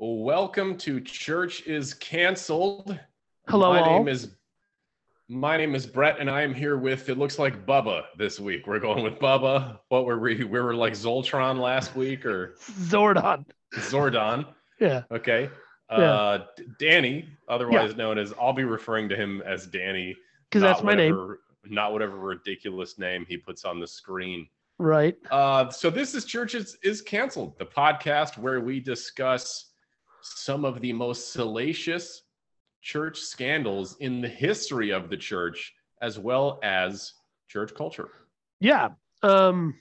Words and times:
Welcome 0.00 0.76
to 0.78 1.00
Church 1.00 1.66
is 1.66 1.92
Canceled. 1.92 2.96
Hello, 3.48 3.72
my 3.72 3.80
all. 3.80 3.98
name 3.98 4.06
is 4.06 4.28
my 5.26 5.56
name 5.56 5.74
is 5.74 5.86
Brett, 5.86 6.20
and 6.20 6.30
I 6.30 6.42
am 6.42 6.54
here 6.54 6.78
with 6.78 7.08
it 7.08 7.18
looks 7.18 7.36
like 7.36 7.66
Bubba 7.66 8.04
this 8.16 8.38
week. 8.38 8.68
We're 8.68 8.78
going 8.78 9.02
with 9.02 9.18
Bubba. 9.18 9.80
What 9.88 10.06
were 10.06 10.20
we? 10.20 10.44
We 10.44 10.60
were 10.60 10.72
like 10.72 10.92
Zoltron 10.92 11.58
last 11.58 11.96
week 11.96 12.24
or 12.24 12.54
Zordon. 12.60 13.44
Zordon. 13.74 14.46
Yeah. 14.78 15.02
Okay. 15.10 15.50
Uh, 15.90 16.44
D- 16.56 16.66
Danny, 16.78 17.28
otherwise 17.48 17.96
known 17.96 18.18
as 18.18 18.32
I'll 18.40 18.52
be 18.52 18.62
referring 18.62 19.08
to 19.08 19.16
him 19.16 19.42
as 19.44 19.66
Danny 19.66 20.14
Because 20.48 20.62
that's 20.62 20.84
my 20.84 20.94
name. 20.94 21.38
Not 21.64 21.92
whatever 21.92 22.16
ridiculous 22.18 23.00
name 23.00 23.26
he 23.28 23.36
puts 23.36 23.64
on 23.64 23.80
the 23.80 23.86
screen. 23.88 24.46
Right. 24.78 25.16
Uh, 25.28 25.70
so 25.70 25.90
this 25.90 26.14
is 26.14 26.24
Church 26.24 26.54
is, 26.54 26.78
is 26.84 27.02
Canceled, 27.02 27.58
the 27.58 27.66
podcast 27.66 28.38
where 28.38 28.60
we 28.60 28.78
discuss 28.78 29.64
some 30.22 30.64
of 30.64 30.80
the 30.80 30.92
most 30.92 31.32
salacious 31.32 32.22
church 32.82 33.18
scandals 33.18 33.96
in 34.00 34.20
the 34.20 34.28
history 34.28 34.90
of 34.90 35.10
the 35.10 35.16
church, 35.16 35.74
as 36.00 36.18
well 36.18 36.58
as 36.62 37.12
church 37.48 37.74
culture. 37.74 38.08
Yeah. 38.60 38.90
Um, 39.22 39.74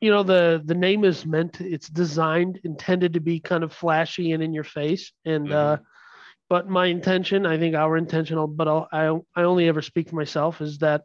you 0.00 0.10
know, 0.10 0.22
the 0.22 0.62
the 0.64 0.74
name 0.74 1.04
is 1.04 1.26
meant 1.26 1.60
it's 1.60 1.88
designed, 1.88 2.60
intended 2.64 3.14
to 3.14 3.20
be 3.20 3.40
kind 3.40 3.64
of 3.64 3.72
flashy 3.72 4.32
and 4.32 4.42
in 4.42 4.52
your 4.52 4.64
face. 4.64 5.12
And 5.24 5.52
uh 5.52 5.78
but 6.48 6.66
my 6.68 6.86
intention, 6.86 7.44
I 7.44 7.58
think 7.58 7.74
our 7.74 7.96
intention, 7.98 8.42
but 8.56 8.68
I'll, 8.68 8.88
I 8.92 9.08
I 9.34 9.44
only 9.44 9.68
ever 9.68 9.82
speak 9.82 10.08
for 10.08 10.16
myself, 10.16 10.60
is 10.60 10.78
that 10.78 11.02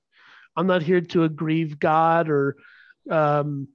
I'm 0.56 0.68
not 0.68 0.84
here 0.84 1.02
to 1.02 1.24
aggrieve 1.24 1.80
God 1.80 2.30
or 2.30 2.56
um 3.10 3.68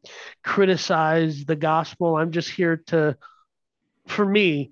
criticize 0.45 1.45
the 1.45 1.57
gospel. 1.57 2.17
I'm 2.17 2.31
just 2.31 2.51
here 2.51 2.79
to 2.87 3.17
for 4.09 4.25
me, 4.25 4.71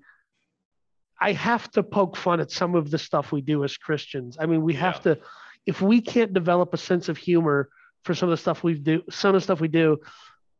I 1.19 1.31
have 1.33 1.69
to 1.71 1.83
poke 1.83 2.15
fun 2.15 2.39
at 2.39 2.51
some 2.51 2.75
of 2.75 2.91
the 2.91 2.97
stuff 2.97 3.31
we 3.31 3.41
do 3.41 3.63
as 3.63 3.77
Christians. 3.77 4.37
I 4.39 4.45
mean, 4.45 4.61
we 4.61 4.73
have 4.75 5.01
to, 5.01 5.17
if 5.65 5.81
we 5.81 6.01
can't 6.01 6.33
develop 6.33 6.73
a 6.73 6.77
sense 6.77 7.09
of 7.09 7.17
humor 7.17 7.69
for 8.03 8.13
some 8.13 8.29
of 8.29 8.31
the 8.31 8.37
stuff 8.37 8.63
we 8.63 8.75
do, 8.75 9.03
some 9.09 9.29
of 9.29 9.35
the 9.35 9.41
stuff 9.41 9.59
we 9.59 9.67
do, 9.67 9.97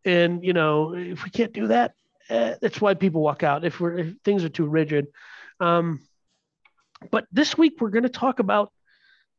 and 0.06 0.44
you 0.44 0.54
know, 0.54 0.94
if 0.96 1.24
we 1.24 1.30
can't 1.30 1.54
do 1.54 1.68
that, 1.68 1.94
eh, 2.30 2.56
that's 2.62 2.82
why 2.82 2.94
people 2.94 3.22
walk 3.22 3.44
out. 3.44 3.66
If 3.66 3.80
we're 3.80 3.98
if 4.00 4.16
things 4.24 4.44
are 4.44 4.50
too 4.50 4.66
rigid. 4.66 5.08
Um, 5.60 6.02
but 7.12 7.26
this 7.32 7.58
week 7.58 7.80
we're 7.80 7.90
going 7.90 8.04
to 8.04 8.10
talk 8.10 8.40
about 8.40 8.72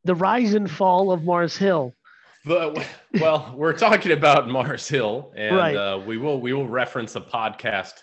the 0.05 0.15
rise 0.15 0.53
and 0.53 0.69
fall 0.69 1.11
of 1.11 1.23
Mars 1.23 1.57
Hill. 1.57 1.93
But 2.45 2.85
well, 3.19 3.53
we're 3.55 3.77
talking 3.77 4.13
about 4.13 4.47
Mars 4.47 4.87
Hill, 4.87 5.33
and 5.35 5.57
Right. 5.57 5.75
uh, 5.75 5.99
we 5.99 6.17
will 6.17 6.39
we 6.39 6.53
will 6.53 6.67
reference 6.67 7.15
a 7.17 7.21
podcast 7.21 7.93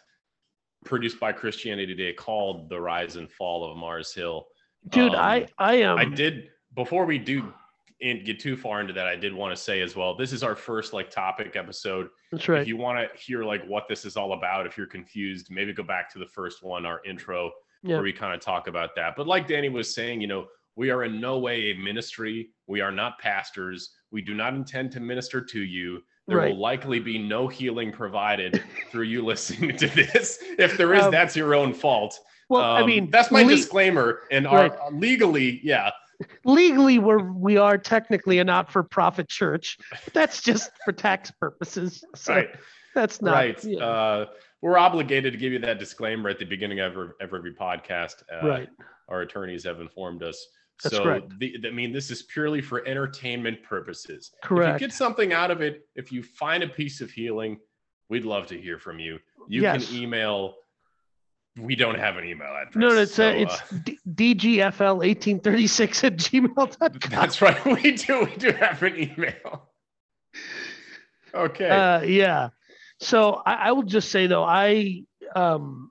produced 0.86 1.20
by 1.20 1.32
Christianity 1.32 1.94
Today 1.94 2.12
called 2.14 2.68
"The 2.70 2.80
Rise 2.80 3.16
and 3.16 3.30
Fall 3.30 3.70
of 3.70 3.76
Mars 3.76 4.14
Hill." 4.14 4.46
Dude, 4.88 5.14
Um, 5.14 5.20
I 5.20 5.46
I 5.58 5.74
am. 5.76 5.98
I 5.98 6.04
did 6.04 6.50
before 6.74 7.04
we 7.04 7.18
do 7.18 7.52
in, 8.00 8.22
get 8.24 8.38
too 8.38 8.56
far 8.56 8.80
into 8.80 8.92
that. 8.92 9.06
I 9.06 9.16
did 9.16 9.32
want 9.34 9.56
to 9.56 9.60
say 9.60 9.80
as 9.80 9.96
well. 9.96 10.14
This 10.14 10.32
is 10.32 10.42
our 10.42 10.54
first 10.54 10.92
like 10.92 11.10
topic 11.10 11.56
episode. 11.56 12.08
That's 12.30 12.48
right. 12.48 12.60
If 12.62 12.68
you 12.68 12.76
want 12.76 12.98
to 12.98 13.18
hear 13.18 13.42
like 13.44 13.64
what 13.66 13.88
this 13.88 14.04
is 14.04 14.16
all 14.16 14.34
about, 14.34 14.66
if 14.66 14.76
you're 14.76 14.86
confused, 14.86 15.48
maybe 15.50 15.72
go 15.72 15.82
back 15.82 16.10
to 16.12 16.18
the 16.18 16.26
first 16.26 16.62
one, 16.62 16.84
our 16.86 17.00
intro, 17.04 17.50
Yeah. 17.82 17.94
where 17.94 18.02
we 18.02 18.12
kind 18.12 18.34
of 18.34 18.40
talk 18.40 18.68
about 18.68 18.94
that. 18.96 19.16
But 19.16 19.26
like 19.26 19.48
Danny 19.48 19.70
was 19.70 19.94
saying, 19.94 20.20
you 20.20 20.26
know, 20.26 20.46
we 20.76 20.90
are 20.90 21.04
in 21.04 21.20
no 21.20 21.38
way 21.38 21.70
a 21.70 21.74
ministry. 21.74 22.50
We 22.66 22.82
are 22.82 22.92
not 22.92 23.18
pastors. 23.18 23.96
We 24.10 24.20
do 24.20 24.34
not 24.34 24.52
intend 24.52 24.92
to 24.92 25.00
minister 25.00 25.40
to 25.40 25.60
you. 25.60 26.02
There 26.26 26.38
Right. 26.38 26.50
will 26.50 26.58
likely 26.60 26.98
be 26.98 27.18
no 27.18 27.46
healing 27.46 27.92
provided 27.92 28.62
through 28.90 29.04
you 29.04 29.24
listening 29.24 29.76
to 29.76 29.86
this. 29.88 30.38
If 30.58 30.76
there 30.76 30.92
is, 30.94 31.04
Um, 31.04 31.12
that's 31.12 31.36
your 31.36 31.54
own 31.54 31.72
fault. 31.72 32.18
well, 32.48 32.62
I 32.62 32.80
Um, 32.80 32.86
mean, 32.86 33.10
that's 33.10 33.30
my 33.30 33.42
le- 33.42 33.50
disclaimer. 33.50 34.22
And 34.30 34.46
our 34.46 34.76
legally, 34.92 35.60
yeah, 35.62 35.90
legally 36.44 36.98
we're 36.98 37.22
we 37.32 37.56
are 37.58 37.78
technically 37.78 38.38
a 38.40 38.44
not-for-profit 38.44 39.28
church. 39.28 39.78
That's 40.12 40.42
just 40.42 40.70
for 40.84 40.92
tax 40.92 41.30
purposes. 41.30 42.02
So 42.16 42.34
right, 42.34 42.50
that's 42.94 43.22
not 43.22 43.32
right. 43.32 43.64
yeah, 43.64 43.84
Uh, 43.84 44.26
we're 44.62 44.78
obligated 44.78 45.32
to 45.32 45.38
give 45.38 45.52
you 45.52 45.58
that 45.60 45.78
disclaimer 45.78 46.28
at 46.28 46.38
the 46.40 46.44
beginning 46.44 46.80
of 46.80 46.92
every, 46.92 47.08
every 47.20 47.54
podcast. 47.54 48.22
Uh, 48.32 48.48
right. 48.48 48.68
Our 49.08 49.20
attorneys 49.20 49.62
have 49.64 49.80
informed 49.80 50.24
us. 50.24 50.44
That's 50.82 50.96
so, 50.96 51.02
correct. 51.02 51.38
The, 51.38 51.56
I 51.66 51.70
mean, 51.70 51.92
this 51.92 52.10
is 52.10 52.22
purely 52.24 52.60
for 52.60 52.86
entertainment 52.86 53.62
purposes. 53.62 54.32
Correct. 54.42 54.76
If 54.76 54.80
you 54.82 54.88
get 54.88 54.94
something 54.94 55.32
out 55.32 55.50
of 55.50 55.62
it, 55.62 55.88
if 55.94 56.12
you 56.12 56.22
find 56.22 56.62
a 56.62 56.68
piece 56.68 57.00
of 57.00 57.10
healing, 57.10 57.58
we'd 58.08 58.24
love 58.24 58.46
to 58.48 58.60
hear 58.60 58.78
from 58.78 58.98
you. 58.98 59.18
You 59.48 59.62
Yes. 59.62 59.88
can 59.88 59.96
email. 59.96 60.56
We 61.58 61.74
don't 61.74 61.98
have 61.98 62.18
an 62.18 62.24
email 62.26 62.54
address. 62.54 62.74
No, 62.76 62.88
it's 62.90 63.14
so, 63.14 63.28
uh, 63.28 63.32
it's 63.32 63.70
D- 63.84 63.98
dgfl1836 64.06 66.04
at 66.04 66.16
gmail.com. 66.16 66.90
that's 67.10 67.40
right. 67.40 67.64
We 67.82 67.92
do. 67.92 68.24
We 68.26 68.36
do 68.36 68.52
have 68.52 68.82
an 68.82 68.96
email. 68.98 69.70
Okay. 71.34 71.68
Uh, 71.70 72.02
yeah. 72.02 72.50
So 73.00 73.42
I, 73.46 73.54
I 73.54 73.72
will 73.72 73.82
just 73.84 74.10
say 74.10 74.26
though, 74.26 74.44
I, 74.44 75.04
um, 75.34 75.90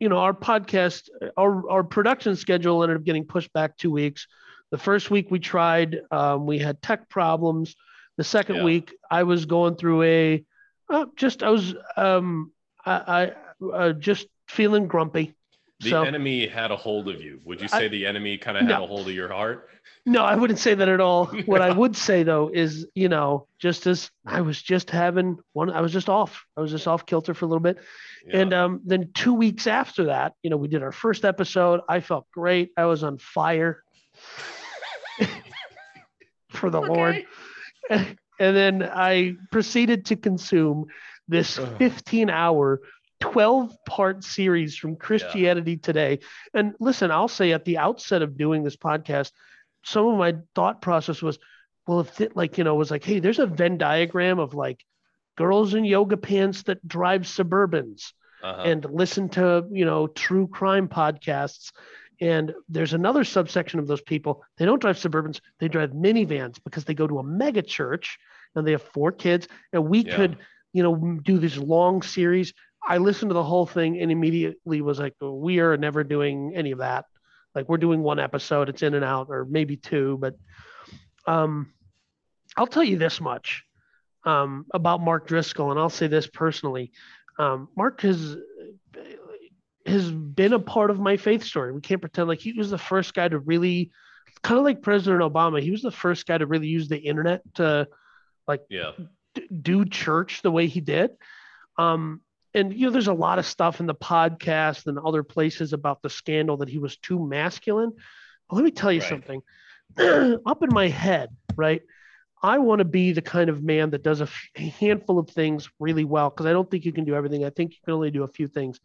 you 0.00 0.08
know, 0.08 0.16
our 0.16 0.32
podcast, 0.34 1.08
our, 1.36 1.70
our 1.70 1.84
production 1.84 2.34
schedule 2.34 2.82
ended 2.82 2.96
up 2.96 3.04
getting 3.04 3.24
pushed 3.26 3.52
back 3.52 3.76
two 3.76 3.90
weeks. 3.90 4.26
The 4.70 4.78
first 4.78 5.10
week 5.10 5.30
we 5.30 5.38
tried, 5.38 6.00
um, 6.10 6.46
we 6.46 6.58
had 6.58 6.80
tech 6.80 7.08
problems. 7.08 7.76
The 8.16 8.24
second 8.24 8.56
Yeah. 8.56 8.64
week 8.64 8.94
I 9.10 9.22
was 9.24 9.44
going 9.44 9.76
through 9.76 10.02
a, 10.02 10.44
uh, 10.88 11.06
just, 11.16 11.42
I 11.42 11.50
was, 11.50 11.74
um, 11.96 12.50
I, 12.84 13.32
I 13.62 13.66
uh, 13.72 13.92
just 13.92 14.26
feeling 14.48 14.88
grumpy. 14.88 15.34
The 15.80 15.90
so 15.90 16.02
enemy 16.02 16.46
had 16.46 16.70
a 16.70 16.76
hold 16.76 17.08
of 17.08 17.20
you. 17.22 17.40
Would 17.44 17.60
you 17.60 17.68
I- 17.72 17.78
say 17.78 17.88
the 17.88 18.06
enemy 18.06 18.38
kind 18.38 18.56
of 18.56 18.62
had 18.62 18.70
No. 18.70 18.84
a 18.84 18.86
hold 18.86 19.08
of 19.08 19.14
your 19.14 19.32
heart? 19.32 19.68
no, 20.06 20.22
I 20.24 20.34
wouldn't 20.34 20.58
say 20.58 20.74
that 20.74 20.88
at 20.88 21.00
all. 21.00 21.26
What 21.46 21.60
I 21.62 21.70
would 21.70 21.96
say 21.96 22.22
though 22.22 22.50
is, 22.52 22.86
you 22.94 23.08
know, 23.08 23.46
just 23.58 23.86
as 23.86 24.10
I 24.26 24.40
was 24.40 24.60
just 24.60 24.90
having 24.90 25.38
one, 25.52 25.70
I 25.70 25.80
was 25.80 25.92
just 25.92 26.08
off. 26.08 26.44
I 26.56 26.60
was 26.60 26.70
just 26.70 26.86
off 26.86 27.04
kilter 27.06 27.34
for 27.34 27.44
a 27.44 27.48
little 27.48 27.60
bit. 27.62 27.78
Yeah. 28.26 28.40
And 28.40 28.52
um, 28.54 28.80
then 28.84 29.10
two 29.14 29.34
weeks 29.34 29.66
after 29.66 30.04
that, 30.06 30.34
you 30.42 30.50
know, 30.50 30.56
we 30.56 30.68
did 30.68 30.82
our 30.82 30.92
first 30.92 31.24
episode. 31.24 31.80
I 31.88 32.00
felt 32.00 32.26
great. 32.30 32.72
I 32.76 32.84
was 32.84 33.02
on 33.02 33.18
fire 33.18 33.82
for 36.50 36.70
the 36.70 36.80
Lord. 36.80 37.24
Okay. 37.90 38.16
And 38.38 38.56
then 38.56 38.82
I 38.82 39.36
proceeded 39.50 40.06
to 40.06 40.16
consume 40.16 40.86
this 41.28 41.58
15 41.78 42.30
hour, 42.30 42.80
12 43.20 43.76
part 43.86 44.24
series 44.24 44.76
from 44.76 44.96
Christianity 44.96 45.76
Today. 45.76 46.20
And 46.54 46.74
listen, 46.80 47.10
I'll 47.10 47.28
say 47.28 47.52
at 47.52 47.64
the 47.64 47.78
outset 47.78 48.22
of 48.22 48.36
doing 48.36 48.62
this 48.64 48.76
podcast, 48.76 49.32
some 49.84 50.06
of 50.06 50.18
my 50.18 50.36
thought 50.54 50.82
process 50.82 51.22
was, 51.22 51.38
well, 51.86 52.00
if 52.00 52.20
it 52.20 52.36
like, 52.36 52.58
you 52.58 52.64
know, 52.64 52.74
was 52.74 52.90
like, 52.90 53.04
hey, 53.04 53.18
there's 53.20 53.38
a 53.38 53.46
Venn 53.46 53.78
diagram 53.78 54.38
of 54.38 54.54
like 54.54 54.84
girls 55.36 55.74
in 55.74 55.84
yoga 55.84 56.16
pants 56.16 56.64
that 56.64 56.86
drive 56.86 57.22
Suburbans 57.22 58.12
Uh-huh. 58.42 58.62
and 58.64 58.84
listen 58.90 59.28
to 59.28 59.66
you 59.70 59.84
know 59.84 60.06
true 60.06 60.46
crime 60.48 60.88
podcasts 60.88 61.72
and 62.22 62.54
there's 62.70 62.94
another 62.94 63.22
subsection 63.22 63.78
of 63.80 63.86
those 63.86 64.00
people 64.00 64.42
they 64.56 64.64
don't 64.64 64.80
drive 64.80 64.96
suburbans 64.96 65.40
they 65.58 65.68
drive 65.68 65.90
minivans 65.92 66.58
because 66.64 66.84
they 66.86 66.94
go 66.94 67.06
to 67.06 67.18
a 67.18 67.22
mega 67.22 67.60
church 67.60 68.18
and 68.54 68.66
they 68.66 68.72
have 68.72 68.82
four 68.94 69.12
kids 69.12 69.46
and 69.74 69.84
we 69.84 69.98
Yeah. 70.00 70.16
could 70.16 70.36
you 70.72 70.82
know 70.82 70.94
do 71.22 71.36
this 71.38 71.58
long 71.58 72.00
series 72.02 72.54
i 72.90 72.98
listened 72.98 73.30
to 73.30 73.34
the 73.34 73.42
whole 73.42 73.66
thing 73.66 73.98
and 74.00 74.10
immediately 74.10 74.80
was 74.80 74.98
like 74.98 75.14
we 75.20 75.60
are 75.60 75.76
never 75.76 76.04
doing 76.04 76.52
any 76.54 76.72
of 76.72 76.78
that 76.78 77.06
like 77.54 77.68
we're 77.68 77.78
doing 77.78 78.02
one 78.02 78.18
episode 78.18 78.68
it's 78.68 78.82
in 78.82 78.94
and 78.94 79.04
out 79.04 79.28
or 79.30 79.46
maybe 79.46 79.76
two 79.76 80.18
but 80.20 80.34
um 81.26 81.72
i'll 82.56 82.66
tell 82.66 82.84
you 82.84 82.98
this 82.98 83.20
much 83.20 83.64
um, 84.24 84.66
about 84.74 85.00
mark 85.00 85.26
driscoll 85.26 85.70
and 85.70 85.80
i'll 85.80 85.88
say 85.88 86.06
this 86.06 86.26
personally 86.26 86.92
um, 87.40 87.68
Mark 87.74 88.02
has 88.02 88.36
has 89.86 90.12
been 90.12 90.52
a 90.52 90.58
part 90.58 90.90
of 90.90 91.00
my 91.00 91.16
faith 91.16 91.42
story. 91.42 91.72
We 91.72 91.80
can't 91.80 92.00
pretend 92.00 92.28
like 92.28 92.38
he 92.38 92.52
was 92.52 92.70
the 92.70 92.78
first 92.78 93.14
guy 93.14 93.28
to 93.28 93.38
really, 93.38 93.90
kind 94.42 94.58
of 94.58 94.64
like 94.64 94.82
President 94.82 95.22
Obama. 95.22 95.62
He 95.62 95.70
was 95.70 95.80
the 95.80 95.90
first 95.90 96.26
guy 96.26 96.36
to 96.36 96.46
really 96.46 96.66
use 96.66 96.88
the 96.88 96.98
internet 96.98 97.42
to 97.54 97.88
yeah. 98.68 98.92
d- 99.34 99.48
do 99.62 99.86
church 99.86 100.42
the 100.42 100.50
way 100.50 100.66
he 100.66 100.82
did. 100.82 101.12
Um, 101.78 102.20
and 102.54 102.72
you 102.74 102.86
know, 102.86 102.92
there's 102.92 103.08
a 103.08 103.12
lot 103.14 103.38
of 103.38 103.46
stuff 103.46 103.80
in 103.80 103.86
the 103.86 103.94
podcast 103.94 104.86
and 104.86 104.98
other 104.98 105.22
places 105.22 105.72
about 105.72 106.02
the 106.02 106.10
scandal 106.10 106.58
that 106.58 106.68
he 106.68 106.78
was 106.78 106.96
too 106.96 107.18
masculine. 107.24 107.92
But 108.48 108.56
let 108.56 108.64
me 108.64 108.70
tell 108.70 108.92
you 108.92 109.00
Right. 109.00 109.08
something. 109.08 109.42
Up 110.46 110.62
in 110.62 110.72
my 110.72 110.88
head, 110.88 111.30
right? 111.56 111.82
I 112.42 112.58
want 112.58 112.78
to 112.78 112.84
be 112.84 113.12
the 113.12 113.22
kind 113.22 113.50
of 113.50 113.62
man 113.62 113.90
that 113.90 114.02
does 114.02 114.20
a, 114.20 114.28
handful 114.58 115.18
of 115.18 115.28
things 115.28 115.68
really 115.78 116.04
well 116.04 116.30
because 116.30 116.46
I 116.46 116.52
don't 116.52 116.70
think 116.70 116.84
you 116.84 116.92
can 116.92 117.04
do 117.04 117.14
everything. 117.14 117.44
I 117.44 117.50
think 117.50 117.72
you 117.72 117.78
can 117.84 117.94
only 117.94 118.10
do 118.10 118.22
a 118.22 118.28
few 118.28 118.46
things. 118.46 118.80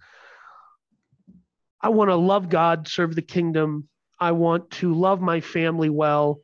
I 1.82 1.90
want 1.90 2.10
to 2.10 2.16
love 2.16 2.50
God, 2.50 2.88
serve 2.88 3.16
the 3.16 3.22
kingdom. 3.22 3.88
I 4.20 4.32
want 4.32 4.72
to 4.72 4.94
love 4.94 5.22
my 5.22 5.40
family 5.42 5.90
well, 5.90 6.42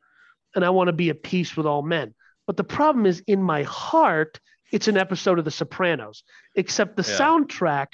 and 0.56 0.64
I 0.64 0.70
want 0.70 0.88
to 0.88 0.94
be 0.94 1.10
at 1.10 1.24
peace 1.24 1.58
with 1.58 1.66
all 1.66 1.82
men. 1.82 2.14
But 2.48 2.58
the 2.58 2.64
problem 2.64 3.06
is, 3.06 3.22
in 3.28 3.42
my 3.42 3.64
heart, 3.64 4.40
it's 4.72 4.88
an 4.88 4.98
episode 4.98 5.40
of 5.40 5.46
The 5.46 5.52
Sopranos, 5.52 6.24
except 6.56 6.96
the 6.96 7.04
Yeah. 7.04 7.18
soundtrack 7.18 7.88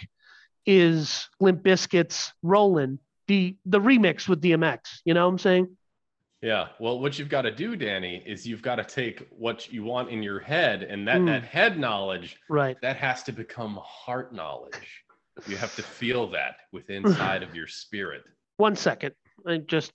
is 0.66 1.28
Limp 1.40 1.64
Bizkit's 1.64 2.34
Rollin', 2.44 3.00
the 3.28 3.56
the 3.66 3.80
remix 3.80 4.28
with 4.28 4.42
DMX. 4.42 5.02
You 5.06 5.14
know 5.14 5.26
what 5.26 5.32
I'm 5.34 5.40
saying? 5.40 5.78
Yeah. 6.42 6.68
Well, 6.80 7.00
what 7.00 7.18
you've 7.18 7.30
got 7.30 7.44
to 7.44 7.52
do, 7.52 7.76
Danny, 7.76 8.22
is 8.26 8.46
you've 8.48 8.62
got 8.62 8.76
to 8.76 8.84
take 8.84 9.28
what 9.32 9.72
you 9.74 9.84
want 9.84 10.10
in 10.10 10.22
your 10.22 10.40
head, 10.40 10.84
and 10.84 11.08
that 11.08 11.22
Mm. 11.22 11.26
that 11.28 11.44
head 11.44 11.80
knowledge 11.80 12.38
Right. 12.50 12.78
that 12.82 12.98
has 12.98 13.24
to 13.24 13.32
become 13.32 13.80
heart 13.84 14.34
knowledge. 14.34 15.04
You 15.48 15.58
have 15.58 15.76
to 15.78 15.84
feel 16.00 16.28
that 16.32 16.58
within 16.72 17.06
inside 17.08 17.44
of 17.44 17.56
your 17.56 17.68
spirit. 17.68 18.24
One 18.58 18.76
second. 18.76 19.16
I 19.46 19.58
just 19.58 19.92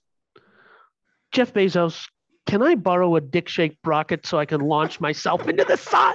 Jeff 1.31 1.53
Bezos, 1.53 2.07
can 2.45 2.61
I 2.61 2.75
borrow 2.75 3.15
a 3.15 3.21
dick 3.21 3.47
shaped 3.49 3.77
rocket 3.85 4.25
so 4.25 4.37
I 4.37 4.45
can 4.45 4.61
launch 4.61 4.99
myself 5.01 5.47
into 5.47 5.63
the 5.63 5.77
sun? 5.77 6.13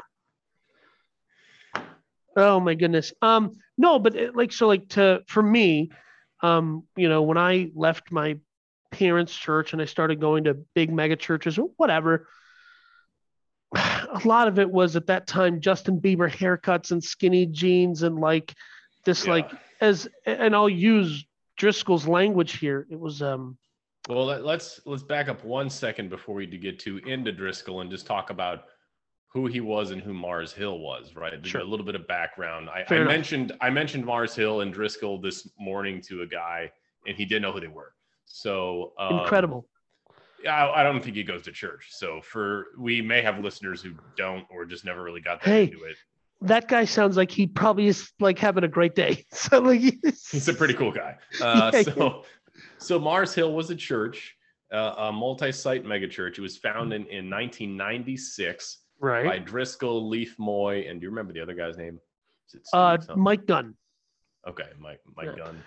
Oh 2.39 2.61
my 2.61 2.75
goodness. 2.75 3.13
Um, 3.21 3.53
no, 3.77 3.99
but 3.99 4.15
it, 4.15 4.37
like 4.37 4.53
so, 4.53 4.69
like 4.69 4.89
to 4.91 5.23
for 5.27 5.43
me, 5.43 5.91
um, 6.41 6.85
you 6.97 7.09
know, 7.09 7.23
when 7.23 7.37
I 7.37 7.71
left 7.75 8.13
my 8.13 8.37
parents' 8.93 9.35
church 9.37 9.73
and 9.73 9.83
I 9.83 9.87
started 9.87 10.21
going 10.21 10.45
to 10.45 10.55
big 10.75 10.93
mega 10.93 11.17
churches 11.17 11.59
or 11.59 11.69
whatever, 11.77 12.29
a 13.75 14.21
lot 14.25 14.47
of 14.49 14.59
it 14.59 14.71
was 14.71 14.95
at 14.97 15.09
that 15.09 15.27
time 15.27 15.61
Justin 15.61 16.01
Bieber 16.01 16.31
haircuts 16.31 16.93
and 16.93 17.03
skinny 17.03 17.45
jeans 17.45 18.03
and 18.05 18.17
like 18.17 18.55
this, 19.05 19.27
Yeah. 19.27 19.33
like 19.33 19.51
as 19.81 20.09
and 20.25 20.55
I'll 20.55 20.69
use 20.69 21.27
Driscoll's 21.57 22.07
language 22.07 22.59
here. 22.59 22.87
It 22.89 23.01
was 23.01 23.21
um 23.21 23.59
Well, 24.09 24.27
let, 24.27 24.45
let's 24.45 24.81
let's 24.87 25.03
back 25.03 25.29
up 25.29 25.45
one 25.45 25.69
second 25.69 26.09
before 26.09 26.37
we 26.37 26.47
get 26.47 26.79
too 26.79 26.99
into 26.99 27.33
Driscoll 27.33 27.81
and 27.81 27.91
just 27.91 28.07
talk 28.07 28.31
about 28.31 28.61
who 29.31 29.47
he 29.47 29.61
was 29.61 29.91
and 29.91 30.01
who 30.03 30.15
Mars 30.15 30.53
Hill 30.53 30.79
was. 30.79 31.15
Right, 31.15 31.35
Sure. 31.47 31.61
a 31.61 31.65
little 31.65 31.85
bit 31.87 31.95
of 31.95 32.07
background. 32.09 32.69
I, 32.71 32.85
I 32.89 33.05
mentioned 33.05 33.53
I 33.61 33.71
mentioned 33.71 34.05
Mars 34.05 34.35
Hill 34.35 34.63
and 34.63 34.73
Driscoll 34.73 35.21
this 35.21 35.49
morning 35.59 36.01
to 36.09 36.23
a 36.23 36.27
guy, 36.27 36.71
and 37.07 37.17
he 37.17 37.25
didn't 37.25 37.43
know 37.43 37.53
who 37.53 37.61
they 37.61 37.67
were. 37.69 37.93
So 38.27 38.93
um, 38.99 39.21
incredible. 39.21 39.67
I, 40.49 40.69
I 40.71 40.83
don't 40.83 41.03
think 41.03 41.17
he 41.17 41.25
goes 41.25 41.43
to 41.43 41.53
church. 41.53 41.87
So 41.91 42.21
for 42.23 42.67
we 42.79 43.03
may 43.03 43.23
have 43.23 43.39
listeners 43.41 43.83
who 43.83 43.93
don't 44.17 44.45
or 44.51 44.65
just 44.65 44.85
never 44.85 45.03
really 45.03 45.21
got 45.21 45.41
that 45.43 45.51
Hey. 45.51 45.65
into 45.65 45.83
it. 45.85 45.97
That 46.43 46.69
guy 46.69 46.85
sounds 46.85 47.17
like 47.17 47.33
he 47.33 47.49
probably 47.49 47.89
is 47.89 48.13
like 48.21 48.39
having 48.39 48.63
a 48.63 48.69
great 48.69 48.95
day. 48.95 49.25
So 49.33 49.59
like 49.59 49.81
He's 49.81 50.47
a 50.49 50.55
pretty 50.55 50.75
cool 50.75 50.93
guy. 50.93 51.17
Uh, 51.41 51.71
Yeah, 51.75 51.83
so, 51.83 52.25
so 52.79 52.99
Mars 53.01 53.35
Hill 53.35 53.53
was 53.53 53.71
a 53.71 53.75
church, 53.75 54.37
uh, 54.73 54.95
a 54.99 55.13
multi-site 55.13 55.85
megachurch. 55.85 56.39
It 56.39 56.41
was 56.41 56.57
founded 56.57 57.09
in 57.09 57.29
1996 57.29 58.79
by 59.01 59.07
right. 59.07 59.45
Driscoll, 59.45 60.09
Lief 60.09 60.35
Moi, 60.39 60.85
and 60.89 61.01
do 61.01 61.05
you 61.05 61.11
remember 61.11 61.33
the 61.33 61.41
other 61.41 61.55
guy's 61.55 61.77
name? 61.77 62.01
Is 62.49 62.55
it 62.55 62.63
Uh, 62.73 62.99
something? 62.99 63.23
Mike 63.23 63.47
Gunn. 63.47 63.75
Okay, 64.47 64.69
Mike. 64.79 65.01
Mike 65.17 65.27
Yeah. 65.27 65.45
Gunn. 65.45 65.63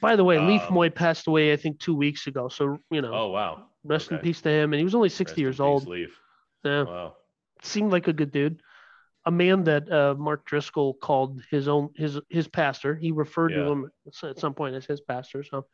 By 0.00 0.16
the 0.16 0.24
way, 0.24 0.38
Lief 0.38 0.62
Um, 0.68 0.74
Moi 0.74 0.90
passed 0.90 1.26
away 1.26 1.52
I 1.52 1.56
think 1.56 1.78
two 1.80 1.94
weeks 1.94 2.26
ago. 2.26 2.48
So 2.48 2.78
you 2.90 3.02
know, 3.02 3.12
Oh 3.14 3.28
wow. 3.28 3.68
rest 3.84 4.10
in 4.10 4.18
peace 4.18 4.40
to 4.42 4.50
him. 4.50 4.72
And 4.72 4.78
he 4.78 4.84
was 4.84 4.94
only 4.94 5.06
Rest 5.06 5.16
sixty 5.16 5.40
in 5.40 5.46
years 5.46 5.56
peace, 5.56 5.60
old. 5.60 5.86
Lief. 5.88 6.20
Yeah, 6.64 6.82
Wow. 6.82 7.16
seemed 7.62 7.92
like 7.92 8.08
a 8.08 8.12
good 8.12 8.30
dude. 8.32 8.60
A 9.24 9.30
man 9.30 9.64
that 9.64 9.90
uh, 9.90 10.14
Mark 10.16 10.44
Driscoll 10.44 10.94
called 10.94 11.42
his 11.50 11.66
own 11.68 11.90
his 11.96 12.20
his 12.28 12.46
pastor. 12.46 12.94
He 12.94 13.10
referred 13.10 13.52
Yeah. 13.52 13.64
to 13.64 13.70
him 13.72 13.90
at 14.22 14.38
some 14.38 14.54
point 14.54 14.74
as 14.74 14.84
his 14.86 15.00
pastor. 15.00 15.42
So 15.42 15.66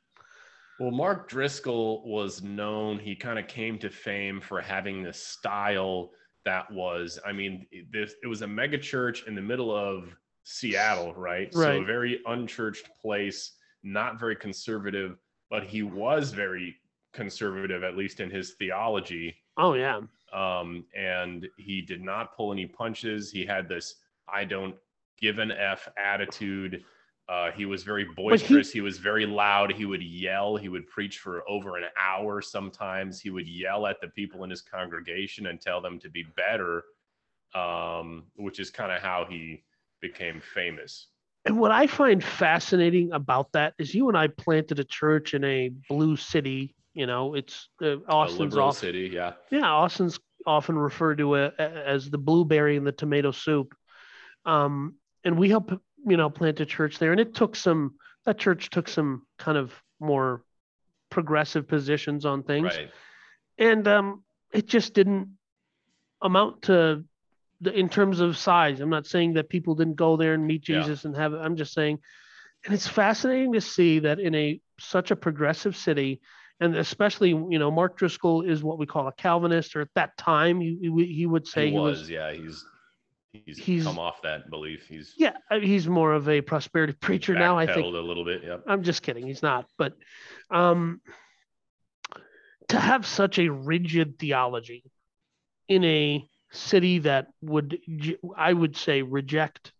Well, 0.79 0.91
Mark 0.91 1.29
Driscoll 1.29 2.03
was 2.09 2.43
known, 2.43 2.99
he 2.99 3.14
kind 3.14 3.38
of 3.38 3.47
came 3.47 3.79
to 3.81 3.91
fame 3.91 4.41
for 4.41 4.61
having 4.61 5.03
this 5.03 5.23
style 5.23 6.12
that 6.44 6.70
was, 6.70 7.18
I 7.24 7.32
mean, 7.32 7.66
this 7.92 8.14
it 8.22 8.26
was 8.26 8.42
a 8.42 8.46
mega 8.46 8.78
church 8.78 9.24
in 9.26 9.34
the 9.34 9.42
middle 9.42 9.74
of 9.74 10.14
Seattle, 10.44 11.14
right? 11.14 11.48
right. 11.54 11.76
So 11.76 11.82
a 11.82 11.84
very 11.84 12.20
unchurched 12.26 12.88
place, 13.00 13.52
not 13.82 14.18
very 14.18 14.36
conservative, 14.36 15.18
but 15.50 15.64
he 15.64 15.82
was 15.82 16.32
very 16.32 16.76
conservative, 17.12 17.84
at 17.84 17.96
least 17.96 18.20
in 18.20 18.30
his 18.30 18.54
theology. 18.58 19.36
oh 19.56 19.74
yeah, 19.74 20.00
Um, 20.32 20.84
and 20.96 21.46
he 21.58 21.82
did 21.82 22.02
not 22.02 22.36
pull 22.36 22.52
any 22.52 22.66
punches. 22.66 23.30
He 23.30 23.44
had 23.44 23.68
this 23.68 23.96
I 24.32 24.44
don't 24.44 24.74
give 25.20 25.38
an 25.38 25.52
F 25.52 25.88
attitude. 25.96 26.84
Uh, 27.28 27.50
he 27.52 27.64
was 27.64 27.82
very 27.82 28.04
boisterous. 28.16 28.72
he, 28.72 28.80
was 28.80 28.98
very 28.98 29.26
loud. 29.26 29.72
He 29.72 29.84
would 29.84 30.02
yell. 30.02 30.56
He 30.56 30.69
would 30.69 30.86
preach 30.88 31.19
for 31.19 31.48
over 31.48 31.76
an 31.76 31.84
hour 31.98 32.42
sometimes. 32.42 33.20
He 33.20 33.30
would 33.30 33.46
yell 33.46 33.86
at 33.86 34.00
the 34.00 34.08
people 34.08 34.44
in 34.44 34.50
his 34.50 34.60
congregation 34.60 35.46
and 35.46 35.60
tell 35.60 35.80
them 35.80 35.98
to 36.00 36.10
be 36.10 36.24
better, 36.36 36.84
um, 37.54 38.24
which 38.34 38.58
is 38.58 38.70
kind 38.70 38.92
of 38.92 39.00
how 39.00 39.24
he 39.28 39.62
became 40.00 40.42
famous. 40.54 41.06
And 41.44 41.58
what 41.58 41.70
I 41.70 41.86
find 41.86 42.22
fascinating 42.22 43.12
about 43.12 43.52
that 43.52 43.75
is 43.78 43.94
you 43.94 44.08
and 44.08 44.16
I 44.16 44.28
planted 44.28 44.78
a 44.78 44.84
church 44.84 45.34
in 45.34 45.42
a 45.44 45.70
blue 45.88 46.16
city. 46.16 46.75
You 46.94 47.06
know, 47.06 47.34
it's 47.34 47.68
uh, 47.82 47.96
Austin's 48.08 48.56
off. 48.56 48.78
city, 48.78 49.10
yeah. 49.12 49.32
Yeah, 49.50 49.70
Austin's 49.70 50.20
often 50.46 50.76
referred 50.76 51.18
to 51.18 51.34
it 51.34 51.54
as 51.58 52.10
the 52.10 52.18
blueberry 52.18 52.76
and 52.76 52.86
the 52.86 52.92
tomato 52.92 53.30
soup. 53.30 53.75
Um, 54.44 54.96
and 55.25 55.38
we 55.38 55.48
helped, 55.48 55.72
you 56.06 56.16
know, 56.16 56.31
plant 56.31 56.60
a 56.60 56.66
church 56.66 56.99
there. 56.99 57.12
And 57.12 57.20
it 57.20 57.34
took 57.34 57.56
some, 57.56 57.94
that 58.25 58.38
church 58.38 58.70
took 58.70 58.88
some 58.88 59.26
kind 59.38 59.58
of 59.58 59.72
more 60.00 60.43
progressive 61.10 61.69
positions 61.69 62.25
on 62.25 62.43
things. 62.43 62.76
Right. 62.76 62.90
And 63.58 63.87
um, 63.87 64.25
it 64.52 64.66
just 64.66 64.94
didn't 64.94 65.37
amount 66.20 66.62
to, 66.62 67.04
the, 67.60 67.72
in 67.72 67.88
terms 67.88 68.20
of 68.20 68.37
size. 68.37 68.81
I'm 68.81 68.90
not 68.90 69.06
saying 69.06 69.34
that 69.34 69.49
people 69.49 69.75
didn't 69.75 69.96
go 69.96 70.16
there 70.16 70.34
and 70.34 70.46
meet 70.46 70.69
Yeah. 70.69 70.81
Jesus 70.81 71.04
and 71.04 71.16
have, 71.16 71.32
I'm 71.32 71.56
just 71.56 71.72
saying, 71.72 71.99
and 72.64 72.72
it's 72.72 72.87
fascinating 72.87 73.52
to 73.54 73.60
see 73.60 73.99
that 74.00 74.20
in 74.20 74.34
a 74.34 74.60
such 74.78 75.10
a 75.10 75.16
progressive 75.16 75.76
city, 75.76 76.20
and 76.60 76.76
especially 76.76 77.31
you 77.31 77.58
know 77.58 77.72
Mark 77.72 77.96
Driscoll 77.96 78.43
is 78.43 78.62
what 78.62 78.78
we 78.78 78.87
call 78.87 79.08
a 79.08 79.12
Calvinist, 79.12 79.75
or 79.75 79.81
at 79.81 79.88
that 79.96 80.16
time 80.16 80.60
he 80.60 80.78
he, 80.81 81.06
he 81.06 81.26
would 81.26 81.46
say 81.46 81.66
he 81.66 81.72
he 81.72 81.78
was, 81.78 82.00
was, 82.00 82.10
yeah. 82.10 82.32
He's, 82.32 82.64
he's 83.32 83.58
He's- 83.58 83.84
come 83.84 83.99
off 83.99 84.23
that 84.23 84.50
belief. 84.50 84.87
He's 84.88 85.14
yeah 85.17 85.32
uh, 85.50 85.58
he's 85.61 85.88
more 85.88 86.12
of 86.12 86.29
a 86.29 86.40
prosperity 86.40 86.93
preacher 87.00 87.34
now. 87.34 87.58
I 87.58 87.67
think 87.67 87.84
a 87.84 87.88
little 87.88 88.25
bit. 88.25 88.43
Yep. 88.44 88.64
I'm 88.67 88.82
just 88.82 89.02
kidding. 89.02 89.26
He's 89.26 89.43
not. 89.43 89.67
But 89.79 89.94
um, 90.50 91.00
to 92.69 92.79
have 92.79 93.06
such 93.06 93.38
a 93.38 93.49
rigid 93.49 94.19
theology 94.19 94.84
in 95.69 95.84
a 95.84 96.26
city 96.50 96.99
that 97.00 97.29
would, 97.40 97.79
I 98.37 98.52
would 98.52 98.76
say, 98.76 99.02
reject 99.02 99.73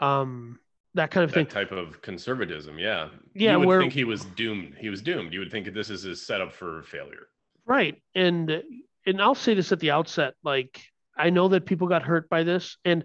um, 0.00 0.58
that 0.94 1.10
kind 1.10 1.24
of 1.24 1.30
that 1.30 1.34
thing. 1.34 1.46
type 1.46 1.72
of 1.72 2.00
conservatism. 2.02 2.78
Yeah. 2.78 3.08
Yeah, 3.34 3.52
You 3.52 3.58
would 3.60 3.68
where- 3.68 3.80
think 3.80 3.92
he 3.92 4.04
was 4.04 4.24
doomed. 4.24 4.74
He 4.78 4.88
was 4.88 5.02
doomed. 5.02 5.32
You 5.32 5.40
would 5.40 5.50
think 5.50 5.72
this 5.72 5.90
is 5.90 6.02
his 6.02 6.24
setup 6.26 6.52
for 6.52 6.82
failure. 6.84 7.26
Right. 7.66 8.02
And 8.14 8.62
and 9.06 9.20
I'll 9.22 9.34
say 9.34 9.54
this 9.54 9.72
at 9.72 9.80
the 9.80 9.90
outset, 9.92 10.34
like 10.44 10.80
I 11.16 11.30
know 11.30 11.48
that 11.48 11.66
people 11.66 11.88
got 11.88 12.02
hurt 12.02 12.28
by 12.28 12.42
this 12.42 12.76
and 12.84 13.04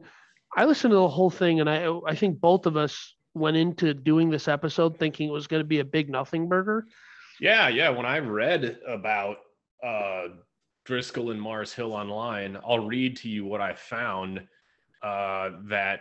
I 0.55 0.65
listened 0.65 0.91
to 0.91 0.95
the 0.95 1.07
whole 1.07 1.29
thing 1.29 1.59
and 1.59 1.69
I 1.69 1.91
I 2.05 2.15
think 2.15 2.39
both 2.39 2.65
of 2.65 2.77
us 2.77 3.15
went 3.33 3.57
into 3.57 3.93
doing 3.93 4.29
this 4.29 4.47
episode 4.47 4.97
thinking 4.97 5.29
it 5.29 5.33
was 5.33 5.47
going 5.47 5.61
to 5.61 5.67
be 5.67 5.79
a 5.79 5.85
big 5.85 6.09
nothing 6.09 6.47
burger. 6.47 6.85
Yeah, 7.39 7.67
yeah. 7.67 7.89
When 7.89 8.05
I 8.05 8.19
read 8.19 8.79
about 8.87 9.37
uh, 9.85 10.29
Driscoll 10.85 11.31
and 11.31 11.41
Mars 11.41 11.73
Hill 11.73 11.93
online, 11.93 12.57
I'll 12.67 12.85
read 12.85 13.17
to 13.17 13.29
you 13.29 13.45
what 13.45 13.61
I 13.61 13.73
found. 13.73 14.41
Uh, 15.03 15.51
that 15.65 15.99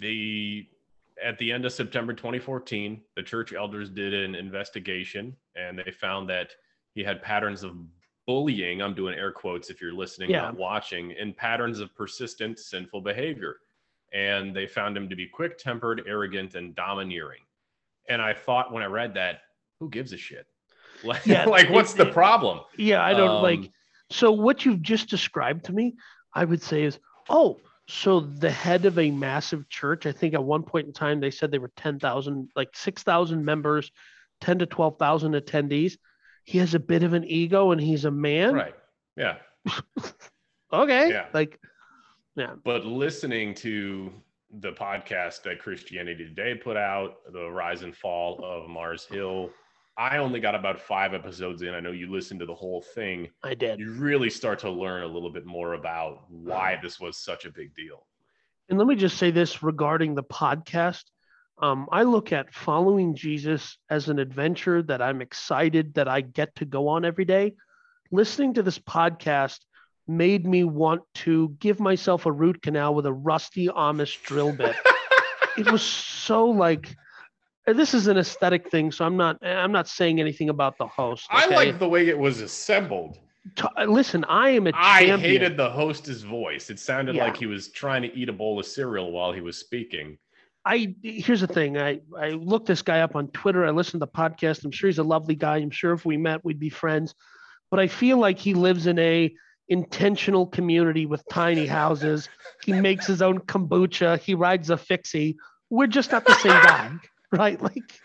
the 0.00 0.66
at 1.22 1.38
the 1.38 1.52
end 1.52 1.66
of 1.66 1.72
September 1.72 2.14
2014, 2.14 3.02
the 3.16 3.22
church 3.22 3.52
elders 3.52 3.90
did 3.90 4.14
an 4.14 4.34
investigation, 4.34 5.36
and 5.56 5.78
they 5.78 5.90
found 5.90 6.30
that 6.30 6.50
he 6.94 7.02
had 7.02 7.22
patterns 7.22 7.62
of 7.62 7.76
bullying. 8.28 8.82
I'm 8.82 8.92
doing 8.94 9.14
air 9.18 9.32
quotes 9.32 9.70
if 9.70 9.80
you're 9.80 9.94
listening, 9.94 10.28
Yeah. 10.30 10.42
not 10.42 10.56
watching, 10.56 11.12
and 11.18 11.34
patterns 11.34 11.80
of 11.80 11.94
persistent 11.96 12.58
sinful 12.58 13.00
behavior. 13.00 13.56
And 14.12 14.54
they 14.54 14.66
found 14.66 14.94
him 14.96 15.08
to 15.08 15.16
be 15.16 15.26
quick 15.26 15.56
tempered, 15.56 16.02
arrogant, 16.06 16.54
and 16.54 16.74
domineering. 16.76 17.40
And 18.06 18.20
I 18.20 18.34
thought 18.34 18.70
when 18.70 18.82
I 18.82 18.86
read 18.86 19.14
that, 19.14 19.40
who 19.80 19.88
gives 19.88 20.12
a 20.12 20.18
shit? 20.18 20.46
Like, 21.04 21.24
Yeah, 21.26 21.44
like 21.46 21.70
what's 21.70 21.94
it- 21.94 21.98
the 21.98 22.06
problem? 22.12 22.60
Yeah, 22.76 23.02
I 23.02 23.14
don't 23.14 23.40
like 23.42 23.60
Um, 23.60 23.68
so 24.10 24.32
what 24.32 24.64
you've 24.66 24.82
just 24.82 25.08
described 25.08 25.64
to 25.66 25.72
me, 25.72 25.94
I 26.34 26.44
would 26.44 26.60
say 26.60 26.82
is, 26.82 26.98
oh, 27.30 27.60
so 27.86 28.20
the 28.20 28.50
head 28.50 28.84
of 28.84 28.98
a 28.98 29.10
massive 29.10 29.68
church, 29.70 30.04
I 30.06 30.12
think 30.12 30.34
at 30.34 30.42
one 30.44 30.62
point 30.64 30.86
in 30.86 30.92
time 30.92 31.20
they 31.20 31.30
said 31.30 31.50
they 31.50 31.58
were 31.60 31.72
10,000, 31.76 32.50
like 32.56 32.74
6,000 32.76 33.42
members, 33.44 33.90
10 34.42 34.58
to 34.58 34.66
12,000 34.66 35.32
attendees. 35.34 35.96
He 36.48 36.56
has 36.56 36.72
a 36.72 36.78
bit 36.78 37.02
of 37.02 37.12
an 37.12 37.24
ego 37.24 37.72
and 37.72 37.80
he's 37.80 38.06
a 38.06 38.10
man. 38.10 38.54
Right. 38.54 38.74
Yeah. 39.18 39.36
Okay. 40.70 41.08
Yeah. 41.08 41.24
Like, 41.32 41.58
yeah. 42.36 42.56
But 42.62 42.84
listening 42.84 43.54
to 43.54 44.12
the 44.60 44.72
podcast 44.72 45.42
that 45.44 45.60
Christianity 45.60 46.26
Today 46.26 46.54
put 46.54 46.76
out, 46.76 47.20
the 47.32 47.48
rise 47.50 47.84
and 47.84 47.96
fall 47.96 48.44
of 48.44 48.68
Mars 48.68 49.06
Hill, 49.06 49.48
I 49.96 50.18
only 50.18 50.40
got 50.40 50.54
about 50.54 50.78
five 50.78 51.14
episodes 51.14 51.62
in. 51.62 51.72
I 51.72 51.80
know 51.80 51.92
you 51.92 52.12
listened 52.12 52.40
to 52.40 52.46
the 52.46 52.54
whole 52.54 52.82
thing. 52.82 53.30
I 53.42 53.54
did. 53.54 53.80
You 53.80 53.92
really 53.92 54.28
start 54.28 54.58
to 54.58 54.70
learn 54.70 55.04
a 55.04 55.08
little 55.08 55.30
bit 55.30 55.46
more 55.46 55.72
about 55.72 56.30
why 56.30 56.78
this 56.82 57.00
was 57.00 57.16
such 57.16 57.46
a 57.46 57.50
big 57.50 57.74
deal. 57.74 58.06
And 58.68 58.76
let 58.76 58.86
me 58.86 58.94
just 58.94 59.16
say 59.16 59.30
this 59.30 59.62
regarding 59.62 60.14
the 60.14 60.22
podcast. 60.22 61.04
Um, 61.60 61.88
I 61.90 62.04
look 62.04 62.32
at 62.32 62.54
following 62.54 63.14
Jesus 63.16 63.78
as 63.90 64.08
an 64.08 64.18
adventure 64.18 64.82
that 64.84 65.02
I'm 65.02 65.20
excited 65.20 65.94
that 65.94 66.06
I 66.06 66.20
get 66.20 66.54
to 66.56 66.64
go 66.64 66.88
on 66.88 67.04
every 67.04 67.24
day. 67.24 67.54
Listening 68.12 68.54
to 68.54 68.62
this 68.62 68.78
podcast 68.78 69.58
made 70.06 70.46
me 70.46 70.64
want 70.64 71.02
to 71.14 71.48
give 71.58 71.80
myself 71.80 72.26
a 72.26 72.32
root 72.32 72.62
canal 72.62 72.94
with 72.94 73.06
a 73.06 73.12
rusty 73.12 73.66
Amish 73.68 74.22
drill 74.22 74.52
bit. 74.52 74.76
it 75.58 75.70
was 75.70 75.82
so 75.82 76.46
like 76.46 76.94
this 77.66 77.92
is 77.92 78.06
an 78.06 78.16
aesthetic 78.16 78.70
thing, 78.70 78.90
so 78.92 79.04
I'm 79.04 79.16
not 79.16 79.44
I'm 79.44 79.72
not 79.72 79.88
saying 79.88 80.20
anything 80.20 80.48
about 80.48 80.78
the 80.78 80.86
host. 80.86 81.26
I 81.28 81.46
like 81.48 81.78
the 81.78 81.88
way 81.88 82.08
it 82.08 82.18
was 82.18 82.40
assembled. 82.40 83.18
T- 83.56 83.64
listen, 83.86 84.24
I 84.24 84.50
am 84.50 84.66
a 84.68 84.72
I 84.74 85.06
champion. 85.06 85.20
hated 85.20 85.56
the 85.56 85.68
host's 85.68 86.20
voice. 86.22 86.70
It 86.70 86.78
sounded 86.78 87.16
Yeah. 87.16 87.24
like 87.24 87.36
he 87.36 87.46
was 87.46 87.68
trying 87.68 88.02
to 88.02 88.14
eat 88.16 88.28
a 88.28 88.32
bowl 88.32 88.58
of 88.60 88.66
cereal 88.66 89.10
while 89.10 89.32
he 89.32 89.40
was 89.40 89.56
speaking. 89.58 90.18
I 90.64 90.94
here's 91.02 91.40
the 91.40 91.46
thing. 91.46 91.78
I 91.78 92.00
I 92.18 92.30
looked 92.30 92.66
this 92.66 92.82
guy 92.82 93.00
up 93.00 93.16
on 93.16 93.28
Twitter. 93.28 93.64
I 93.64 93.70
listened 93.70 94.00
to 94.00 94.06
the 94.06 94.08
podcast. 94.08 94.64
I'm 94.64 94.70
sure 94.70 94.88
he's 94.88 94.98
a 94.98 95.04
lovely 95.04 95.34
guy. 95.34 95.58
I'm 95.58 95.70
sure 95.70 95.92
if 95.92 96.04
we 96.04 96.16
met, 96.16 96.44
we'd 96.44 96.58
be 96.58 96.70
friends. 96.70 97.14
But 97.70 97.80
I 97.80 97.86
feel 97.86 98.18
like 98.18 98.38
he 98.38 98.54
lives 98.54 98.86
in 98.86 98.98
a 98.98 99.32
intentional 99.68 100.46
community 100.46 101.06
with 101.06 101.22
tiny 101.30 101.66
houses. 101.66 102.28
He 102.64 102.72
makes 102.72 103.06
his 103.06 103.22
own 103.22 103.38
kombucha. 103.40 104.18
He 104.18 104.34
rides 104.34 104.70
a 104.70 104.76
fixie. 104.76 105.36
We're 105.70 105.86
just 105.86 106.10
not 106.10 106.24
the 106.24 106.34
same 106.34 106.52
guy, 106.52 106.90
right? 107.32 107.60
Like 107.60 108.00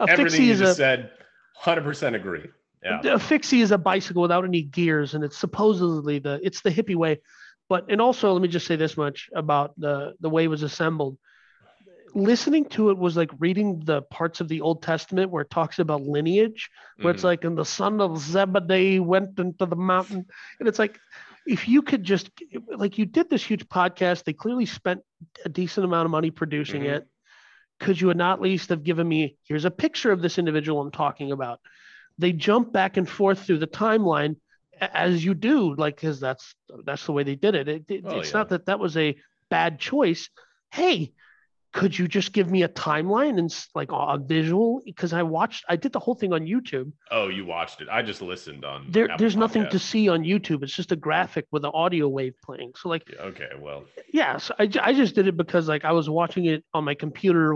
a 0.00 0.10
Everything 0.10 0.24
fixie 0.24 0.44
you 0.44 0.52
is 0.52 0.58
just 0.58 0.72
a 0.72 0.74
said, 0.74 1.10
hundred 1.54 1.84
percent 1.84 2.16
agree. 2.16 2.48
Yeah. 2.82 3.00
a 3.04 3.18
fixie 3.18 3.60
is 3.60 3.70
a 3.70 3.78
bicycle 3.78 4.22
without 4.22 4.44
any 4.44 4.62
gears, 4.62 5.14
and 5.14 5.22
it's 5.22 5.38
supposedly 5.38 6.18
the 6.18 6.40
it's 6.42 6.62
the 6.62 6.70
hippie 6.70 6.96
way. 6.96 7.20
But 7.68 7.86
and 7.90 8.00
also, 8.00 8.32
let 8.32 8.42
me 8.42 8.48
just 8.48 8.66
say 8.66 8.76
this 8.76 8.96
much 8.96 9.30
about 9.34 9.78
the 9.78 10.14
the 10.20 10.28
way 10.28 10.44
it 10.44 10.48
was 10.48 10.62
assembled. 10.62 11.16
Listening 12.14 12.66
to 12.70 12.90
it 12.90 12.98
was 12.98 13.16
like 13.16 13.30
reading 13.38 13.80
the 13.84 14.02
parts 14.02 14.40
of 14.40 14.48
the 14.48 14.60
Old 14.60 14.82
Testament 14.82 15.30
where 15.30 15.42
it 15.42 15.50
talks 15.50 15.78
about 15.78 16.02
lineage, 16.02 16.70
where 17.00 17.12
it's 17.14 17.22
Mhm. 17.22 17.24
like, 17.26 17.44
and 17.44 17.56
the 17.56 17.64
son 17.64 18.00
of 18.00 18.18
Zebedee 18.18 19.00
went 19.00 19.38
into 19.38 19.64
the 19.66 19.76
mountain, 19.76 20.26
and 20.58 20.68
it's 20.68 20.78
like, 20.78 21.00
if 21.46 21.68
you 21.68 21.82
could 21.82 22.04
just 22.04 22.30
like 22.76 22.98
you 22.98 23.06
did 23.06 23.30
this 23.30 23.44
huge 23.44 23.66
podcast, 23.68 24.24
they 24.24 24.32
clearly 24.32 24.66
spent 24.66 25.00
a 25.44 25.48
decent 25.48 25.84
amount 25.84 26.04
of 26.04 26.10
money 26.10 26.30
producing 26.30 26.82
Mhm. 26.82 26.96
it. 26.96 27.08
Could 27.80 28.00
you 28.00 28.12
not 28.14 28.40
least 28.40 28.68
have 28.68 28.84
given 28.84 29.08
me 29.08 29.36
here's 29.44 29.64
a 29.64 29.70
picture 29.70 30.12
of 30.12 30.22
this 30.22 30.38
individual 30.38 30.80
I'm 30.80 30.90
talking 30.92 31.32
about? 31.32 31.60
They 32.18 32.32
jump 32.32 32.72
back 32.72 32.96
and 32.96 33.08
forth 33.08 33.44
through 33.44 33.58
the 33.58 33.66
timeline 33.66 34.36
as 34.80 35.24
you 35.24 35.34
do, 35.34 35.74
like 35.74 35.96
because 35.96 36.20
that's 36.20 36.54
that's 36.84 37.06
the 37.06 37.12
way 37.12 37.22
they 37.22 37.36
did 37.36 37.54
it. 37.54 37.68
it, 37.68 37.84
it- 37.88 38.04
Oh, 38.06 38.18
it's 38.20 38.32
yeah. 38.32 38.38
not 38.38 38.50
that 38.50 38.66
that 38.66 38.78
was 38.78 38.96
a 38.96 39.16
bad 39.48 39.80
choice. 39.80 40.28
Hey, 40.70 41.12
could 41.72 41.98
you 41.98 42.06
just 42.06 42.32
give 42.32 42.50
me 42.50 42.62
a 42.62 42.68
timeline 42.68 43.38
and 43.38 43.52
like 43.74 43.88
a 43.90 44.18
visual? 44.18 44.82
Because 44.84 45.12
I 45.12 45.22
watched, 45.22 45.64
I 45.68 45.76
did 45.76 45.92
the 45.92 45.98
whole 45.98 46.14
thing 46.14 46.32
on 46.32 46.42
YouTube. 46.42 46.92
Oh, 47.10 47.28
you 47.28 47.46
watched 47.46 47.80
it. 47.80 47.88
I 47.90 48.02
just 48.02 48.20
listened 48.20 48.64
on. 48.64 48.86
There, 48.90 49.04
Apple 49.04 49.16
there's 49.18 49.36
nothing 49.36 49.68
to 49.70 49.78
see 49.78 50.08
on 50.08 50.22
YouTube. 50.22 50.62
It's 50.62 50.74
just 50.74 50.92
a 50.92 50.96
graphic 50.96 51.46
with 51.50 51.64
an 51.64 51.70
audio 51.72 52.08
wave 52.08 52.34
playing. 52.44 52.72
So 52.76 52.90
like, 52.90 53.04
Okay, 53.18 53.50
well, 53.58 53.84
yeah, 54.12 54.36
so 54.36 54.54
I, 54.58 54.68
I 54.82 54.92
just 54.92 55.14
did 55.14 55.28
it 55.28 55.36
because 55.36 55.66
like 55.66 55.84
I 55.84 55.92
was 55.92 56.10
watching 56.10 56.44
it 56.44 56.62
on 56.74 56.84
my 56.84 56.94
computer 56.94 57.54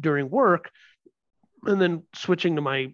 during 0.00 0.28
work, 0.28 0.70
and 1.64 1.80
then 1.80 2.02
switching 2.14 2.56
to 2.56 2.62
my 2.62 2.92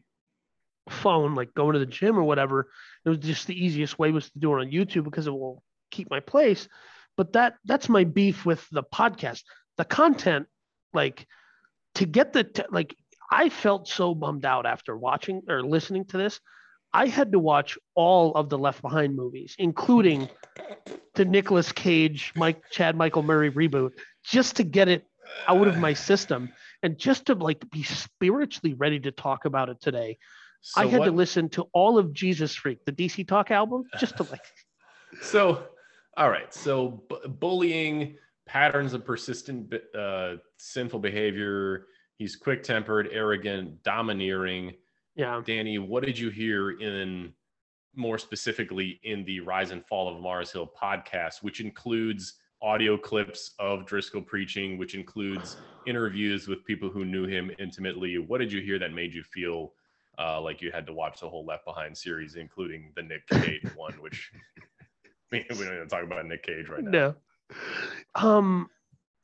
phone, 0.91 1.35
like 1.35 1.55
going 1.55 1.73
to 1.73 1.79
the 1.79 1.87
gym 1.87 2.19
or 2.19 2.25
whatever. 2.25 2.69
It 3.07 3.09
was 3.09 3.19
just 3.19 3.47
the 3.47 3.65
easiest 3.65 3.99
way 3.99 4.11
was 4.11 4.31
to 4.31 4.39
do 4.39 4.53
it 4.53 4.61
on 4.61 4.71
YouTube 4.71 5.05
because 5.05 5.27
it 5.27 5.31
will 5.31 5.63
keep 5.91 6.11
my 6.11 6.21
place. 6.21 6.69
But 7.17 7.33
that 7.33 7.55
that's 7.65 7.89
my 7.89 8.05
beef 8.05 8.45
with 8.45 8.67
the 8.71 8.83
podcast. 8.83 9.43
The 9.79 9.85
content, 9.85 10.47
like 10.92 11.26
to 11.97 12.07
get 12.07 12.33
the 12.33 12.45
t- 12.45 12.62
like, 12.71 12.95
I 13.30 13.49
felt 13.49 13.88
so 13.88 14.14
bummed 14.14 14.45
out 14.45 14.66
after 14.66 14.97
watching 14.97 15.42
or 15.49 15.62
listening 15.62 16.07
to 16.07 16.16
this. 16.16 16.40
I 16.92 17.07
had 17.07 17.33
to 17.33 17.38
watch 17.38 17.78
all 17.95 18.35
of 18.35 18.49
the 18.49 18.59
Left 18.59 18.80
Behind 18.80 19.14
movies, 19.14 19.54
including 19.59 20.28
the 21.14 21.25
Nicolas 21.25 21.73
Cage, 21.73 22.33
Mike 22.35 22.62
Chad 22.71 22.97
Michael 22.97 23.23
Murray 23.23 23.50
reboot, 23.50 23.90
just 24.25 24.57
to 24.57 24.64
get 24.64 24.88
it 24.88 25.04
out 25.47 25.68
of 25.68 25.76
my 25.76 25.92
system 25.92 26.49
and 26.83 26.99
just 26.99 27.26
to 27.26 27.35
like 27.35 27.68
be 27.71 27.83
spiritually 27.83 28.75
ready 28.75 29.00
to 29.00 29.11
talk 29.11 29.45
about 29.45 29.68
it 29.68 29.80
today. 29.80 30.16
I 30.76 30.85
so 30.85 30.90
had 30.90 31.04
to 31.04 31.11
listen 31.11 31.49
to 31.50 31.66
all 31.73 31.99
of 31.99 32.12
Jesus 32.12 32.54
Freak, 32.54 32.85
the 32.85 32.92
DC 32.92 33.26
Talk 33.26 33.50
album, 33.50 33.85
just 33.99 34.16
to 34.16 34.23
like 34.25 34.45
So, 35.23 35.64
all 36.16 36.30
right. 36.30 36.52
So, 36.52 37.02
bu- 37.09 37.28
bullying, 37.28 38.16
patterns 38.49 38.95
of 38.95 39.05
persistent 39.05 39.73
uh, 39.97 40.37
sinful 40.57 40.99
behavior. 40.99 41.87
He's 42.17 42.35
quick 42.35 42.62
tempered, 42.62 43.09
arrogant, 43.12 43.83
domineering. 43.85 44.75
yeah. 45.14 45.40
Danny, 45.45 45.78
what 45.78 46.05
did 46.05 46.19
you 46.19 46.31
hear 46.31 46.73
in 46.81 47.33
more 47.95 48.19
specifically 48.19 49.00
in 49.05 49.25
the 49.25 49.40
Rise 49.40 49.71
and 49.71 49.85
Fall 49.87 50.14
of 50.14 50.21
Mars 50.21 50.50
Hill 50.50 50.71
podcast, 50.81 51.43
which 51.43 51.61
includes 51.61 52.35
audio 52.61 52.97
clips 52.97 53.52
of 53.59 53.87
Driscoll 53.87 54.23
preaching, 54.23 54.78
which 54.78 54.95
includes 54.95 55.57
interviews 55.87 56.49
with 56.49 56.64
people 56.64 56.88
who 56.88 57.05
knew 57.05 57.26
him 57.26 57.50
intimately? 57.59 58.19
What 58.19 58.38
did 58.38 58.52
you 58.52 58.61
hear 58.62 58.78
that 58.78 58.93
made 58.93 59.14
you 59.14 59.23
feel 59.23 59.75
uh, 60.19 60.40
like 60.40 60.61
you 60.61 60.73
had 60.73 60.87
to 60.87 60.93
watch 60.93 61.21
the 61.21 61.28
whole 61.28 61.45
Left 61.45 61.64
Behind 61.64 61.97
series, 61.97 62.35
including 62.35 62.93
the 62.97 63.02
Nick 63.02 63.26
Cage 63.28 63.62
one, 63.76 63.95
which 64.00 64.33
we 65.31 65.45
don't 65.49 65.61
even 65.61 65.88
talk 65.88 66.02
about 66.02 66.26
Nick 66.26 66.43
Cage 66.43 66.69
right 66.69 66.83
now. 66.83 66.90
No. 66.90 67.14
Um, 68.14 68.69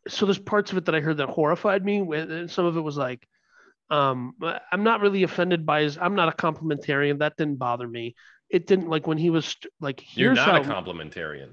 so 0.09 0.27
there's 0.27 0.39
parts 0.39 0.71
of 0.73 0.79
it 0.79 0.85
that 0.87 0.95
I 0.95 1.01
heard 1.01 1.19
that 1.19 1.29
horrified 1.29 1.85
me. 1.85 1.99
And 1.99 2.51
some 2.51 2.67
of 2.67 2.77
it 2.77 2.81
was 2.81 2.97
like, 2.97 3.27
um, 3.91 4.35
I'm 4.73 4.83
not 4.83 5.01
really 5.01 5.23
offended 5.23 5.67
by 5.67 5.83
his. 5.83 5.99
I'm 5.99 6.15
not 6.15 6.29
a 6.29 6.37
complementarian. 6.37 7.19
That 7.19 7.37
didn't 7.37 7.57
bother 7.57 7.87
me. 7.87 8.15
It 8.51 8.67
didn't 8.67 8.89
like 8.89 9.07
when 9.07 9.19
he 9.19 9.31
was 9.31 9.57
like, 9.81 10.17
You're 10.17 10.35
not 10.35 10.57
a 10.57 10.61
complementarian. 10.61 11.51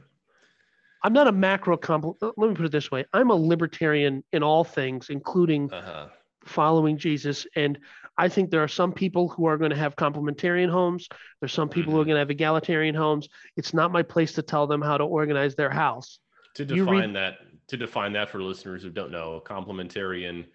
I'm 1.03 1.13
not 1.13 1.27
a 1.27 1.31
macro 1.31 1.77
compl. 1.77 2.15
Let 2.21 2.37
me 2.49 2.55
put 2.55 2.65
it 2.65 2.71
this 2.71 2.91
way: 2.91 3.05
I'm 3.11 3.31
a 3.31 3.35
libertarian 3.35 4.23
in 4.31 4.43
all 4.43 4.63
things, 4.63 5.09
including 5.09 5.71
Uh-huh. 5.71 6.07
following 6.45 6.97
Jesus. 6.97 7.47
And 7.55 7.79
I 8.17 8.29
think 8.29 8.49
there 8.49 8.63
are 8.63 8.67
some 8.67 8.93
people 8.93 9.27
who 9.29 9.45
are 9.45 9.57
going 9.57 9.71
to 9.71 9.77
have 9.77 9.95
complementarian 9.95 10.69
homes. 10.69 11.07
There's 11.39 11.53
some 11.53 11.69
people 11.69 11.93
who 11.93 11.99
are 11.99 12.03
Mhm. 12.03 12.07
going 12.07 12.15
to 12.15 12.19
have 12.19 12.29
egalitarian 12.29 12.95
homes. 12.95 13.29
It's 13.57 13.73
not 13.73 13.91
my 13.91 14.03
place 14.03 14.33
to 14.33 14.41
tell 14.41 14.67
them 14.67 14.81
how 14.81 14.97
to 14.97 15.03
organize 15.03 15.55
their 15.55 15.69
house. 15.71 16.19
To 16.55 16.65
define 16.65 17.13
that, 17.13 17.39
to 17.67 17.77
define 17.77 18.13
that 18.13 18.29
for 18.29 18.41
listeners 18.41 18.83
who 18.83 18.89
don't 18.89 19.11
know, 19.11 19.41
complementarian, 19.45 20.47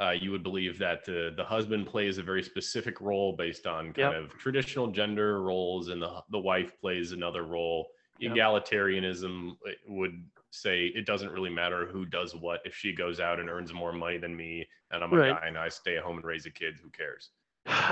uh, 0.00 0.10
you 0.10 0.30
would 0.30 0.42
believe 0.42 0.78
that 0.78 1.04
the 1.04 1.32
the 1.36 1.44
husband 1.44 1.86
plays 1.86 2.18
a 2.18 2.22
very 2.22 2.42
specific 2.42 3.00
role 3.00 3.34
based 3.36 3.66
on 3.66 3.92
kind 3.92 4.12
Yep. 4.12 4.14
of 4.14 4.38
traditional 4.38 4.86
gender 4.88 5.42
roles, 5.42 5.88
and 5.88 6.00
the 6.00 6.22
the 6.30 6.38
wife 6.38 6.78
plays 6.80 7.12
another 7.12 7.44
role. 7.44 7.88
Yep. 8.18 8.34
Egalitarianism 8.34 9.52
uh, 9.66 9.72
would 9.88 10.24
say 10.50 10.86
it 10.86 11.04
doesn't 11.06 11.30
really 11.32 11.50
matter 11.50 11.86
who 11.86 12.06
does 12.06 12.34
what. 12.34 12.60
If 12.64 12.74
she 12.74 12.94
goes 12.94 13.20
out 13.20 13.38
and 13.40 13.50
earns 13.50 13.74
more 13.74 13.92
money 13.92 14.16
than 14.16 14.34
me, 14.36 14.66
and 14.90 15.04
I'm 15.04 15.12
a 15.12 15.16
Right. 15.16 15.38
guy 15.40 15.46
and 15.48 15.58
I 15.58 15.68
stay 15.68 15.96
at 15.98 16.02
home 16.02 16.16
and 16.16 16.24
raise 16.24 16.44
the 16.44 16.50
kids, 16.50 16.80
who 16.80 16.88
cares? 16.90 17.30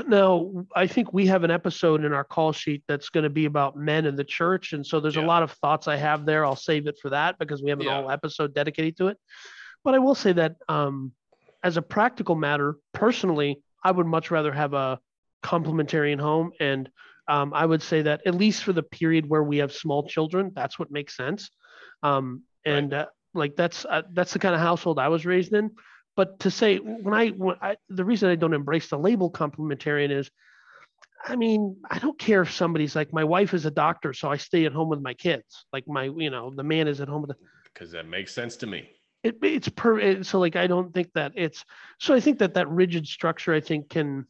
Now, 0.07 0.67
I 0.75 0.87
think 0.87 1.13
we 1.13 1.27
have 1.27 1.45
an 1.45 1.51
episode 1.51 2.05
in 2.05 2.13
our 2.13 2.25
call 2.25 2.53
sheet 2.53 2.83
that's 2.87 3.09
going 3.09 3.25
to 3.25 3.31
be 3.31 3.47
about 3.47 3.77
men 3.77 4.07
in 4.07 4.15
the 4.17 4.25
church. 4.25 4.73
And 4.73 4.87
so 4.87 5.01
there's 5.01 5.17
Yeah. 5.17 5.25
a 5.25 5.27
lot 5.27 5.43
of 5.43 5.53
thoughts 5.53 5.89
I 5.89 5.97
have 5.97 6.25
there. 6.25 6.45
I'll 6.45 6.57
save 6.57 6.87
it 6.87 6.99
for 7.01 7.11
that 7.11 7.39
because 7.39 7.63
we 7.63 7.71
have 7.71 7.81
an 7.81 7.87
Yeah. 7.87 8.01
whole 8.03 8.11
episode 8.11 8.55
dedicated 8.55 8.97
to 8.99 9.09
it. 9.09 9.19
But 9.83 9.95
I 9.95 9.99
will 9.99 10.15
say 10.15 10.33
that 10.33 10.57
um, 10.69 11.13
as 11.63 11.77
a 11.77 11.83
practical 11.83 12.37
matter, 12.37 12.77
personally, 12.93 13.63
I 13.83 13.91
would 13.91 14.07
much 14.07 14.31
rather 14.31 14.53
have 14.53 14.75
a 14.75 14.99
complementarian 15.43 16.21
home. 16.21 16.53
And 16.61 16.89
um, 17.29 17.53
I 17.53 17.67
would 17.67 17.83
say 17.83 18.03
that 18.03 18.23
at 18.27 18.35
least 18.35 18.65
for 18.65 18.73
the 18.73 18.83
period 18.83 19.29
where 19.29 19.43
we 19.43 19.59
have 19.59 19.73
small 19.73 20.07
children, 20.07 20.53
that's 20.55 20.79
what 20.79 20.91
makes 20.91 21.17
sense. 21.17 21.51
Um, 22.03 22.43
and 22.65 22.95
uh, 22.95 23.07
like 23.35 23.57
that's 23.57 23.85
uh, 23.85 24.03
that's 24.13 24.33
the 24.33 24.39
kind 24.39 24.55
of 24.55 24.61
household 24.61 24.99
I 24.99 25.09
was 25.09 25.27
raised 25.27 25.53
in. 25.53 25.71
But 26.17 26.41
to 26.41 26.51
say 26.51 26.77
when 26.79 27.15
I, 27.15 27.29
when 27.31 27.57
I 27.61 27.77
the 27.89 28.05
reason 28.05 28.31
I 28.31 28.37
don't 28.37 28.55
embrace 28.55 28.89
the 28.89 28.99
label 28.99 29.31
complementarian 29.31 30.11
is, 30.11 30.31
I 31.25 31.37
mean, 31.37 31.77
I 31.91 31.99
don't 31.99 32.19
care 32.19 32.43
if 32.43 32.53
somebody's 32.53 32.95
like 32.95 33.13
my 33.13 33.25
wife 33.25 33.55
is 33.55 33.67
a 33.67 33.71
doctor, 33.71 34.13
so 34.13 34.31
I 34.31 34.37
stay 34.37 34.65
at 34.67 34.73
home 34.73 34.89
with 34.91 35.01
my 35.01 35.15
kids. 35.15 35.67
Like 35.73 35.85
my, 35.89 36.05
you 36.05 36.31
know, 36.31 36.53
the 36.55 36.63
man 36.63 36.87
is 36.87 37.01
at 37.01 37.09
home 37.09 37.23
with 37.23 37.31
the, 37.31 37.37
Because 37.73 37.91
that 37.93 38.07
makes 38.07 38.33
sense 38.35 38.57
to 38.59 38.67
me. 38.67 38.91
it, 39.25 39.37
it's 39.43 39.69
per 39.71 40.23
so 40.23 40.39
like 40.39 40.55
I 40.55 40.67
don't 40.67 40.93
think 40.93 41.11
that 41.15 41.33
it's 41.35 41.65
so 41.99 42.15
I 42.15 42.21
think 42.21 42.39
that 42.41 42.55
that 42.55 42.69
rigid 42.69 43.07
structure 43.07 43.55
I 43.55 43.61
think 43.61 43.89
can 43.89 44.27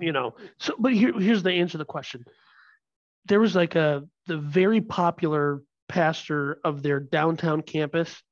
you 0.00 0.12
know 0.12 0.34
so 0.58 0.74
but 0.78 0.92
here, 0.92 1.18
here's 1.18 1.42
the 1.42 1.52
answer 1.52 1.72
to 1.72 1.78
the 1.78 1.84
question 1.86 2.24
there 3.24 3.40
was 3.40 3.56
like 3.56 3.74
a 3.74 4.04
the 4.26 4.36
very 4.36 4.80
popular 4.80 5.62
pastor 5.88 6.58
of 6.64 6.82
their 6.82 7.00
downtown 7.00 7.62
campus 7.62 8.22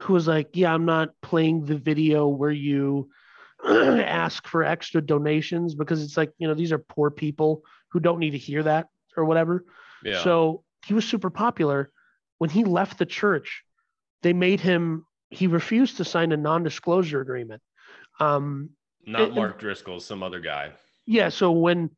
who 0.00 0.12
was 0.12 0.26
like 0.28 0.50
yeah 0.54 0.72
I'm 0.74 0.84
not 0.84 1.10
playing 1.22 1.64
the 1.64 1.76
video 1.76 2.26
where 2.28 2.50
you 2.50 3.10
ask 3.66 4.46
for 4.46 4.62
extra 4.64 5.00
donations 5.00 5.74
because 5.74 6.02
it's 6.02 6.16
like 6.16 6.32
you 6.38 6.46
know 6.48 6.54
these 6.54 6.72
are 6.72 6.78
poor 6.78 7.10
people 7.10 7.62
who 7.88 8.00
don't 8.00 8.18
need 8.18 8.30
to 8.32 8.38
hear 8.38 8.62
that 8.64 8.88
or 9.16 9.24
whatever 9.24 9.64
Yeah. 10.04 10.22
so 10.22 10.64
he 10.86 10.92
was 10.94 11.06
super 11.08 11.30
popular. 11.30 11.90
When 12.38 12.50
he 12.50 12.64
left 12.64 12.98
the 12.98 13.06
church, 13.06 13.62
they 14.22 14.32
made 14.34 14.60
him 14.60 15.06
he 15.30 15.46
refused 15.46 15.96
to 15.96 16.04
sign 16.04 16.30
a 16.32 16.36
non-disclosure 16.36 17.20
agreement. 17.20 17.62
Um, 18.20 18.70
Not 19.06 19.34
Mark 19.34 19.58
Driscoll, 19.58 19.98
some 20.00 20.22
other 20.22 20.40
guy. 20.40 20.72
yeah, 21.06 21.28
so 21.30 21.52
when 21.52 21.90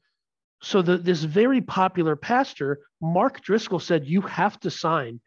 so 0.63 0.83
the 0.83 0.99
this 0.99 1.23
very 1.25 1.61
popular 1.63 2.15
pastor, 2.17 2.81
Mark 3.01 3.41
Driscoll 3.43 3.81
said 3.81 4.07
you 4.07 4.21
have 4.23 4.59
to 4.61 4.71
sign 4.71 5.21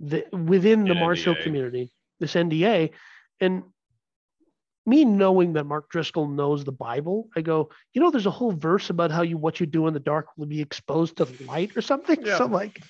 the 0.00 0.24
within 0.32 0.84
the 0.84 0.92
An 0.92 0.98
Mars 1.00 1.24
Hill 1.24 1.34
NDA. 1.36 1.42
community, 1.42 1.92
this 2.20 2.34
NDA. 2.34 2.90
And 3.40 3.62
me 4.86 5.04
knowing 5.04 5.52
that 5.52 5.64
Mark 5.64 5.90
Driscoll 5.90 6.28
knows 6.28 6.64
the 6.64 6.72
Bible, 6.72 7.28
I 7.36 7.42
go, 7.42 7.70
you 7.92 8.00
know, 8.00 8.10
there's 8.10 8.26
a 8.26 8.30
whole 8.30 8.52
verse 8.52 8.90
about 8.90 9.10
how 9.10 9.22
you 9.22 9.36
what 9.36 9.60
you 9.60 9.66
do 9.66 9.86
in 9.86 9.94
the 9.94 10.00
dark 10.00 10.28
will 10.36 10.46
be 10.46 10.60
exposed 10.60 11.18
to 11.18 11.26
the 11.26 11.44
light 11.44 11.76
or 11.76 11.82
something. 11.82 12.18
Yeah. 12.24 12.38
So 12.38 12.46
like 12.46 12.80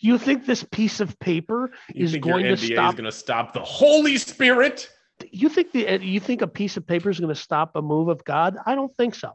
you 0.00 0.18
think 0.18 0.46
this 0.46 0.64
piece 0.64 1.00
of 1.00 1.18
paper 1.18 1.70
You 1.92 2.04
is 2.04 2.16
going 2.16 2.44
to 2.44 2.56
stop 2.56 2.94
is 2.94 3.00
going 3.00 3.10
to 3.10 3.12
stop 3.12 3.52
the 3.52 3.60
Holy 3.60 4.16
Spirit? 4.18 4.90
you 5.30 5.48
think 5.48 5.72
the 5.72 5.98
you 6.02 6.20
think 6.20 6.42
a 6.42 6.46
piece 6.46 6.76
of 6.76 6.86
paper 6.86 7.10
is 7.10 7.18
going 7.20 7.34
to 7.34 7.40
stop 7.40 7.76
a 7.76 7.82
move 7.82 8.08
of 8.08 8.24
God? 8.24 8.56
I 8.66 8.74
don't 8.74 8.94
think 8.96 9.14
so. 9.14 9.32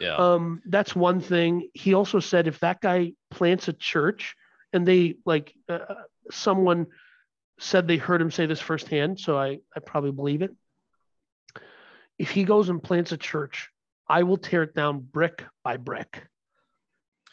Yeah. 0.00 0.16
Um, 0.16 0.62
that's 0.66 0.94
one 0.96 1.20
thing. 1.20 1.68
He 1.72 1.94
also 1.94 2.20
said 2.20 2.46
if 2.46 2.60
that 2.60 2.80
guy 2.80 3.12
plants 3.30 3.68
a 3.68 3.72
church 3.72 4.34
and 4.72 4.86
they 4.86 5.16
like 5.24 5.54
uh, 5.68 5.78
someone 6.30 6.86
said 7.58 7.86
they 7.86 7.96
heard 7.96 8.20
him 8.20 8.30
say 8.30 8.46
this 8.46 8.60
firsthand, 8.60 9.18
so 9.20 9.38
I 9.38 9.58
I 9.76 9.80
probably 9.80 10.12
believe 10.12 10.42
it. 10.42 10.50
If 12.18 12.30
he 12.30 12.44
goes 12.44 12.68
and 12.68 12.82
plants 12.82 13.12
a 13.12 13.16
church, 13.16 13.70
I 14.08 14.22
will 14.22 14.36
tear 14.36 14.62
it 14.62 14.74
down 14.74 15.00
brick 15.00 15.44
by 15.62 15.76
brick. 15.76 16.26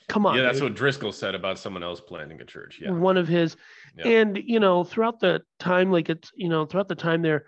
Come 0.08 0.26
on, 0.26 0.36
yeah, 0.36 0.44
that's 0.44 0.58
dude. 0.60 0.72
what 0.72 0.76
Driscoll 0.76 1.12
said 1.14 1.36
about 1.36 1.58
someone 1.58 1.84
else 1.84 2.02
planting 2.02 2.42
a 2.42 2.46
church. 2.46 2.80
Yeah. 2.82 2.92
one 2.92 3.18
of 3.18 3.28
his 3.28 3.56
Yeah. 3.96 4.08
and 4.08 4.38
you 4.38 4.60
know 4.60 4.84
throughout 4.84 5.20
the 5.20 5.42
time 5.60 5.92
like 5.92 6.10
it's 6.10 6.32
you 6.36 6.50
know 6.50 6.66
throughout 6.66 6.88
the 6.90 6.96
time 6.96 7.22
there 7.22 7.46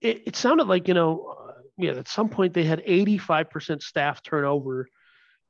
it, 0.00 0.22
it 0.28 0.36
sounded 0.36 0.68
like 0.68 0.86
you 0.86 0.94
know 0.94 1.34
uh, 1.48 1.52
yeah 1.76 1.92
at 1.92 2.06
some 2.08 2.28
point 2.28 2.52
they 2.54 2.62
had 2.64 2.84
85% 2.84 3.82
staff 3.82 4.22
turnover 4.22 4.88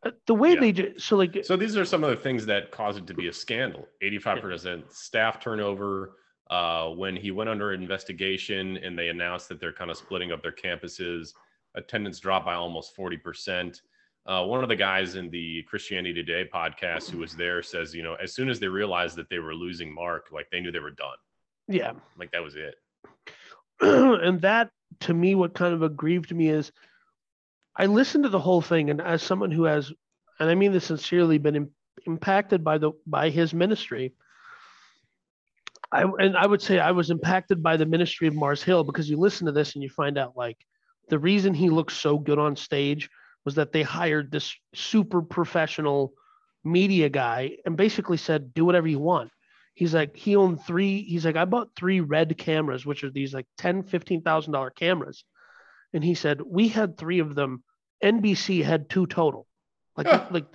Uh, 0.07 0.13
the 0.27 0.35
way 0.35 0.55
Yeah. 0.55 0.61
they 0.61 0.73
just 0.73 1.07
so 1.07 1.17
like 1.17 1.45
So 1.45 1.57
these 1.57 1.77
are 1.77 1.85
some 1.85 2.03
of 2.05 2.11
the 2.11 2.17
things 2.23 2.47
that 2.47 2.71
caused 2.71 2.99
it 2.99 3.07
to 3.09 3.15
be 3.15 3.29
a 3.29 3.33
scandal. 3.33 3.87
85% 4.03 4.91
staff 4.93 5.41
turnover. 5.41 6.17
Uh, 6.51 6.91
when 6.91 7.17
he 7.17 7.31
went 7.31 7.49
under 7.49 7.73
investigation 7.73 8.77
and 8.79 8.99
they 8.99 9.09
announced 9.09 9.49
that 9.49 9.59
they're 9.61 9.73
kind 9.73 9.91
of 9.91 9.97
splitting 9.97 10.31
up 10.31 10.43
their 10.43 10.53
campuses, 10.53 11.33
attendance 11.75 12.19
dropped 12.21 12.45
by 12.45 12.55
almost 12.55 12.97
40%. 12.97 13.81
Uh, 14.27 14.45
one 14.45 14.63
of 14.63 14.69
the 14.69 14.77
guys 14.77 15.17
in 15.17 15.31
the 15.31 15.63
Christianity 15.65 16.15
Today 16.15 16.49
podcast 16.53 17.11
who 17.11 17.19
was 17.19 17.35
there 17.35 17.63
says, 17.63 17.95
you 17.95 18.03
know, 18.03 18.15
as 18.23 18.35
soon 18.35 18.49
as 18.49 18.61
they 18.61 18.69
realized 18.69 19.17
that 19.17 19.29
they 19.31 19.39
were 19.39 19.55
losing 19.55 19.93
Mark, 19.95 20.29
like 20.33 20.49
they 20.51 20.61
knew 20.61 20.71
they 20.73 20.79
were 20.79 20.91
done. 20.91 21.17
yeah 21.69 21.93
Like 22.19 22.31
that 22.33 22.43
was 22.43 22.57
it. 22.57 22.75
and 23.81 24.41
that 24.43 24.71
to 25.01 25.13
me 25.15 25.35
what 25.35 25.55
kind 25.55 25.75
of 25.75 25.83
aggrieved 25.83 26.33
me 26.35 26.49
is 26.49 26.71
i 27.77 27.87
listened 27.87 28.23
to 28.23 28.31
the 28.31 28.39
whole 28.39 28.63
thing 28.63 28.89
and 28.91 29.01
as 29.01 29.23
someone 29.23 29.51
who 29.51 29.65
has 29.65 29.93
and 30.39 30.49
i 30.49 30.55
mean 30.55 30.73
this 30.73 30.85
sincerely 30.87 31.37
been 31.39 31.57
im- 31.57 31.71
impacted 32.07 32.63
by 32.63 32.79
the 32.79 32.93
by 33.07 33.29
his 33.31 33.53
ministry 33.53 34.15
i 35.95 36.03
and 36.19 36.37
i 36.37 36.47
would 36.47 36.61
say 36.61 36.79
i 36.79 36.91
was 36.91 37.11
impacted 37.11 37.63
by 37.63 37.77
the 37.77 37.87
ministry 37.87 38.29
of 38.29 38.35
mars 38.35 38.63
hill 38.63 38.85
because 38.85 39.09
you 39.09 39.17
listen 39.17 39.47
to 39.47 39.53
this 39.53 39.75
and 39.75 39.83
you 39.83 39.89
find 39.89 40.19
out 40.19 40.37
like 40.37 40.59
the 41.09 41.19
reason 41.19 41.55
he 41.55 41.71
looks 41.71 41.95
so 41.95 42.19
good 42.19 42.39
on 42.39 42.57
stage 42.57 43.09
was 43.45 43.55
that 43.57 43.73
they 43.73 43.83
hired 43.83 44.31
this 44.31 44.55
super 44.75 45.23
professional 45.23 46.13
media 46.65 47.09
guy 47.09 47.57
and 47.67 47.77
basically 47.77 48.17
said 48.17 48.55
do 48.55 48.65
whatever 48.65 48.89
you 48.89 48.99
want. 48.99 49.31
He's 49.75 49.95
like 49.95 50.17
he 50.17 50.37
owned 50.37 50.65
three 50.65 51.03
he's 51.03 51.25
like 51.25 51.37
i 51.37 51.45
bought 51.45 51.75
three 51.77 52.01
red 52.01 52.37
cameras 52.39 52.87
which 52.87 53.05
are 53.05 53.11
these 53.11 53.35
like 53.35 53.47
10 53.59 53.85
15000 53.85 54.53
dollar 54.53 54.71
cameras. 54.71 55.25
And 55.93 56.03
he 56.03 56.15
said 56.15 56.41
we 56.41 56.69
had 56.69 56.97
three 56.97 57.19
of 57.19 57.35
them 57.35 57.63
nbc 58.03 58.65
had 58.65 58.89
two 58.89 59.07
total. 59.07 59.47
Like 59.97 60.31
like 60.31 60.47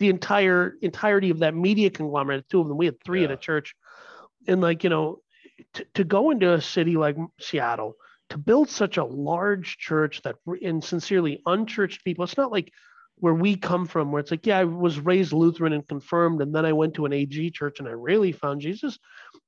the 0.00 0.08
entire 0.08 0.74
entirety 0.82 1.30
of 1.30 1.38
that 1.38 1.54
media 1.54 1.88
conglomerate 1.88 2.48
two 2.48 2.60
of 2.60 2.68
them 2.68 2.76
we 2.76 2.86
had 2.86 3.02
three 3.04 3.24
at 3.24 3.30
a 3.30 3.36
church 3.36 3.74
and 4.46 4.60
like 4.60 4.84
you 4.84 4.90
know 4.90 5.20
to, 5.74 5.86
to 5.94 6.04
go 6.04 6.30
into 6.30 6.52
a 6.52 6.60
city 6.60 6.96
like 6.96 7.16
seattle 7.40 7.96
to 8.30 8.38
build 8.38 8.68
such 8.68 8.96
a 8.96 9.04
large 9.04 9.76
church 9.78 10.22
that 10.22 10.36
and 10.62 10.82
sincerely 10.82 11.42
unchurched 11.46 12.04
people 12.04 12.24
it's 12.24 12.36
not 12.36 12.52
like 12.52 12.72
where 13.16 13.34
we 13.34 13.56
come 13.56 13.86
from 13.86 14.10
where 14.10 14.20
it's 14.20 14.30
like 14.30 14.46
yeah 14.46 14.58
i 14.58 14.64
was 14.64 14.98
raised 14.98 15.32
lutheran 15.32 15.72
and 15.72 15.86
confirmed 15.86 16.42
and 16.42 16.54
then 16.54 16.66
i 16.66 16.72
went 16.72 16.94
to 16.94 17.06
an 17.06 17.12
ag 17.12 17.52
church 17.54 17.78
and 17.78 17.88
i 17.88 17.92
really 17.92 18.32
found 18.32 18.60
jesus. 18.60 18.98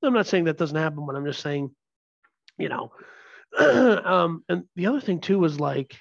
I'm 0.02 0.12
not 0.12 0.26
saying 0.26 0.44
that 0.44 0.58
doesn't 0.58 0.76
happen 0.76 1.04
but 1.06 1.16
i'm 1.16 1.26
just 1.26 1.40
saying 1.40 1.70
you 2.58 2.68
know 2.68 2.92
um 3.58 4.44
and 4.48 4.64
the 4.76 4.86
other 4.86 5.00
thing 5.00 5.20
too 5.20 5.38
was 5.38 5.58
like 5.58 5.96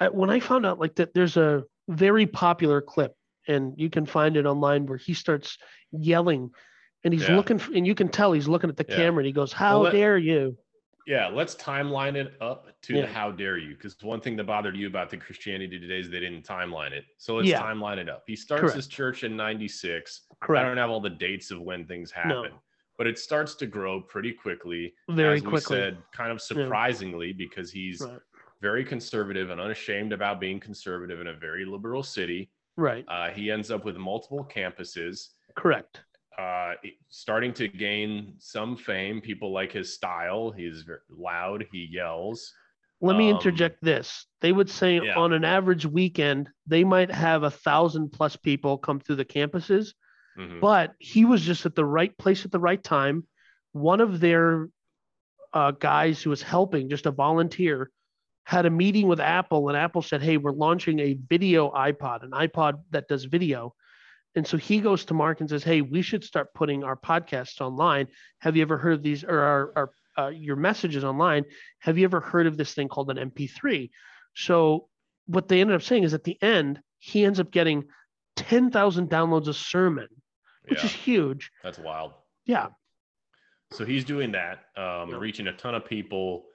I, 0.00 0.08
when 0.08 0.30
i 0.30 0.40
found 0.40 0.66
out 0.66 0.80
like 0.80 0.96
that 0.96 1.14
there's 1.14 1.36
a 1.36 1.64
very 1.88 2.26
popular 2.26 2.80
clip 2.80 3.14
and 3.46 3.74
you 3.76 3.90
can 3.90 4.06
find 4.06 4.36
it 4.36 4.46
online 4.46 4.86
where 4.86 4.98
he 4.98 5.14
starts 5.14 5.58
yelling 5.92 6.50
and 7.04 7.12
he's 7.12 7.28
Yeah. 7.28 7.36
looking 7.36 7.56
f 7.60 7.68
and 7.74 7.86
you 7.86 7.94
can 7.94 8.08
tell 8.08 8.32
he's 8.32 8.48
looking 8.48 8.70
at 8.70 8.76
the 8.76 8.86
Yeah. 8.88 8.96
camera 8.96 9.20
and 9.20 9.26
he 9.26 9.32
goes 9.32 9.52
how 9.52 9.82
let- 9.82 9.92
dare 9.92 10.18
you 10.18 10.56
Yeah, 11.06 11.26
let's 11.28 11.54
timeline 11.54 12.14
it 12.16 12.32
up 12.40 12.80
to 12.80 12.94
Yeah. 12.94 13.02
the 13.02 13.08
how 13.08 13.30
dare 13.30 13.58
you. 13.58 13.74
Because 13.74 13.94
one 14.02 14.22
thing 14.22 14.36
that 14.36 14.44
bothered 14.44 14.74
you 14.74 14.86
about 14.86 15.10
the 15.10 15.18
Christianity 15.18 15.78
today 15.78 16.00
is 16.00 16.08
they 16.08 16.18
didn't 16.18 16.44
timeline 16.46 16.92
it. 16.92 17.04
So 17.18 17.36
let's 17.36 17.50
timeline 17.50 17.98
it 17.98 18.08
up. 18.08 18.24
He 18.26 18.34
starts 18.34 18.62
Correct. 18.62 18.76
his 18.76 18.86
church 18.88 19.22
in 19.22 19.36
96. 19.36 20.26
Correct. 20.40 20.64
I 20.64 20.66
don't 20.66 20.78
have 20.78 20.88
all 20.88 21.02
the 21.02 21.10
dates 21.10 21.50
of 21.50 21.60
when 21.60 21.84
things 21.86 22.10
happen, 22.10 22.30
No. 22.30 22.62
but 22.96 23.06
it 23.06 23.18
starts 23.18 23.54
to 23.56 23.66
grow 23.66 24.00
pretty 24.00 24.32
quickly. 24.32 24.94
very 25.10 25.36
as 25.36 25.42
we 25.42 25.50
quickly 25.50 25.76
said, 25.76 25.98
kind 26.12 26.32
of 26.32 26.40
surprisingly, 26.40 27.32
because 27.34 27.70
he's 27.70 28.00
right 28.00 28.18
very 28.62 28.82
conservative 28.82 29.50
and 29.50 29.60
unashamed 29.60 30.10
about 30.14 30.40
being 30.40 30.58
conservative 30.58 31.20
in 31.20 31.26
a 31.26 31.34
very 31.34 31.66
liberal 31.66 32.02
city. 32.02 32.50
right 32.78 33.04
Uh, 33.08 33.28
he 33.28 33.50
ends 33.50 33.70
up 33.70 33.84
with 33.84 33.98
multiple 33.98 34.42
campuses. 34.50 35.34
correct 35.54 36.00
uh, 36.38 36.74
starting 37.08 37.52
to 37.54 37.68
gain 37.68 38.34
some 38.38 38.76
fame. 38.76 39.20
People 39.20 39.52
like 39.52 39.72
his 39.72 39.94
style. 39.94 40.50
He's 40.50 40.82
very 40.82 40.98
loud. 41.10 41.66
He 41.72 41.88
yells. 41.90 42.52
Let 43.00 43.16
me 43.16 43.30
Um, 43.30 43.36
interject 43.36 43.82
this. 43.82 44.26
They 44.40 44.52
would 44.52 44.70
say 44.70 45.00
yeah. 45.00 45.14
on 45.16 45.32
an 45.32 45.44
average 45.44 45.84
weekend, 45.84 46.48
they 46.66 46.84
might 46.84 47.10
have 47.10 47.42
a 47.42 47.50
thousand 47.50 48.10
plus 48.10 48.36
people 48.36 48.78
come 48.78 48.98
through 49.00 49.16
the 49.16 49.24
campuses, 49.24 49.94
Mhm. 50.38 50.60
but 50.60 50.94
he 50.98 51.24
was 51.24 51.42
just 51.42 51.66
at 51.66 51.74
the 51.74 51.84
right 51.84 52.16
place 52.16 52.44
at 52.44 52.50
the 52.52 52.58
right 52.60 52.82
time. 52.82 53.26
One 53.72 54.00
of 54.00 54.20
their 54.20 54.68
uh, 55.52 55.70
guys 55.70 56.20
who 56.20 56.30
was 56.30 56.42
helping, 56.42 56.88
just 56.88 57.06
a 57.06 57.12
volunteer, 57.12 57.90
had 58.44 58.66
a 58.66 58.70
meeting 58.70 59.06
with 59.06 59.20
Apple, 59.20 59.68
and 59.68 59.78
Apple 59.78 60.02
said, 60.02 60.20
Hey, 60.20 60.36
we're 60.36 60.50
launching 60.50 60.98
a 60.98 61.14
video 61.14 61.70
iPod, 61.70 62.24
an 62.24 62.32
iPod 62.32 62.82
that 62.90 63.06
does 63.06 63.24
video. 63.24 63.74
And 64.36 64.46
so 64.46 64.56
he 64.56 64.80
goes 64.80 65.04
to 65.06 65.14
Mark 65.14 65.40
and 65.40 65.48
says, 65.48 65.62
Hey, 65.62 65.80
we 65.80 66.02
should 66.02 66.24
start 66.24 66.52
putting 66.54 66.82
our 66.84 66.96
podcasts 66.96 67.60
online. 67.60 68.08
Have 68.40 68.56
you 68.56 68.62
ever 68.62 68.76
heard 68.76 68.94
of 68.94 69.02
these 69.02 69.24
or 69.24 69.40
our, 69.40 69.72
our 69.76 69.90
uh, 70.16 70.28
your 70.28 70.56
messages 70.56 71.04
online? 71.04 71.44
Have 71.80 71.98
you 71.98 72.04
ever 72.04 72.20
heard 72.20 72.46
of 72.46 72.56
this 72.56 72.74
thing 72.74 72.88
called 72.88 73.10
an 73.10 73.30
MP3? 73.30 73.90
So 74.34 74.88
what 75.26 75.48
they 75.48 75.60
ended 75.60 75.76
up 75.76 75.82
saying 75.82 76.04
is 76.04 76.14
at 76.14 76.24
the 76.24 76.40
end, 76.42 76.80
he 76.98 77.24
ends 77.24 77.38
up 77.40 77.50
getting 77.50 77.84
10,000 78.36 79.08
downloads 79.08 79.48
a 79.48 79.54
sermon, 79.54 80.08
which 80.68 80.80
Yeah, 80.80 80.86
is 80.86 80.92
huge. 80.92 81.50
that's 81.62 81.78
wild. 81.78 82.12
Yeah. 82.46 82.68
So 83.70 83.84
he's 83.84 84.04
doing 84.04 84.32
that, 84.32 84.64
um, 84.76 85.10
Yeah. 85.10 85.18
reaching 85.18 85.46
a 85.48 85.52
ton 85.52 85.74
of 85.74 85.84
people. 85.84 86.46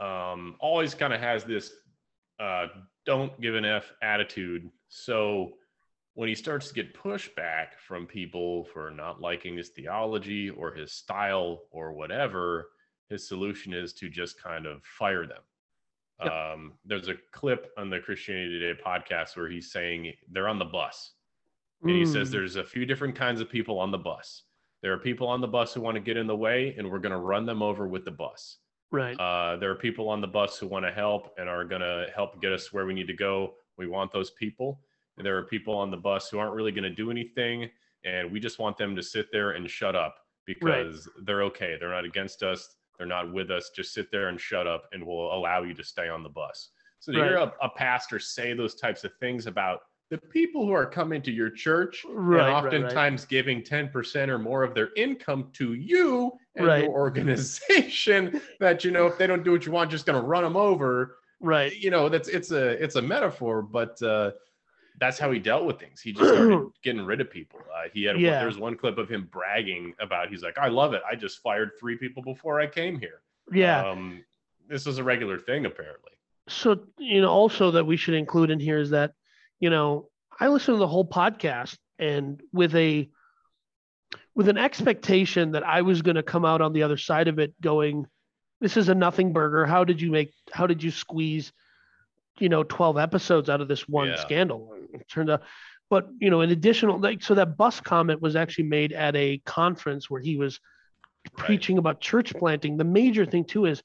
Um, 0.00 0.56
always 0.60 0.94
kind 0.94 1.12
of 1.12 1.20
has 1.20 1.44
this 1.44 1.72
uh, 2.40 2.66
don't 3.06 3.40
give 3.40 3.54
an 3.54 3.64
F 3.64 3.92
attitude. 4.02 4.68
So 4.88 5.52
when 6.14 6.28
he 6.28 6.34
starts 6.34 6.68
to 6.68 6.74
get 6.74 6.94
pushback 6.94 7.74
from 7.86 8.06
people 8.06 8.64
for 8.64 8.90
not 8.90 9.20
liking 9.20 9.56
his 9.56 9.70
theology 9.70 10.50
or 10.50 10.72
his 10.72 10.92
style 10.92 11.62
or 11.70 11.92
whatever, 11.92 12.70
his 13.08 13.26
solution 13.26 13.72
is 13.74 13.92
to 13.94 14.08
just 14.08 14.40
kind 14.42 14.66
of 14.66 14.82
fire 14.84 15.26
them. 15.26 15.42
Yep. 16.22 16.32
Um, 16.32 16.72
there's 16.84 17.08
a 17.08 17.14
clip 17.32 17.72
on 17.76 17.90
the 17.90 17.98
Christianity 17.98 18.60
Today 18.60 18.80
podcast 18.84 19.36
where 19.36 19.50
he's 19.50 19.72
saying 19.72 20.12
they're 20.30 20.48
on 20.48 20.58
the 20.60 20.64
bus. 20.64 21.12
And 21.82 21.90
he 21.90 22.06
says 22.06 22.28
Mm, 22.28 22.32
there's 22.32 22.56
a 22.56 22.64
few 22.64 22.86
different 22.86 23.14
kinds 23.14 23.40
of 23.42 23.50
people 23.50 23.78
on 23.78 23.90
the 23.90 23.98
bus. 23.98 24.44
There 24.80 24.92
are 24.92 24.98
people 24.98 25.26
on 25.26 25.40
the 25.40 25.48
bus 25.48 25.74
who 25.74 25.80
want 25.80 25.96
to 25.96 26.00
get 26.00 26.16
in 26.16 26.26
the 26.26 26.36
way, 26.36 26.74
and 26.78 26.90
we're 26.90 26.98
going 26.98 27.12
to 27.12 27.18
run 27.18 27.44
them 27.44 27.62
over 27.62 27.86
with 27.88 28.04
the 28.04 28.10
bus. 28.10 28.58
right. 28.90 29.18
Uh, 29.18 29.56
there 29.56 29.70
are 29.70 29.74
people 29.74 30.08
on 30.08 30.20
the 30.20 30.26
bus 30.26 30.56
who 30.58 30.66
want 30.68 30.84
to 30.86 30.92
help 30.92 31.34
and 31.38 31.48
are 31.48 31.64
going 31.64 31.80
to 31.82 32.06
help 32.14 32.40
get 32.40 32.52
us 32.52 32.72
where 32.72 32.86
we 32.86 32.94
need 32.94 33.08
to 33.08 33.14
go. 33.14 33.54
We 33.76 33.86
want 33.86 34.12
those 34.12 34.30
people. 34.30 34.80
And 35.16 35.26
there 35.26 35.36
are 35.36 35.44
people 35.44 35.76
on 35.76 35.90
the 35.90 35.96
bus 35.96 36.28
who 36.28 36.38
aren't 36.38 36.54
really 36.54 36.72
going 36.72 36.84
to 36.84 36.90
do 36.90 37.10
anything, 37.10 37.70
and 38.04 38.30
we 38.30 38.40
just 38.40 38.58
want 38.58 38.76
them 38.76 38.96
to 38.96 39.02
sit 39.02 39.30
there 39.32 39.52
and 39.52 39.68
shut 39.70 39.94
up 39.94 40.16
because 40.46 41.08
they're 41.22 41.42
okay. 41.44 41.76
They're 41.78 41.90
not 41.90 42.04
against 42.04 42.42
us. 42.42 42.76
They're 42.98 43.06
not 43.06 43.32
with 43.32 43.50
us. 43.50 43.70
Just 43.74 43.94
sit 43.94 44.10
there 44.10 44.28
and 44.28 44.40
shut 44.40 44.66
up, 44.66 44.88
and 44.92 45.04
we'll 45.06 45.32
allow 45.32 45.62
you 45.62 45.74
to 45.74 45.84
stay 45.84 46.08
on 46.08 46.22
the 46.22 46.28
bus. 46.28 46.70
So 47.00 47.12
to 47.12 47.18
hear 47.18 47.36
a, 47.36 47.52
a 47.62 47.68
pastor 47.68 48.18
say 48.18 48.54
those 48.54 48.74
types 48.74 49.04
of 49.04 49.12
things 49.20 49.46
about 49.46 49.80
the 50.10 50.18
people 50.18 50.66
who 50.66 50.72
are 50.72 50.86
coming 50.86 51.22
to 51.22 51.32
your 51.32 51.50
church 51.50 52.04
Right, 52.08 52.38
right, 52.38 52.46
and 52.46 52.64
right. 52.64 52.64
oftentimes 52.64 53.24
giving 53.24 53.62
10% 53.62 54.28
or 54.28 54.38
more 54.38 54.62
of 54.62 54.74
their 54.74 54.90
income 54.96 55.50
to 55.54 55.74
you 55.74 56.32
and 56.56 56.66
Right. 56.66 56.84
your 56.84 56.92
organization 56.94 58.40
that 58.60 58.84
you 58.84 58.90
know 58.90 59.06
if 59.06 59.18
they 59.18 59.26
don't 59.26 59.42
do 59.42 59.50
what 59.52 59.66
you 59.66 59.72
want 59.72 59.90
just 59.90 60.06
going 60.06 60.20
to 60.20 60.26
run 60.26 60.44
them 60.44 60.56
over 60.56 61.16
Right. 61.40 61.74
you 61.76 61.90
know 61.90 62.08
that's 62.08 62.28
it's 62.28 62.52
a 62.52 62.82
it's 62.82 62.96
a 62.96 63.02
metaphor 63.02 63.60
but 63.62 64.00
uh 64.02 64.32
that's 65.00 65.18
how 65.18 65.30
he 65.32 65.38
dealt 65.40 65.64
with 65.64 65.78
things. 65.80 66.00
He 66.00 66.12
just 66.12 66.30
started 66.32 66.68
getting 66.84 67.04
rid 67.04 67.20
of 67.20 67.30
people. 67.30 67.60
Uh, 67.74 67.88
he 67.92 68.04
had 68.04 68.20
Yeah. 68.20 68.38
there's 68.40 68.58
one 68.58 68.76
clip 68.76 68.96
of 68.98 69.08
him 69.08 69.28
bragging 69.32 69.92
about 70.00 70.28
he's 70.28 70.42
like 70.42 70.56
i 70.58 70.68
love 70.68 70.94
it. 70.94 71.02
I 71.10 71.16
just 71.16 71.40
fired 71.42 71.70
three 71.80 71.96
people 71.96 72.22
before 72.22 72.60
i 72.60 72.66
came 72.66 72.98
here. 72.98 73.20
Yeah. 73.52 73.88
um 73.88 74.22
this 74.68 74.86
is 74.86 74.98
a 74.98 75.04
regular 75.04 75.38
thing 75.38 75.66
apparently. 75.66 76.12
So 76.48 76.84
you 76.98 77.20
know 77.22 77.28
also 77.30 77.70
that 77.72 77.84
we 77.86 77.96
should 77.96 78.14
include 78.14 78.50
in 78.50 78.60
here 78.60 78.78
is 78.78 78.90
that 78.90 79.12
you 79.60 79.70
know 79.70 80.08
i 80.40 80.48
listened 80.48 80.74
to 80.76 80.78
the 80.78 80.86
whole 80.88 81.06
podcast 81.06 81.76
and 81.98 82.40
with 82.52 82.74
a 82.76 83.08
with 84.34 84.48
an 84.48 84.58
expectation 84.58 85.52
that 85.52 85.64
i 85.66 85.82
was 85.82 86.02
going 86.02 86.16
to 86.16 86.22
come 86.22 86.44
out 86.44 86.60
on 86.60 86.72
the 86.72 86.82
other 86.82 86.96
side 86.96 87.28
of 87.28 87.38
it 87.38 87.52
going 87.60 88.06
this 88.60 88.76
is 88.78 88.88
a 88.88 88.94
nothing 88.94 89.32
burger. 89.32 89.66
How 89.66 89.84
did 89.84 90.00
you 90.00 90.10
make 90.10 90.32
how 90.52 90.66
did 90.66 90.82
you 90.82 90.90
squeeze 90.90 91.52
you 92.38 92.48
know 92.48 92.62
12 92.64 92.96
episodes 92.98 93.48
out 93.50 93.60
of 93.60 93.68
this 93.68 93.86
one 93.88 94.08
Yeah. 94.08 94.16
scandal 94.16 94.73
turned 95.10 95.30
out 95.30 95.42
but 95.90 96.08
you 96.18 96.30
know 96.30 96.40
an 96.40 96.50
additional 96.50 96.98
like 96.98 97.22
so 97.22 97.34
that 97.34 97.56
bus 97.56 97.80
comment 97.80 98.20
was 98.22 98.36
actually 98.36 98.64
made 98.64 98.92
at 98.92 99.14
a 99.16 99.38
conference 99.44 100.08
where 100.10 100.20
he 100.20 100.36
was 100.36 100.60
Right. 101.26 101.36
preaching 101.46 101.78
about 101.78 102.02
church 102.02 102.34
planting 102.34 102.76
the 102.76 102.84
major 102.84 103.24
thing 103.24 103.44
too 103.46 103.64
is 103.64 103.82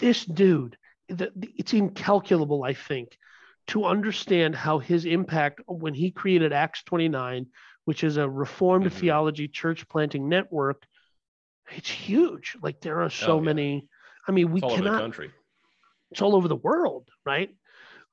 this 0.00 0.24
dude 0.24 0.76
the, 1.08 1.30
the- 1.36 1.52
it's 1.56 1.72
incalculable 1.72 2.64
i 2.64 2.74
think 2.74 3.16
to 3.68 3.84
understand 3.84 4.56
how 4.56 4.80
his 4.80 5.04
impact 5.04 5.60
when 5.68 5.94
he 5.94 6.10
created 6.10 6.52
acts 6.52 6.82
29 6.82 7.46
which 7.84 8.02
is 8.02 8.16
a 8.16 8.28
reformed 8.28 8.86
Mhm. 8.86 8.92
theology 8.92 9.46
church 9.46 9.88
planting 9.88 10.28
network 10.28 10.84
it's 11.76 11.88
huge 11.88 12.56
like 12.60 12.80
there 12.80 13.00
are 13.02 13.10
so 13.10 13.34
Oh, 13.34 13.36
yeah. 13.36 13.42
many 13.44 13.88
i 14.26 14.32
mean 14.32 14.50
we 14.50 14.58
it's 14.58 14.64
all 14.64 14.72
over 14.72 14.82
the 14.82 14.88
cannot 14.88 15.00
country 15.02 15.30
it's 16.10 16.22
all 16.22 16.34
over 16.34 16.48
the 16.48 16.56
world 16.56 17.08
right 17.24 17.50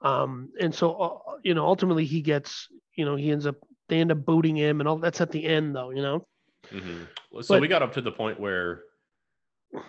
um 0.02 0.50
and 0.60 0.74
so 0.74 0.94
uh, 0.96 1.32
you 1.44 1.54
know 1.54 1.66
ultimately 1.66 2.06
he 2.06 2.22
gets 2.22 2.68
you 2.96 3.06
know 3.06 3.16
he 3.16 3.32
ends 3.32 3.46
up 3.48 3.56
they 3.90 4.00
end 4.00 4.12
up 4.12 4.24
booting 4.26 4.56
him 4.56 4.80
and 4.80 4.88
all 4.88 4.98
that's 4.98 5.22
at 5.22 5.32
the 5.32 5.44
end 5.46 5.76
though 5.76 5.90
you 5.90 6.02
know? 6.02 6.26
Mhm. 6.72 7.08
so 7.42 7.56
But- 7.56 7.62
we 7.62 7.68
got 7.68 7.82
up 7.82 7.94
to 7.94 8.02
the 8.02 8.12
point 8.12 8.40
where 8.40 8.84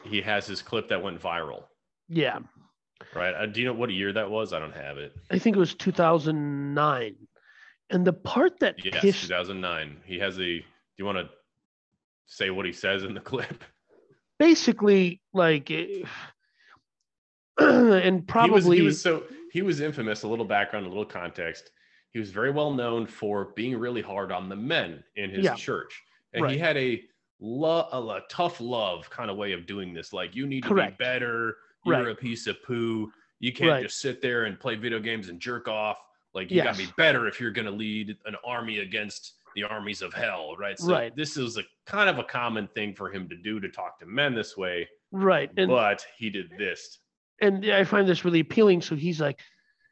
he 0.04 0.20
has 0.22 0.46
his 0.46 0.60
clip 0.62 0.88
that 0.88 1.02
went 1.02 1.20
viral. 1.20 1.64
Yeah. 2.08 2.38
Right? 3.14 3.32
Uh, 3.32 3.46
do 3.46 3.60
you 3.60 3.66
know 3.66 3.72
what 3.72 3.90
year 3.90 4.12
that 4.12 4.28
was? 4.28 4.52
I 4.52 4.58
don't 4.58 4.74
have 4.74 4.98
it. 4.98 5.14
I 5.30 5.38
think 5.38 5.54
it 5.56 5.58
was 5.58 5.74
2009 5.74 7.14
and 7.90 8.04
the 8.06 8.12
part 8.12 8.58
that 8.60 8.74
yes 8.84 9.00
pissed 9.00 9.22
2009 9.28 9.98
he 10.04 10.18
has 10.18 10.38
a 10.38 10.58
do 10.58 10.62
you 10.96 11.04
want 11.04 11.18
to 11.18 11.28
say 12.26 12.50
what 12.50 12.66
he 12.66 12.72
says 12.72 13.04
in 13.04 13.14
the 13.14 13.20
clip? 13.32 13.62
Basically 14.38 15.20
like 15.32 15.70
eh, 15.70 16.02
and 17.58 18.26
probably 18.26 18.60
he 18.60 18.66
was, 18.66 18.78
he 18.78 18.82
was 18.82 19.00
so 19.00 19.22
he 19.58 19.62
was 19.62 19.80
infamous 19.80 20.22
a 20.22 20.28
little 20.28 20.44
background 20.44 20.86
a 20.86 20.88
little 20.88 21.04
context. 21.04 21.72
He 22.12 22.20
was 22.20 22.30
very 22.30 22.52
well 22.52 22.72
known 22.72 23.06
for 23.08 23.46
being 23.56 23.76
really 23.76 24.00
hard 24.00 24.30
on 24.30 24.48
the 24.48 24.54
men 24.54 25.02
in 25.16 25.30
his 25.30 25.44
Yeah. 25.46 25.56
church. 25.56 26.00
And 26.32 26.48
he 26.48 26.56
had 26.56 26.76
a, 26.76 27.02
lo- 27.40 27.88
a, 27.90 28.00
a 28.00 28.20
tough 28.30 28.60
love 28.60 29.10
kind 29.10 29.32
of 29.32 29.36
way 29.36 29.50
of 29.52 29.66
doing 29.66 29.92
this. 29.92 30.12
Like 30.12 30.36
you 30.36 30.46
need 30.46 30.62
to 30.62 30.68
Correct. 30.68 30.96
be 30.96 31.04
better. 31.04 31.56
You're 31.84 31.96
Right. 32.04 32.08
a 32.12 32.14
piece 32.14 32.46
of 32.46 32.62
poo. 32.62 33.10
You 33.40 33.52
can't 33.52 33.70
Right. 33.70 33.82
just 33.82 33.98
sit 33.98 34.22
there 34.22 34.44
and 34.44 34.60
play 34.60 34.76
video 34.76 35.00
games 35.00 35.28
and 35.28 35.40
jerk 35.40 35.66
off. 35.66 35.98
Like 36.34 36.52
you 36.52 36.62
got 36.62 36.76
to 36.76 36.86
be 36.86 36.92
better 36.96 37.26
if 37.26 37.40
you're 37.40 37.50
going 37.50 37.66
to 37.66 37.72
lead 37.72 38.16
an 38.26 38.36
army 38.44 38.78
against 38.78 39.34
the 39.56 39.64
armies 39.64 40.02
of 40.02 40.14
hell 40.14 40.54
right? 40.56 40.78
So 40.78 40.92
Right. 40.92 41.16
this 41.16 41.36
is 41.36 41.56
a 41.56 41.64
kind 41.84 42.08
of 42.08 42.20
a 42.20 42.24
common 42.24 42.68
thing 42.68 42.94
for 42.94 43.10
him 43.10 43.28
to 43.28 43.34
do 43.36 43.58
to 43.58 43.68
talk 43.68 43.98
to 43.98 44.06
men 44.06 44.36
this 44.36 44.56
way. 44.56 44.88
Right 45.10 45.50
and 45.56 45.68
but 45.68 46.06
he 46.16 46.30
did 46.30 46.52
this 46.56 47.00
and 47.40 47.64
I 47.70 47.84
find 47.84 48.08
this 48.08 48.24
really 48.24 48.40
appealing. 48.40 48.82
So 48.82 48.96
he's 48.96 49.20
like, 49.20 49.40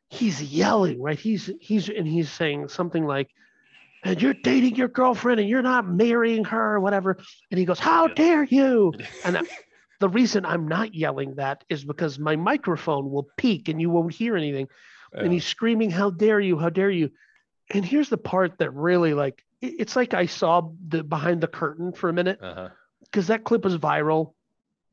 he's 0.08 0.42
yelling, 0.42 1.00
right? 1.00 1.18
He's 1.18 1.50
he's 1.60 1.88
and 1.88 2.06
he's 2.06 2.30
saying 2.30 2.68
something 2.68 3.04
like, 3.04 3.30
"And 4.04 4.20
you're 4.20 4.34
dating 4.34 4.76
your 4.76 4.88
girlfriend, 4.88 5.40
and 5.40 5.48
you're 5.48 5.62
not 5.62 5.88
marrying 5.88 6.44
her, 6.44 6.74
or 6.74 6.80
whatever." 6.80 7.18
And 7.50 7.58
he 7.58 7.64
goes, 7.64 7.78
"How 7.78 8.08
Yeah. 8.08 8.14
dare 8.14 8.44
you!" 8.44 8.92
And 9.24 9.46
the 9.98 10.08
reason 10.08 10.44
I'm 10.44 10.68
not 10.68 10.94
yelling 10.94 11.36
that 11.36 11.64
is 11.68 11.84
because 11.84 12.18
my 12.18 12.36
microphone 12.36 13.10
will 13.10 13.28
peak 13.36 13.68
and 13.68 13.80
you 13.80 13.90
won't 13.90 14.12
hear 14.12 14.36
anything. 14.36 14.68
And 15.12 15.32
he's 15.32 15.46
screaming, 15.46 15.90
"How 15.90 16.10
dare 16.10 16.40
you! 16.40 16.58
How 16.58 16.68
dare 16.68 16.90
you!" 16.90 17.10
And 17.70 17.84
here's 17.84 18.10
the 18.10 18.18
part 18.18 18.58
that 18.58 18.70
really 18.72 19.14
like 19.14 19.42
it's 19.62 19.96
like 19.96 20.12
I 20.12 20.26
saw 20.26 20.70
the 20.88 21.02
behind 21.02 21.40
the 21.40 21.48
curtain 21.48 21.92
for 21.92 22.10
a 22.10 22.12
minute 22.12 22.38
uh-huh 22.42 22.68
because 23.16 23.28
that 23.28 23.44
clip 23.44 23.64
was 23.64 23.78
viral, 23.78 24.34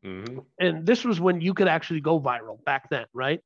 hmm 0.04 0.40
and 0.60 0.86
this 0.86 1.04
was 1.06 1.20
when 1.20 1.40
you 1.42 1.54
could 1.54 1.68
actually 1.68 2.02
go 2.02 2.20
viral 2.20 2.64
back 2.66 2.90
then, 2.90 3.06
right? 3.14 3.40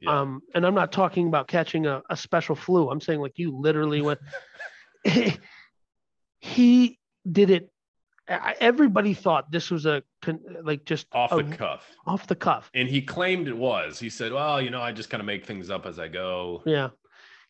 Yeah. 0.00 0.20
Um, 0.20 0.42
and 0.54 0.66
I'm 0.66 0.74
not 0.74 0.92
talking 0.92 1.26
about 1.26 1.48
catching 1.48 1.86
a, 1.86 2.02
a 2.10 2.16
special 2.16 2.54
flu. 2.54 2.90
I'm 2.90 3.00
saying 3.00 3.20
like 3.20 3.32
you 3.36 3.56
literally 3.56 4.02
went. 4.02 4.20
he 6.40 6.98
did 7.30 7.50
it. 7.50 7.70
I- 8.28 8.56
Everybody 8.60 9.14
thought 9.14 9.50
this 9.50 9.70
was 9.70 9.86
a 9.86 10.02
like 10.62 10.84
just 10.84 11.06
off 11.12 11.32
a- 11.32 11.42
the 11.42 11.56
cuff. 11.56 11.90
off 12.06 12.26
the 12.26 12.34
cuff. 12.34 12.70
And 12.74 12.88
he 12.88 13.00
claimed 13.00 13.48
it 13.48 13.56
was. 13.56 13.98
He 13.98 14.10
said, 14.10 14.32
"Well, 14.32 14.60
you 14.60 14.70
know, 14.70 14.80
I 14.82 14.92
just 14.92 15.10
kind 15.10 15.20
of 15.20 15.26
make 15.26 15.46
things 15.46 15.70
up 15.70 15.86
as 15.86 15.98
I 15.98 16.08
go." 16.08 16.62
Yeah, 16.66 16.90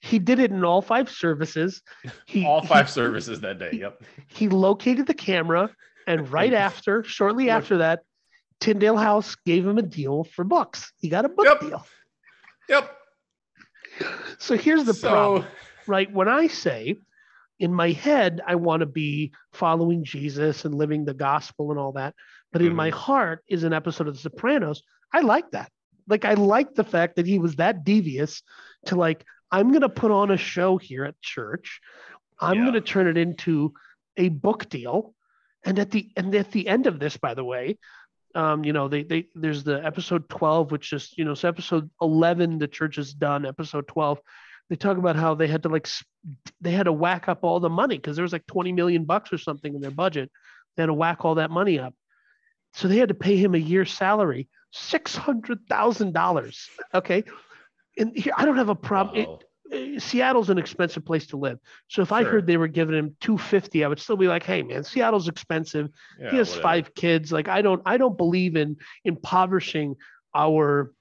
he 0.01 0.19
did 0.19 0.39
it 0.39 0.51
in 0.51 0.65
all 0.65 0.83
five 0.83 1.11
services. 1.11 1.83
He 2.27 2.45
All 2.45 2.63
five 2.63 2.87
he, 2.87 2.93
services 3.01 3.41
that 3.41 3.59
day. 3.59 3.71
Yep. 3.73 4.03
He 4.29 4.49
located 4.49 5.07
the 5.07 5.15
camera, 5.15 5.71
and 6.07 6.31
right 6.31 6.53
after, 6.53 7.03
shortly 7.03 7.49
after 7.51 7.79
that, 7.79 8.01
Tyndale 8.61 8.97
House 8.97 9.37
gave 9.47 9.67
him 9.67 9.79
a 9.79 9.83
deal 9.83 10.25
for 10.25 10.45
books. 10.45 10.93
He 10.99 11.09
got 11.09 11.25
a 11.25 11.29
book 11.29 11.47
Yep. 11.47 11.61
deal. 11.61 11.87
Yep. 12.69 12.97
So 14.39 14.57
here's 14.57 14.85
the 14.85 14.95
so, 14.95 15.09
problem. 15.09 15.45
right? 15.87 16.13
When 16.13 16.29
I 16.29 16.49
say 16.49 16.97
in 17.59 17.73
my 17.73 17.93
head, 17.93 18.41
I 18.47 18.57
want 18.57 18.81
to 18.81 18.87
be 18.87 19.33
following 19.53 20.05
Jesus 20.05 20.65
and 20.65 20.75
living 20.75 21.05
the 21.05 21.15
gospel 21.15 21.71
and 21.71 21.81
all 21.81 21.93
that, 21.93 22.15
but 22.53 22.63
in 22.63 22.75
my 22.75 22.91
mm-hmm. 22.91 22.99
heart 22.99 23.45
is 23.49 23.65
an 23.65 23.73
episode 23.73 24.09
of 24.09 24.15
The 24.15 24.21
Sopranos. 24.21 24.83
I 25.13 25.21
like 25.21 25.51
that. 25.53 25.71
Like, 26.09 26.25
I 26.25 26.35
like 26.35 26.75
the 26.75 26.85
fact 26.85 27.17
that 27.17 27.27
he 27.27 27.39
was 27.39 27.57
that 27.57 27.85
devious 27.85 28.43
to 28.87 28.97
like, 28.97 29.25
I'm 29.51 29.71
going 29.71 29.83
to 29.83 29.89
put 29.89 30.11
on 30.11 30.31
a 30.31 30.37
show 30.37 30.77
here 30.77 31.05
at 31.05 31.21
church. 31.21 31.81
I'm 32.41 32.59
Yeah. 32.59 32.63
going 32.63 32.75
to 32.75 32.81
turn 32.81 33.07
it 33.07 33.17
into 33.17 33.73
a 34.17 34.29
book 34.29 34.69
deal. 34.69 35.15
And 35.65 35.79
at 35.79 35.91
the 35.91 36.11
and 36.17 36.33
at 36.35 36.53
the 36.53 36.69
end 36.69 36.87
of 36.87 37.01
this, 37.01 37.17
by 37.17 37.35
the 37.35 37.45
way, 37.45 37.79
um, 38.37 38.65
you 38.65 38.73
know, 38.73 38.87
they 38.87 39.03
they 39.03 39.29
there's 39.35 39.65
the 39.65 39.85
episode 39.85 40.29
12, 40.29 40.71
which 40.71 40.93
is, 40.93 41.13
you 41.17 41.25
know, 41.25 41.35
so 41.35 41.49
episode 41.49 41.91
11, 42.03 42.59
the 42.59 42.69
church 42.69 42.99
is 42.99 43.15
done. 43.15 43.47
Episode 43.47 43.89
12, 43.89 44.21
they 44.69 44.77
talk 44.77 44.99
about 44.99 45.17
how 45.17 45.35
they 45.35 45.47
had 45.47 45.63
to 45.63 45.69
like 45.69 45.89
they 46.61 46.73
had 46.73 46.85
to 46.85 46.93
whack 46.93 47.29
up 47.29 47.43
all 47.43 47.61
the 47.61 47.71
money 47.71 47.97
because 47.97 48.17
there 48.17 48.23
was 48.23 48.33
like 48.33 48.47
20 48.47 48.73
million 48.73 49.05
bucks 49.05 49.33
or 49.33 49.39
something 49.39 49.75
in 49.75 49.81
their 49.81 49.91
budget. 49.91 50.31
They 50.77 50.83
had 50.83 50.89
to 50.89 50.95
whack 50.95 51.25
all 51.25 51.37
that 51.37 51.51
money 51.51 51.79
up. 51.79 51.95
So 52.75 52.89
they 52.89 52.99
had 52.99 53.09
to 53.09 53.15
pay 53.15 53.37
him 53.39 53.55
a 53.55 53.59
year's 53.59 53.93
salary, 53.93 54.49
six 54.71 55.17
hundred 55.17 55.61
thousand 55.69 56.13
dollars. 56.13 56.69
Okay. 56.93 57.25
And 57.97 58.15
here 58.15 58.35
I 58.37 58.45
don't 58.45 58.59
have 58.59 58.69
a 58.69 58.75
problem. 58.75 59.25
Wow. 59.25 59.39
Seattle's 59.99 60.51
an 60.51 60.59
expensive 60.59 61.05
place 61.05 61.27
to 61.29 61.37
live. 61.37 61.59
So 61.89 62.03
if 62.03 62.13
I 62.13 62.23
heard 62.25 62.47
they 62.47 62.57
were 62.57 62.69
giving 62.69 62.95
him 62.97 63.17
250, 63.21 63.85
I 63.85 63.89
would 63.89 63.99
still 64.01 64.17
be 64.17 64.29
like, 64.29 64.43
hey 64.45 64.63
man, 64.63 64.85
Seattle's 64.85 65.29
expensive. 65.29 65.89
Yeah, 66.21 66.31
he 66.31 66.37
has 66.37 66.49
whatever. 66.51 66.63
five 66.63 66.95
kids. 66.95 67.33
Like 67.33 67.49
I 67.49 67.63
don't 67.63 67.83
I 67.85 67.97
don't 67.97 68.17
believe 68.17 68.57
in 68.57 68.77
impoverishing 69.05 69.97
our 70.35 70.93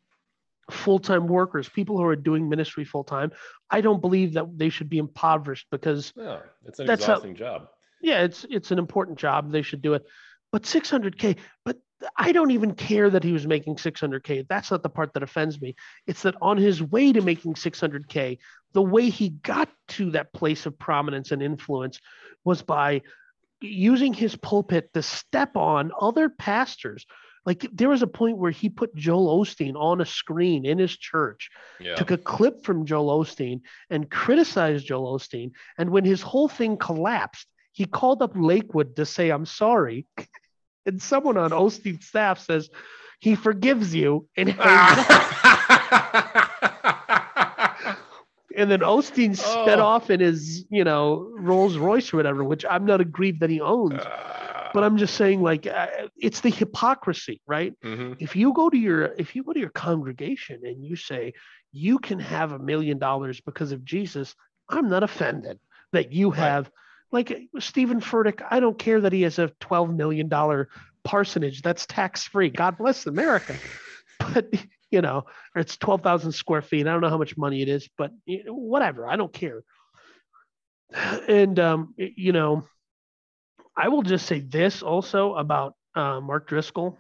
full-time 0.72 1.28
workers, 1.28 1.70
people 1.70 1.98
who 1.98 2.06
are 2.06 2.16
doing 2.16 2.50
ministry 2.50 2.86
full-time. 2.86 3.32
I 3.70 3.82
don't 3.82 4.02
believe 4.02 4.34
that 4.34 4.46
they 4.58 4.70
should 4.70 4.90
be 4.90 4.98
impoverished 4.98 5.68
because 5.70 6.12
No, 6.16 6.42
it's 6.66 6.80
an 6.80 6.88
That's 6.88 7.06
how- 7.06 7.14
exhausting 7.14 7.36
job. 7.36 7.68
yeah, 8.02 8.24
it's 8.24 8.46
it's 8.50 8.72
an 8.72 8.80
important 8.80 9.20
job. 9.20 9.52
They 9.52 9.62
should 9.62 9.82
do 9.82 9.94
it. 9.94 10.06
But 10.52 10.64
600k, 10.64 11.38
but 11.66 11.78
I 12.16 12.32
don't 12.32 12.52
even 12.52 12.74
care 12.74 13.10
that 13.10 13.24
he 13.24 13.32
was 13.32 13.48
making 13.48 13.76
600k. 13.76 14.48
That's 14.48 14.72
not 14.72 14.84
the 14.84 14.90
part 14.90 15.14
that 15.14 15.24
offends 15.24 15.60
me. 15.62 15.76
It's 16.08 16.24
that 16.24 16.36
on 16.42 16.58
his 16.58 16.82
way 16.82 17.14
to 17.14 17.22
making 17.22 17.56
600k, 17.56 18.38
the 18.74 18.82
way 18.82 19.10
he 19.10 19.30
got 19.30 19.70
to 19.90 20.12
that 20.12 20.34
place 20.34 20.66
of 20.66 20.78
prominence 20.78 21.32
and 21.32 21.42
influence 21.42 22.00
was 22.44 22.62
by 22.62 23.02
using 23.62 24.14
his 24.14 24.36
pulpit 24.36 24.94
to 24.94 25.02
step 25.02 25.56
on 25.56 25.92
other 26.00 26.30
pastors. 26.30 27.06
Like 27.46 27.68
there 27.72 27.90
was 27.90 28.02
a 28.02 28.08
point 28.08 28.38
where 28.38 28.52
he 28.52 28.70
put 28.70 28.96
Joel 28.96 29.40
Osteen 29.40 29.76
on 29.76 30.02
a 30.02 30.06
screen 30.06 30.66
in 30.66 30.78
his 30.80 30.98
church 30.98 31.50
Yeah. 31.80 31.96
took 31.96 32.12
a 32.12 32.18
clip 32.18 32.66
from 32.66 32.86
Joel 32.86 33.24
Osteen 33.24 33.62
and 33.90 34.10
criticized 34.10 34.86
Joel 34.86 35.18
Osteen. 35.18 35.52
And 35.78 35.92
when 35.92 36.06
his 36.06 36.22
whole 36.22 36.48
thing 36.48 36.78
collapsed, 36.78 37.48
he 37.72 37.86
called 37.86 38.22
up 38.22 38.32
Lakewood 38.36 38.96
to 38.96 39.06
say, 39.06 39.30
I'm 39.30 39.46
sorry. 39.46 40.08
And 40.86 41.02
someone 41.02 41.38
on 41.38 41.52
Osteen's 41.52 42.06
staff 42.08 42.40
says, 42.40 42.70
he 43.20 43.36
forgives 43.36 43.96
you 43.96 44.28
and 44.38 44.50
and 48.56 48.72
then 48.72 48.80
Osteen 48.82 49.36
sped 49.36 49.80
Oh. 49.80 49.86
off 49.86 50.10
in 50.10 50.20
his, 50.20 50.66
you 50.70 50.84
know, 50.84 51.30
Rolls 51.38 51.78
Royce 51.78 52.14
or 52.14 52.18
whatever, 52.18 52.44
which 52.44 52.66
I'm 52.70 52.86
not 52.86 53.02
aggrieved 53.02 53.40
that 53.42 53.50
he 53.50 53.60
owns. 53.62 54.00
Uh, 54.00 54.70
but 54.74 54.84
I'm 54.84 54.98
just 54.98 55.16
saying, 55.16 55.42
like, 55.42 55.66
uh, 55.68 55.88
it's 56.18 56.42
the 56.42 56.50
hypocrisy, 56.50 57.42
right? 57.48 57.74
mhm. 57.84 58.16
If 58.20 58.36
you 58.36 58.54
go 58.54 58.70
to 58.70 58.78
your 58.78 59.04
if 59.18 59.36
you 59.36 59.44
go 59.44 59.54
to 59.54 59.60
your 59.60 59.70
congregation 59.70 60.62
and 60.66 60.84
you 60.86 60.96
say 60.96 61.34
you 61.72 61.98
can 62.00 62.20
have 62.20 62.52
a 62.52 62.60
million 62.60 62.98
dollars 63.00 63.42
because 63.42 63.72
of 63.72 63.84
Jesus, 63.86 64.36
I'm 64.70 64.90
not 64.90 65.04
offended 65.04 65.60
that 65.94 66.12
you 66.12 66.32
have. 66.32 66.70
Like 67.16 67.48
Steven 67.60 68.02
Furtick, 68.02 68.46
I 68.52 68.60
don't 68.60 68.78
care 68.78 69.00
that 69.00 69.14
he 69.14 69.22
has 69.22 69.40
a 69.40 69.48
12 69.62 69.96
million 69.96 70.28
dollar 70.28 70.68
parsonage 71.06 71.62
that's 71.62 71.86
tax 71.86 72.26
free. 72.28 72.50
God 72.50 72.78
bless 72.78 73.08
America. 73.08 73.56
But 74.20 74.54
you 74.92 75.02
know, 75.02 75.26
it's 75.56 75.76
12,000 75.78 76.32
square 76.32 76.62
feet. 76.62 76.88
I 76.88 76.92
don't 76.92 77.02
know 77.02 77.10
how 77.10 77.18
much 77.18 77.38
money 77.38 77.62
it 77.62 77.68
is, 77.70 77.90
but 77.98 78.12
whatever. 78.48 79.08
I 79.08 79.18
don't 79.18 79.32
care. 79.32 79.64
And 81.28 81.60
um, 81.60 81.94
you 81.98 82.32
know, 82.32 82.66
I 83.76 83.90
will 83.90 84.04
just 84.04 84.26
say 84.26 84.40
this 84.40 84.84
also 84.84 85.36
about 85.36 85.76
uh, 85.96 86.20
Mark 86.22 86.48
Driscoll. 86.48 86.98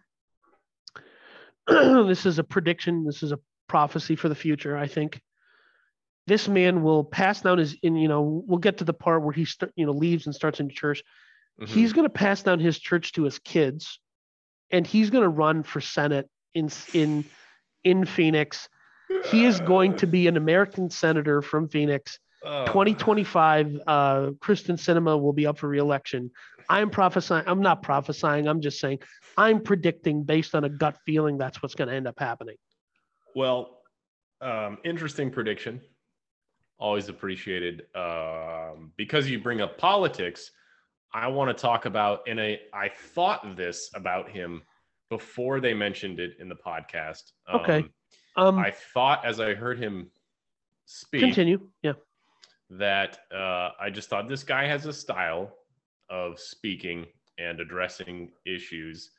this 1.67 2.25
is 2.25 2.39
a 2.39 2.43
prediction. 2.43 3.05
This 3.05 3.21
is 3.21 3.31
a 3.31 3.39
prophecy 3.67 4.15
for 4.15 4.29
the 4.29 4.35
future. 4.35 4.77
I 4.77 4.87
think 4.87 5.21
this 6.27 6.47
man 6.47 6.81
will 6.83 7.03
pass 7.03 7.41
down 7.41 7.57
his. 7.57 7.75
In 7.81 7.95
you 7.95 8.07
know, 8.07 8.43
we'll 8.47 8.59
get 8.59 8.77
to 8.79 8.83
the 8.83 8.93
part 8.93 9.23
where 9.23 9.33
he 9.33 9.45
st- 9.45 9.71
you 9.75 9.85
know 9.85 9.91
leaves 9.91 10.25
and 10.25 10.35
starts 10.35 10.59
in 10.59 10.69
church. 10.69 11.03
Mhm. 11.59 11.67
He's 11.67 11.93
going 11.93 12.05
to 12.05 12.13
pass 12.13 12.43
down 12.43 12.59
his 12.59 12.79
church 12.79 13.13
to 13.13 13.23
his 13.23 13.39
kids, 13.39 13.99
and 14.71 14.85
he's 14.85 15.09
going 15.09 15.23
to 15.23 15.29
run 15.29 15.63
for 15.63 15.81
senate 15.81 16.29
in 16.53 16.69
in 16.93 17.25
in 17.83 18.05
Phoenix. 18.05 18.67
He 19.25 19.45
is 19.45 19.59
going 19.59 19.97
to 19.97 20.07
be 20.07 20.27
an 20.27 20.35
American 20.35 20.89
senator 20.89 21.41
from 21.41 21.69
Phoenix. 21.69 22.19
Oh. 22.43 22.65
2025, 22.65 23.79
uh, 23.87 24.31
Kyrsten 24.39 24.77
Sinema 24.77 25.19
will 25.19 25.33
be 25.33 25.47
up 25.47 25.57
for 25.57 25.67
reelection. 25.67 26.31
I'm 26.69 26.89
prophesying. 26.89 27.43
I'm 27.47 27.61
not 27.61 27.81
prophesying. 27.81 28.47
I'm 28.47 28.61
just 28.61 28.79
saying. 28.79 28.99
I'm 29.37 29.61
predicting 29.61 30.23
based 30.23 30.55
on 30.55 30.63
a 30.63 30.69
gut 30.69 30.97
feeling 31.05 31.37
that's 31.37 31.61
what's 31.61 31.75
going 31.75 31.87
to 31.89 31.93
end 31.95 32.07
up 32.07 32.19
happening. 32.19 32.55
Well, 33.35 33.79
um, 34.41 34.77
interesting 34.83 35.29
prediction. 35.31 35.81
Always 36.77 37.09
appreciated. 37.09 37.83
Um, 37.95 38.91
because 38.97 39.29
you 39.29 39.39
bring 39.39 39.61
up 39.61 39.77
politics, 39.77 40.51
I 41.13 41.27
want 41.27 41.55
to 41.55 41.61
talk 41.61 41.85
about, 41.85 42.21
and 42.27 42.39
I, 42.41 42.59
I 42.73 42.89
thought 42.89 43.55
this 43.55 43.89
about 43.93 44.29
him 44.29 44.61
before 45.09 45.59
they 45.61 45.73
mentioned 45.73 46.19
it 46.19 46.35
in 46.39 46.49
the 46.49 46.55
podcast. 46.55 47.31
Okay. 47.53 47.77
Um, 47.77 47.89
Um, 48.37 48.59
I 48.59 48.71
thought 48.93 49.23
as 49.25 49.39
I 49.39 49.53
heard 49.53 49.79
him 49.79 50.09
speak 50.85 51.21
continue. 51.21 51.69
Yeah. 51.81 51.93
that 52.71 53.19
uh, 53.33 53.69
I 53.79 53.89
just 53.89 54.09
thought 54.09 54.27
this 54.27 54.43
guy 54.43 54.67
has 54.67 54.85
a 54.85 54.91
style 54.93 55.53
of 56.09 56.37
speaking 56.37 57.05
and 57.37 57.61
addressing 57.61 58.31
issues, 58.45 59.11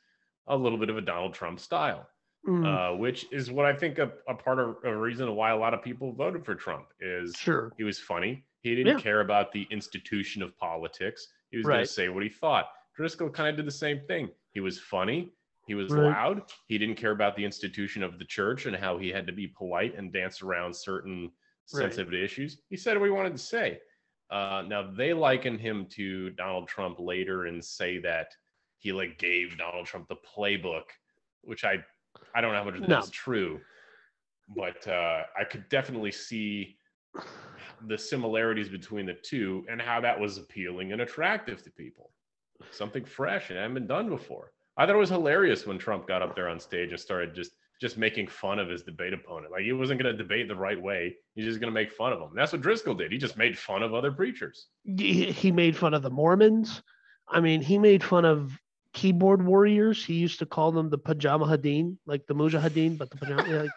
a 0.47 0.55
little 0.55 0.77
bit 0.77 0.89
of 0.91 0.97
a 0.97 1.01
Donald 1.01 1.33
Trump 1.33 1.59
style 1.59 2.07
Mm, 2.47 2.65
uh, 2.93 2.95
which 2.97 3.25
is 3.33 3.51
what 3.51 3.65
I 3.65 3.73
think 3.73 3.99
a, 3.99 4.09
a 4.29 4.33
part 4.33 4.59
of 4.59 4.77
a 4.85 4.95
reason 4.95 5.35
why 5.35 5.51
a 5.51 5.57
lot 5.57 5.73
of 5.73 5.83
people 5.83 6.13
voted 6.13 6.45
for 6.45 6.55
Trump 6.55 6.87
is 7.01 7.35
sure. 7.35 7.73
he 7.77 7.83
was 7.83 7.99
funny. 7.99 8.45
He 8.61 8.73
didn't 8.73 8.97
Yeah. 8.97 9.01
care 9.03 9.19
about 9.19 9.51
the 9.51 9.67
institution 9.69 10.41
of 10.41 10.57
politics. 10.57 11.27
He 11.51 11.57
was 11.57 11.65
going 11.65 11.79
to 11.79 11.85
say 11.85 12.07
what 12.07 12.23
he 12.23 12.29
thought. 12.29 12.69
Driscoll 12.95 13.29
kind 13.29 13.49
of 13.49 13.57
did 13.57 13.67
the 13.67 13.71
same 13.71 13.99
thing. 14.07 14.29
He 14.53 14.61
was 14.61 14.79
funny. 14.79 15.33
He 15.67 15.75
was 15.75 15.91
Right. 15.91 16.05
loud. 16.05 16.43
He 16.67 16.77
didn't 16.77 16.95
care 16.95 17.11
about 17.11 17.35
the 17.35 17.43
institution 17.43 18.01
of 18.01 18.17
the 18.17 18.23
church 18.25 18.65
and 18.65 18.75
how 18.75 18.97
he 18.97 19.09
had 19.09 19.27
to 19.27 19.33
be 19.33 19.47
polite 19.47 19.95
and 19.95 20.13
dance 20.13 20.41
around 20.41 20.73
certain 20.73 21.23
Right. 21.73 21.81
sensitive 21.81 22.13
issues. 22.13 22.61
He 22.69 22.77
said 22.77 22.97
what 22.97 23.03
he 23.05 23.11
wanted 23.11 23.33
to 23.33 23.37
say. 23.39 23.81
Uh, 24.29 24.63
now 24.65 24.89
they 24.89 25.13
liken 25.13 25.57
him 25.59 25.85
to 25.87 26.29
Donald 26.31 26.69
Trump 26.69 26.97
later 26.99 27.45
and 27.47 27.63
say 27.63 27.97
that 27.99 28.33
he 28.77 28.93
like 28.93 29.17
gave 29.17 29.57
Donald 29.57 29.85
Trump 29.85 30.07
the 30.07 30.15
playbook, 30.15 30.85
which 31.41 31.65
I 31.65 31.83
I 32.35 32.41
don't 32.41 32.51
know 32.53 32.57
how 32.63 32.69
much 32.69 32.87
No. 32.87 32.99
is 32.99 33.09
true, 33.09 33.59
but 34.55 34.87
uh, 34.87 35.23
I 35.39 35.43
could 35.43 35.67
definitely 35.69 36.11
see 36.11 36.77
the 37.87 37.97
similarities 37.97 38.69
between 38.69 39.05
the 39.05 39.13
two 39.13 39.65
and 39.69 39.81
how 39.81 40.01
that 40.01 40.19
was 40.19 40.37
appealing 40.37 40.91
and 40.93 41.01
attractive 41.01 41.63
to 41.63 41.71
people. 41.71 42.11
Something 42.71 43.05
fresh 43.05 43.49
and 43.49 43.57
hadn't 43.57 43.75
been 43.75 43.87
done 43.87 44.09
before. 44.09 44.51
I 44.77 44.85
thought 44.85 44.95
it 44.95 44.99
was 44.99 45.09
hilarious 45.09 45.65
when 45.65 45.77
Trump 45.77 46.07
got 46.07 46.21
up 46.21 46.35
there 46.35 46.49
on 46.49 46.59
stage 46.59 46.91
and 46.91 46.99
started 46.99 47.35
just 47.35 47.51
just 47.79 47.95
making 47.95 48.27
fun 48.27 48.57
of 48.57 48.67
his 48.67 48.81
debate 48.81 49.13
opponent. 49.13 49.51
Like 49.51 49.61
he 49.61 49.71
wasn't 49.71 50.01
going 50.01 50.11
to 50.11 50.17
debate 50.17 50.47
the 50.47 50.55
right 50.55 50.81
way. 50.81 51.15
He's 51.35 51.45
just 51.45 51.59
going 51.59 51.71
to 51.71 51.79
make 51.79 51.91
fun 51.91 52.11
of 52.11 52.19
him. 52.19 52.29
That's 52.35 52.51
what 52.51 52.61
Driscoll 52.61 52.95
did. 52.95 53.11
He 53.11 53.19
just 53.19 53.37
made 53.37 53.55
fun 53.55 53.83
of 53.83 53.93
other 53.93 54.11
preachers. 54.11 54.65
He, 54.83 55.31
he 55.31 55.51
made 55.51 55.77
fun 55.77 55.93
of 55.93 56.01
the 56.01 56.09
Mormons. 56.09 56.81
I 57.29 57.39
mean, 57.39 57.61
he 57.61 57.77
made 57.77 58.03
fun 58.03 58.25
of 58.25 58.59
keyboard 58.93 59.45
warriors. 59.45 60.03
He 60.03 60.15
used 60.15 60.39
to 60.39 60.45
call 60.45 60.71
them 60.71 60.89
the 60.89 60.97
pajama 60.97 61.45
hadeen, 61.45 61.97
like 62.05 62.25
the 62.27 62.35
mujahideen, 62.35 62.97
but 62.97 63.09
the 63.09 63.17
pajama. 63.17 63.63
like, 63.63 63.71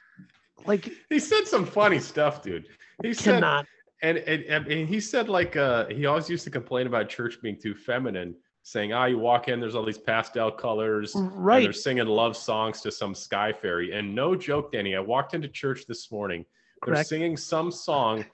like 0.66 0.92
He 1.10 1.18
said 1.18 1.46
some 1.46 1.64
funny 1.66 1.98
stuff, 1.98 2.42
dude. 2.42 2.66
He 3.02 3.12
said 3.14 3.34
cannot. 3.34 3.66
and, 4.02 4.18
and 4.18 4.66
and 4.66 4.88
he 4.88 5.00
said 5.00 5.28
like 5.28 5.56
uh 5.56 5.86
he 5.88 6.06
always 6.06 6.28
used 6.30 6.44
to 6.44 6.50
complain 6.50 6.86
about 6.86 7.08
church 7.08 7.38
being 7.42 7.58
too 7.60 7.74
feminine 7.74 8.34
saying 8.62 8.92
ah 8.92 9.06
you 9.06 9.18
walk 9.18 9.48
in 9.48 9.58
there's 9.58 9.74
all 9.74 9.84
these 9.84 9.98
pastel 9.98 10.50
colors 10.50 11.14
and 11.16 11.30
Right. 11.32 11.64
they're 11.64 11.72
singing 11.72 12.06
love 12.06 12.36
songs 12.36 12.80
to 12.82 12.92
some 12.92 13.12
sky 13.14 13.52
fairy 13.52 13.92
and 13.92 14.14
no 14.14 14.36
joke 14.36 14.70
danny 14.70 14.94
i 14.94 15.00
walked 15.00 15.34
into 15.34 15.48
church 15.48 15.84
this 15.88 16.12
morning 16.12 16.44
they're 16.86 16.94
singing 17.02 17.36
some 17.36 17.72
song 17.72 18.24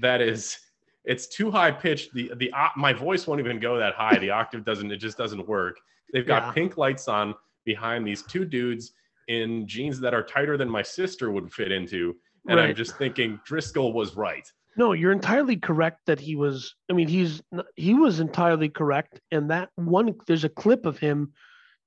that 0.00 0.20
is 0.20 0.58
it's 1.06 1.26
too 1.28 1.50
high 1.50 1.70
pitched 1.70 2.12
the 2.14 2.32
the 2.36 2.52
uh, 2.52 2.68
my 2.76 2.92
voice 2.92 3.26
won't 3.26 3.40
even 3.40 3.58
go 3.58 3.78
that 3.78 3.94
high 3.94 4.18
the 4.18 4.30
octave 4.40 4.64
doesn't 4.64 4.90
it 4.92 4.98
just 4.98 5.16
doesn't 5.16 5.46
work 5.48 5.78
they've 6.12 6.26
got 6.26 6.42
Yeah. 6.42 6.52
pink 6.52 6.76
lights 6.76 7.08
on 7.08 7.34
behind 7.64 8.06
these 8.06 8.22
two 8.22 8.44
dudes 8.44 8.92
in 9.28 9.66
jeans 9.66 9.98
that 10.00 10.14
are 10.14 10.22
tighter 10.22 10.56
than 10.56 10.68
my 10.68 10.82
sister 10.82 11.30
would 11.32 11.52
fit 11.52 11.72
into 11.72 12.14
and 12.48 12.60
i'm 12.60 12.74
just 12.74 12.96
thinking 12.96 13.40
driscoll 13.44 13.92
was 13.92 14.16
right 14.16 14.46
No, 14.76 14.92
you're 14.92 15.12
entirely 15.12 15.56
correct 15.56 16.00
that 16.06 16.20
he 16.20 16.36
was. 16.36 16.74
I 16.90 16.92
mean, 16.92 17.08
he's 17.08 17.40
he 17.76 17.94
was 17.94 18.20
entirely 18.20 18.68
correct. 18.68 19.20
And 19.30 19.48
that 19.50 19.70
one, 19.76 20.14
there's 20.26 20.44
a 20.44 20.50
clip 20.62 20.84
of 20.84 20.98
him, 20.98 21.32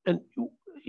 and 0.08 0.22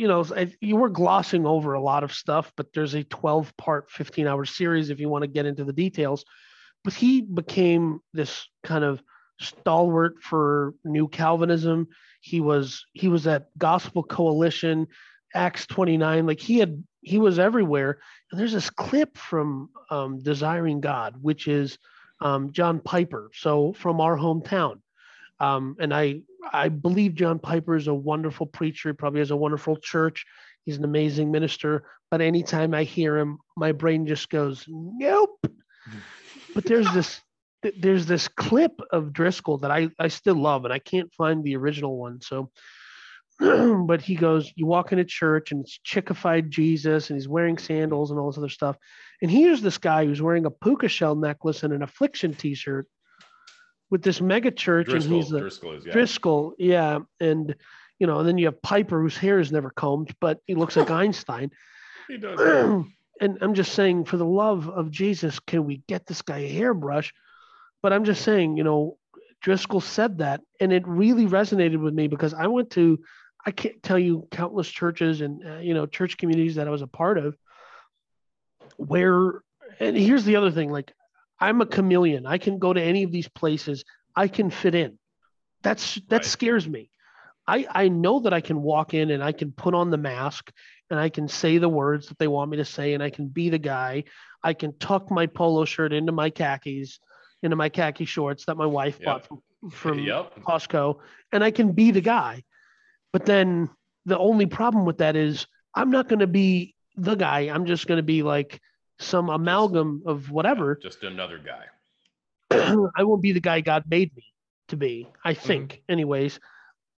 you 0.00 0.08
know, 0.08 0.24
I, 0.34 0.50
you 0.62 0.76
were 0.76 0.88
glossing 0.88 1.44
over 1.44 1.74
a 1.74 1.82
lot 1.90 2.02
of 2.02 2.12
stuff, 2.14 2.52
but 2.56 2.72
there's 2.72 2.94
a 2.94 3.04
12 3.04 3.54
part, 3.58 3.90
15 3.90 4.26
hour 4.26 4.46
series 4.46 4.88
if 4.88 4.98
you 4.98 5.10
want 5.10 5.24
to 5.24 5.28
get 5.36 5.44
into 5.44 5.64
the 5.64 5.74
details. 5.74 6.24
But 6.84 6.94
he 6.94 7.20
became 7.20 8.00
this 8.12 8.46
kind 8.64 8.84
of 8.84 9.02
stalwart 9.40 10.22
for 10.22 10.74
New 10.84 11.08
Calvinism. 11.08 11.88
He 12.20 12.40
was 12.40 12.84
he 12.92 13.08
was 13.08 13.26
at 13.26 13.48
Gospel 13.58 14.02
Coalition, 14.02 14.86
Acts 15.34 15.66
29. 15.66 16.26
Like 16.26 16.40
he 16.40 16.58
had 16.58 16.82
he 17.02 17.18
was 17.18 17.38
everywhere. 17.38 17.98
And 18.30 18.40
there's 18.40 18.52
this 18.52 18.70
clip 18.70 19.16
from 19.16 19.70
um, 19.90 20.22
Desiring 20.22 20.80
God, 20.80 21.16
which 21.20 21.48
is 21.48 21.78
um, 22.20 22.52
John 22.52 22.80
Piper, 22.80 23.30
so 23.34 23.72
from 23.72 24.00
our 24.00 24.16
hometown. 24.16 24.80
Um, 25.38 25.76
and 25.80 25.94
I 25.94 26.20
I 26.52 26.68
believe 26.68 27.14
John 27.14 27.38
Piper 27.38 27.76
is 27.76 27.88
a 27.88 27.94
wonderful 27.94 28.46
preacher. 28.46 28.90
He 28.90 28.94
probably 28.94 29.20
has 29.20 29.30
a 29.30 29.36
wonderful 29.36 29.76
church. 29.76 30.26
He's 30.64 30.76
an 30.76 30.84
amazing 30.84 31.30
minister. 31.30 31.84
But 32.10 32.20
anytime 32.20 32.74
I 32.74 32.84
hear 32.84 33.16
him, 33.16 33.38
my 33.56 33.72
brain 33.72 34.06
just 34.06 34.28
goes, 34.30 34.64
nope. 34.68 35.46
But 36.54 36.64
there's 36.64 36.92
this 36.92 37.20
there's 37.78 38.06
this 38.06 38.28
clip 38.28 38.80
of 38.90 39.12
Driscoll 39.12 39.58
that 39.58 39.70
I, 39.70 39.90
I 39.98 40.08
still 40.08 40.36
love, 40.36 40.64
and 40.64 40.72
I 40.72 40.78
can't 40.78 41.12
find 41.12 41.44
the 41.44 41.56
original 41.56 41.96
one. 41.98 42.20
So, 42.22 42.50
but 43.38 44.00
he 44.00 44.14
goes, 44.14 44.50
You 44.56 44.66
walk 44.66 44.92
into 44.92 45.04
church 45.04 45.52
and 45.52 45.62
it's 45.62 45.78
chickified 45.86 46.48
Jesus, 46.48 47.10
and 47.10 47.18
he's 47.18 47.28
wearing 47.28 47.58
sandals 47.58 48.10
and 48.10 48.18
all 48.18 48.30
this 48.30 48.38
other 48.38 48.48
stuff. 48.48 48.76
And 49.22 49.30
here's 49.30 49.60
this 49.60 49.78
guy 49.78 50.06
who's 50.06 50.22
wearing 50.22 50.46
a 50.46 50.50
puka 50.50 50.88
shell 50.88 51.14
necklace 51.14 51.62
and 51.62 51.72
an 51.72 51.82
affliction 51.82 52.34
t 52.34 52.54
shirt 52.54 52.86
with 53.90 54.02
this 54.02 54.20
mega 54.20 54.50
church, 54.50 54.92
and 54.92 55.02
he's 55.02 55.28
the 55.28 55.40
Driscoll 55.40 55.72
is 55.72 55.84
yeah. 55.84 55.92
Driscoll, 55.92 56.54
yeah. 56.58 56.98
And, 57.18 57.54
you 57.98 58.06
know, 58.06 58.20
and 58.20 58.28
then 58.28 58.38
you 58.38 58.46
have 58.46 58.62
Piper, 58.62 59.00
whose 59.02 59.16
hair 59.16 59.40
is 59.40 59.52
never 59.52 59.70
combed, 59.70 60.14
but 60.20 60.38
he 60.46 60.54
looks 60.54 60.76
like 60.76 60.90
Einstein. 60.90 61.50
He 62.08 62.16
does. 62.16 62.84
and 63.20 63.38
I'm 63.42 63.54
just 63.54 63.72
saying, 63.74 64.06
for 64.06 64.16
the 64.16 64.24
love 64.26 64.68
of 64.68 64.90
Jesus, 64.90 65.38
can 65.38 65.64
we 65.64 65.82
get 65.86 66.06
this 66.06 66.22
guy 66.22 66.38
a 66.38 66.48
hairbrush? 66.48 67.12
But 67.82 67.92
I'm 67.92 68.04
just 68.04 68.22
saying, 68.22 68.56
you 68.56 68.64
know, 68.64 68.96
Driscoll 69.40 69.80
said 69.80 70.18
that, 70.18 70.40
and 70.60 70.72
it 70.72 70.86
really 70.86 71.26
resonated 71.26 71.78
with 71.80 71.94
me 71.94 72.08
because 72.08 72.34
I 72.34 72.46
went 72.48 72.70
to, 72.72 72.98
I 73.44 73.50
can't 73.52 73.82
tell 73.82 73.98
you 73.98 74.26
countless 74.30 74.68
churches 74.68 75.20
and 75.20 75.46
uh, 75.46 75.58
you 75.58 75.74
know 75.74 75.86
church 75.86 76.18
communities 76.18 76.56
that 76.56 76.66
I 76.66 76.70
was 76.70 76.82
a 76.82 76.86
part 76.86 77.18
of, 77.18 77.36
where, 78.76 79.42
and 79.78 79.96
here's 79.96 80.24
the 80.24 80.36
other 80.36 80.50
thing, 80.50 80.70
like 80.70 80.92
I'm 81.38 81.60
a 81.60 81.66
chameleon. 81.66 82.26
I 82.26 82.38
can 82.38 82.58
go 82.58 82.72
to 82.72 82.82
any 82.82 83.02
of 83.02 83.12
these 83.12 83.28
places. 83.28 83.84
I 84.14 84.28
can 84.28 84.50
fit 84.50 84.74
in. 84.74 84.98
That's 85.62 85.94
that 86.08 86.16
Right. 86.16 86.24
scares 86.24 86.68
me. 86.68 86.90
I 87.46 87.66
I 87.70 87.88
know 87.88 88.20
that 88.20 88.34
I 88.34 88.40
can 88.40 88.62
walk 88.62 88.94
in 88.94 89.10
and 89.10 89.22
I 89.22 89.32
can 89.32 89.52
put 89.52 89.74
on 89.74 89.90
the 89.90 89.96
mask 89.98 90.52
and 90.90 90.98
I 90.98 91.08
can 91.08 91.28
say 91.28 91.58
the 91.58 91.68
words 91.68 92.08
that 92.08 92.18
they 92.18 92.28
want 92.28 92.50
me 92.50 92.56
to 92.58 92.64
say 92.64 92.94
and 92.94 93.02
I 93.02 93.10
can 93.10 93.28
be 93.28 93.48
the 93.48 93.58
guy. 93.58 94.04
I 94.42 94.54
can 94.54 94.76
tuck 94.78 95.10
my 95.10 95.26
polo 95.26 95.64
shirt 95.64 95.92
into 95.92 96.12
my 96.12 96.30
khakis, 96.30 96.98
into 97.42 97.56
my 97.56 97.68
khaki 97.68 98.04
shorts 98.04 98.46
that 98.46 98.56
my 98.56 98.66
wife 98.66 98.98
Yep. 99.00 99.04
bought 99.04 99.26
from, 99.26 99.42
from 99.70 99.98
yep. 100.00 100.34
Costco, 100.36 100.98
and 101.32 101.44
I 101.44 101.50
can 101.50 101.72
be 101.72 101.90
the 101.90 102.00
guy. 102.00 102.42
But 103.12 103.26
then 103.26 103.68
the 104.06 104.18
only 104.18 104.46
problem 104.46 104.84
with 104.84 104.98
that 104.98 105.16
is 105.16 105.46
I'm 105.74 105.90
not 105.90 106.08
going 106.08 106.20
to 106.20 106.26
be 106.26 106.74
the 106.96 107.14
guy. 107.14 107.40
I'm 107.40 107.66
just 107.66 107.86
going 107.86 107.98
to 107.98 108.02
be 108.02 108.22
like 108.22 108.60
some 108.98 109.28
amalgam 109.28 110.02
of 110.06 110.30
whatever. 110.30 110.78
Just 110.82 111.04
another 111.04 111.38
guy. 111.38 111.66
I 112.96 113.04
won't 113.04 113.22
be 113.22 113.32
the 113.32 113.40
guy 113.40 113.60
God 113.60 113.84
made 113.88 114.14
me 114.16 114.24
to 114.68 114.76
be. 114.76 115.08
I 115.24 115.34
mm-hmm. 115.34 115.46
think, 115.46 115.82
anyways. 115.88 116.40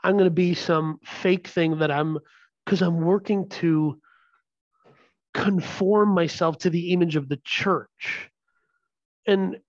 I'm 0.04 0.14
going 0.14 0.26
to 0.26 0.32
be 0.32 0.54
some 0.54 1.00
fake 1.04 1.48
thing 1.48 1.80
that 1.80 1.92
I'm 1.92 2.18
because 2.66 2.82
I'm 2.82 3.02
working 3.02 3.50
to 3.50 4.00
conform 5.34 6.10
myself 6.10 6.58
to 6.60 6.70
the 6.70 6.92
image 6.92 7.16
of 7.16 7.30
the 7.30 7.40
church. 7.44 8.30
And, 9.26 9.60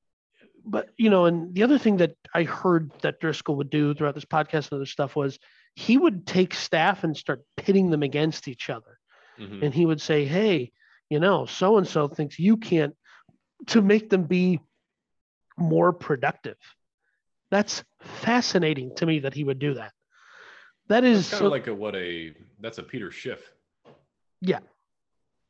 but, 0.65 0.91
you 0.97 1.11
know, 1.11 1.27
and 1.27 1.55
the 1.55 1.63
other 1.63 1.79
thing 1.79 1.99
that 1.99 2.17
I 2.35 2.45
heard 2.45 2.91
that 3.03 3.21
Driscoll 3.21 3.57
would 3.57 3.71
do 3.71 3.95
throughout 3.95 4.15
this 4.15 4.25
podcast 4.25 4.71
and 4.71 4.75
other 4.75 4.87
stuff 4.87 5.15
was 5.15 5.39
he 5.75 5.97
would 5.97 6.27
take 6.27 6.55
staff 6.55 7.05
and 7.05 7.17
start 7.17 7.43
pitting 7.57 7.91
them 7.91 8.03
against 8.03 8.49
each 8.49 8.71
other 8.71 8.99
Mhm. 9.39 9.63
and 9.63 9.75
he 9.75 9.87
would 9.87 10.01
say, 10.01 10.25
"Hey, 10.27 10.73
you 11.09 11.19
know, 11.21 11.47
so 11.47 11.79
and 11.79 11.87
so 11.87 12.09
thinks 12.09 12.39
you 12.39 12.57
can't," 12.57 12.95
to 13.69 13.81
make 13.81 14.11
them 14.11 14.25
be 14.25 14.61
more 15.57 15.93
productive. 15.93 16.59
That's 17.51 17.85
fascinating 18.01 18.95
to 18.97 19.07
me 19.07 19.21
that 19.21 19.35
he 19.35 19.45
would 19.45 19.59
do 19.59 19.75
that. 19.75 19.93
That 20.89 21.05
is 21.05 21.29
kind 21.31 21.39
so- 21.41 21.47
of 21.47 21.53
like 21.53 21.67
a 21.67 21.75
what 21.75 21.95
a 21.95 22.35
that's 22.61 22.79
a 22.79 22.83
Peter 22.83 23.11
Schiff. 23.11 23.53
Yeah. 24.41 24.61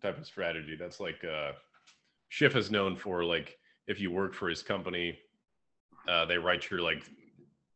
Type 0.03 0.19
of 0.19 0.27
strategy. 0.27 0.77
That's 0.79 1.01
like 1.01 1.25
uh 1.25 1.53
Schiff 2.29 2.57
is 2.57 2.71
known 2.71 2.97
for 2.97 3.25
like 3.25 3.59
if 3.87 4.01
you 4.01 4.11
work 4.11 4.35
for 4.35 4.49
his 4.49 4.63
company, 4.63 5.19
uh, 6.09 6.25
they 6.27 6.39
write 6.39 6.71
your 6.71 6.81
like 6.81 7.03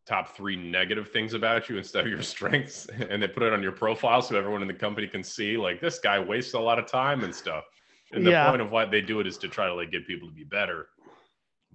top 0.06 0.36
three 0.36 0.54
negative 0.56 1.10
things 1.10 1.34
about 1.34 1.68
you 1.68 1.76
instead 1.78 2.04
of 2.04 2.10
your 2.10 2.22
strengths, 2.34 2.86
and 2.86 3.20
they 3.22 3.26
put 3.28 3.42
it 3.42 3.52
on 3.52 3.62
your 3.62 3.72
profile 3.72 4.22
so 4.22 4.36
everyone 4.36 4.62
in 4.62 4.68
the 4.68 4.74
company 4.74 5.06
can 5.08 5.22
see 5.24 5.56
like 5.56 5.80
this 5.80 5.98
guy 5.98 6.18
wastes 6.18 6.54
a 6.54 6.58
lot 6.60 6.78
of 6.78 6.86
time 6.86 7.24
and 7.24 7.34
stuff. 7.34 7.64
And 8.12 8.24
the 8.24 8.30
Yeah. 8.30 8.48
point 8.48 8.62
of 8.62 8.70
why 8.70 8.84
they 8.84 9.00
do 9.00 9.18
it 9.20 9.26
is 9.26 9.36
to 9.38 9.48
try 9.48 9.66
to 9.66 9.74
like 9.74 9.90
get 9.90 10.06
people 10.06 10.28
to 10.28 10.34
be 10.34 10.44
better. 10.44 10.88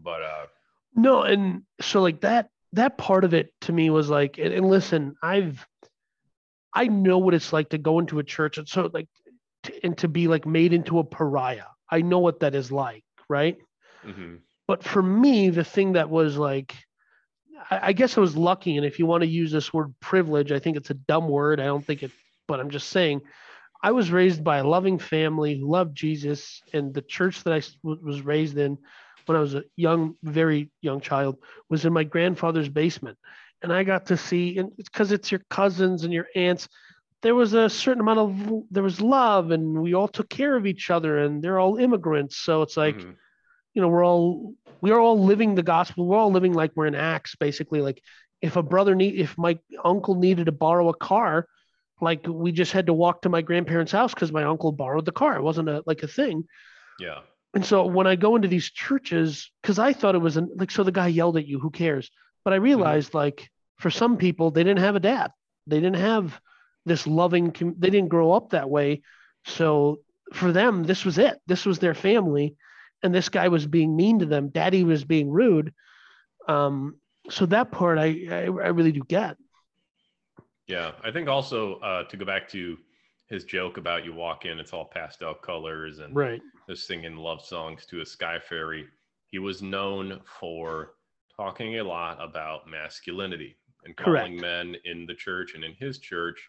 But 0.01 0.21
uh 0.21 0.45
no, 0.95 1.23
and 1.23 1.63
so 1.81 2.01
like 2.01 2.21
that 2.21 2.49
that 2.73 2.97
part 2.97 3.23
of 3.23 3.33
it 3.33 3.53
to 3.61 3.73
me 3.73 3.89
was 3.89 4.09
like, 4.09 4.37
and, 4.37 4.53
and 4.53 4.69
listen, 4.69 5.15
I've 5.21 5.65
I 6.73 6.87
know 6.87 7.17
what 7.17 7.33
it's 7.33 7.51
like 7.51 7.69
to 7.69 7.77
go 7.77 7.99
into 7.99 8.19
a 8.19 8.23
church 8.23 8.57
and 8.57 8.67
so 8.67 8.89
like 8.93 9.07
to, 9.63 9.85
and 9.85 9.97
to 9.97 10.07
be 10.07 10.27
like 10.27 10.45
made 10.45 10.73
into 10.73 10.99
a 10.99 11.03
pariah. 11.03 11.65
I 11.89 12.01
know 12.01 12.19
what 12.19 12.39
that 12.41 12.55
is 12.55 12.71
like, 12.71 13.03
right? 13.29 13.57
mhm. 14.05 14.39
but 14.67 14.83
for 14.83 15.01
me 15.01 15.49
the 15.49 15.63
thing 15.63 15.93
that 15.93 16.09
was 16.09 16.37
like 16.37 16.75
I, 17.69 17.89
I 17.89 17.93
guess 17.93 18.17
i 18.17 18.21
was 18.21 18.35
lucky 18.35 18.77
and 18.77 18.85
if 18.85 18.99
you 18.99 19.05
want 19.05 19.21
to 19.21 19.27
use 19.27 19.51
this 19.51 19.73
word 19.73 19.93
privilege 19.99 20.51
i 20.51 20.59
think 20.59 20.77
it's 20.77 20.89
a 20.89 20.95
dumb 20.95 21.27
word 21.29 21.59
i 21.59 21.65
don't 21.65 21.85
think 21.85 22.03
it 22.03 22.11
but 22.47 22.59
i'm 22.59 22.69
just 22.69 22.89
saying 22.89 23.21
i 23.83 23.91
was 23.91 24.11
raised 24.11 24.43
by 24.43 24.57
a 24.57 24.67
loving 24.67 24.97
family 24.99 25.57
who 25.57 25.69
loved 25.69 25.95
jesus 25.95 26.61
and 26.73 26.93
the 26.93 27.01
church 27.01 27.43
that 27.43 27.53
i 27.53 27.61
was 27.83 28.21
raised 28.21 28.57
in 28.57 28.77
when 29.31 29.37
i 29.37 29.41
was 29.41 29.55
a 29.55 29.63
young 29.75 30.15
very 30.23 30.69
young 30.81 30.99
child 30.99 31.37
was 31.69 31.85
in 31.85 31.93
my 31.93 32.03
grandfather's 32.03 32.69
basement. 32.69 33.17
And 33.63 33.71
i 33.71 33.83
got 33.83 34.07
to 34.07 34.17
see 34.17 34.57
and 34.57 34.71
it's 34.77 34.89
because 34.89 35.11
it's 35.11 35.31
your 35.31 35.41
cousins 35.49 36.03
and 36.03 36.13
your 36.13 36.27
aunts 36.35 36.67
there 37.21 37.35
was 37.35 37.53
a 37.53 37.69
certain 37.69 38.01
amount 38.01 38.19
of 38.19 38.63
there 38.71 38.83
was 38.83 38.99
love 38.99 39.51
and 39.51 39.79
we 39.81 39.93
all 39.93 40.07
took 40.07 40.27
care 40.29 40.55
of 40.55 40.65
each 40.65 40.89
other 40.89 41.19
and 41.19 41.41
they're 41.41 41.59
all 41.59 41.77
immigrants. 41.77 42.37
So 42.37 42.63
it's 42.63 42.75
like 42.75 42.97
Mhm. 42.97 43.15
you 43.73 43.81
know 43.81 43.87
we're 43.87 44.05
all 44.05 44.55
we 44.81 44.91
are 44.91 44.99
all 44.99 45.23
living 45.23 45.53
the 45.53 45.63
gospel. 45.63 46.07
We're 46.07 46.17
all 46.17 46.31
living 46.31 46.53
like 46.53 46.71
we're 46.75 46.87
in 46.87 46.95
acts 46.95 47.35
basically. 47.35 47.81
Like 47.81 48.01
if 48.41 48.55
a 48.55 48.63
brother 48.63 48.95
need 48.95 49.15
if 49.15 49.37
my 49.37 49.59
uncle 49.85 50.15
needed 50.15 50.47
to 50.47 50.51
borrow 50.51 50.89
a 50.89 50.95
car 50.95 51.47
like 52.01 52.25
we 52.27 52.51
just 52.51 52.71
had 52.71 52.87
to 52.87 52.93
walk 52.93 53.21
to 53.21 53.29
my 53.29 53.43
grandparents 53.43 53.91
house 53.91 54.13
because 54.13 54.31
my 54.31 54.43
uncle 54.43 54.71
borrowed 54.71 55.05
the 55.05 55.11
car. 55.11 55.35
It 55.35 55.43
wasn't 55.43 55.69
a 55.69 55.83
like 55.85 56.01
a 56.01 56.07
thing. 56.07 56.47
Yeah. 56.99 57.21
And 57.53 57.65
so 57.65 57.85
when 57.85 58.07
i 58.07 58.15
go 58.15 58.35
into 58.35 58.47
these 58.47 58.69
churches 58.69 59.51
because 59.61 59.79
i 59.79 59.93
thought 59.93 60.15
it 60.15 60.19
was 60.19 60.37
an, 60.37 60.49
like 60.55 60.71
so 60.71 60.83
the 60.83 60.91
guy 60.91 61.07
yelled 61.07 61.37
at 61.37 61.47
you 61.47 61.59
who 61.59 61.69
cares? 61.69 62.09
But 62.43 62.53
i 62.53 62.57
realized 62.57 63.13
like 63.13 63.49
for 63.81 63.89
some 63.89 64.17
people 64.17 64.51
they 64.51 64.63
didn't 64.63 64.79
have 64.83 64.95
a 64.95 64.99
dad. 64.99 65.31
They 65.67 65.79
didn't 65.79 66.01
have 66.01 66.39
this 66.85 67.05
loving 67.07 67.51
they 67.77 67.89
didn't 67.89 68.09
grow 68.09 68.31
up 68.31 68.51
that 68.51 68.69
way. 68.69 69.01
So 69.45 69.99
for 70.33 70.51
them 70.51 70.83
this 70.83 71.03
was 71.03 71.17
it. 71.17 71.39
This 71.47 71.65
was 71.65 71.79
their 71.79 71.95
family. 71.95 72.55
And 73.03 73.13
this 73.13 73.29
guy 73.29 73.47
was 73.47 73.65
being 73.65 73.95
mean 73.95 74.19
to 74.19 74.27
them. 74.27 74.49
Daddy 74.49 74.83
was 74.83 75.03
being 75.03 75.29
rude. 75.29 75.73
Um 76.47 76.95
so 77.29 77.45
that 77.47 77.71
part 77.71 77.97
i 77.97 78.27
i, 78.29 78.43
I 78.43 78.69
really 78.69 78.91
do 78.91 79.03
get. 79.07 79.37
Yeah, 80.67 80.91
I 81.03 81.11
think 81.11 81.27
also 81.27 81.79
uh, 81.79 82.03
to 82.05 82.15
go 82.15 82.23
back 82.23 82.47
to 82.49 82.77
his 83.27 83.43
joke 83.43 83.77
about 83.77 84.05
you 84.05 84.13
walk 84.13 84.45
in, 84.45 84.57
it's 84.57 84.71
all 84.71 84.85
pastel 84.85 85.33
colors 85.33 85.99
and 85.99 86.15
right 86.15 86.41
they're 86.71 86.75
singing 86.77 87.17
love 87.17 87.43
songs 87.43 87.85
to 87.85 87.99
a 87.99 88.05
sky 88.05 88.39
fairy. 88.39 88.87
He 89.27 89.39
was 89.39 89.61
known 89.61 90.21
for 90.39 90.93
talking 91.35 91.79
a 91.79 91.83
lot 91.83 92.17
about 92.23 92.65
masculinity 92.65 93.57
and 93.83 93.93
calling 93.97 94.39
Correct. 94.39 94.41
men 94.41 94.75
in 94.85 95.05
the 95.05 95.13
church 95.13 95.53
and 95.53 95.65
in 95.65 95.73
his 95.73 95.99
church 95.99 96.39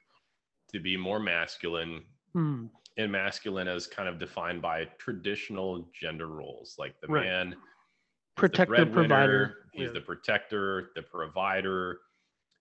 to 0.71 0.79
be 0.79 0.97
more 0.97 1.19
masculine 1.19 2.05
Hmm. 2.35 2.67
and 2.99 3.11
masculine 3.11 3.67
as 3.67 3.89
kind 3.89 4.09
of 4.09 4.21
defined 4.21 4.63
by 4.63 4.85
traditional 4.97 5.89
gender 5.93 6.29
roles 6.29 6.77
like 6.79 7.01
the 7.01 7.09
Right. 7.09 7.25
man 7.25 7.57
protector 8.37 8.85
the 8.85 8.91
provider 8.93 9.67
He's 9.73 9.87
Yeah. 9.89 9.95
the 9.95 10.01
protector, 10.03 10.93
the 10.95 11.03
provider. 11.03 12.03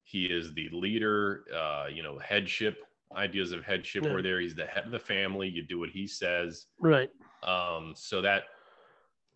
He 0.03 0.25
is 0.25 0.51
the 0.55 0.67
leader. 0.69 1.45
Uh, 1.53 1.89
you 1.91 2.01
know, 2.01 2.17
headship 2.17 2.83
ideas 3.15 3.51
of 3.51 3.63
headship 3.63 4.03
Yeah. 4.05 4.13
were 4.13 4.21
there. 4.21 4.39
He's 4.39 4.55
the 4.55 4.65
head 4.65 4.85
of 4.85 4.91
the 4.91 4.99
family. 4.99 5.47
You 5.49 5.63
do 5.63 5.79
what 5.79 5.89
he 5.89 6.07
says. 6.07 6.67
right 6.79 7.09
Um, 7.43 7.93
so 7.95 8.21
that 8.21 8.43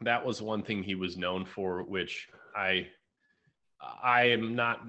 that 0.02 0.24
was 0.26 0.42
one 0.42 0.62
thing 0.62 0.84
he 0.84 0.96
was 0.96 1.18
known 1.18 1.46
for, 1.46 1.84
which 1.84 2.28
I 2.56 2.88
I 4.04 4.24
am 4.26 4.56
not 4.56 4.82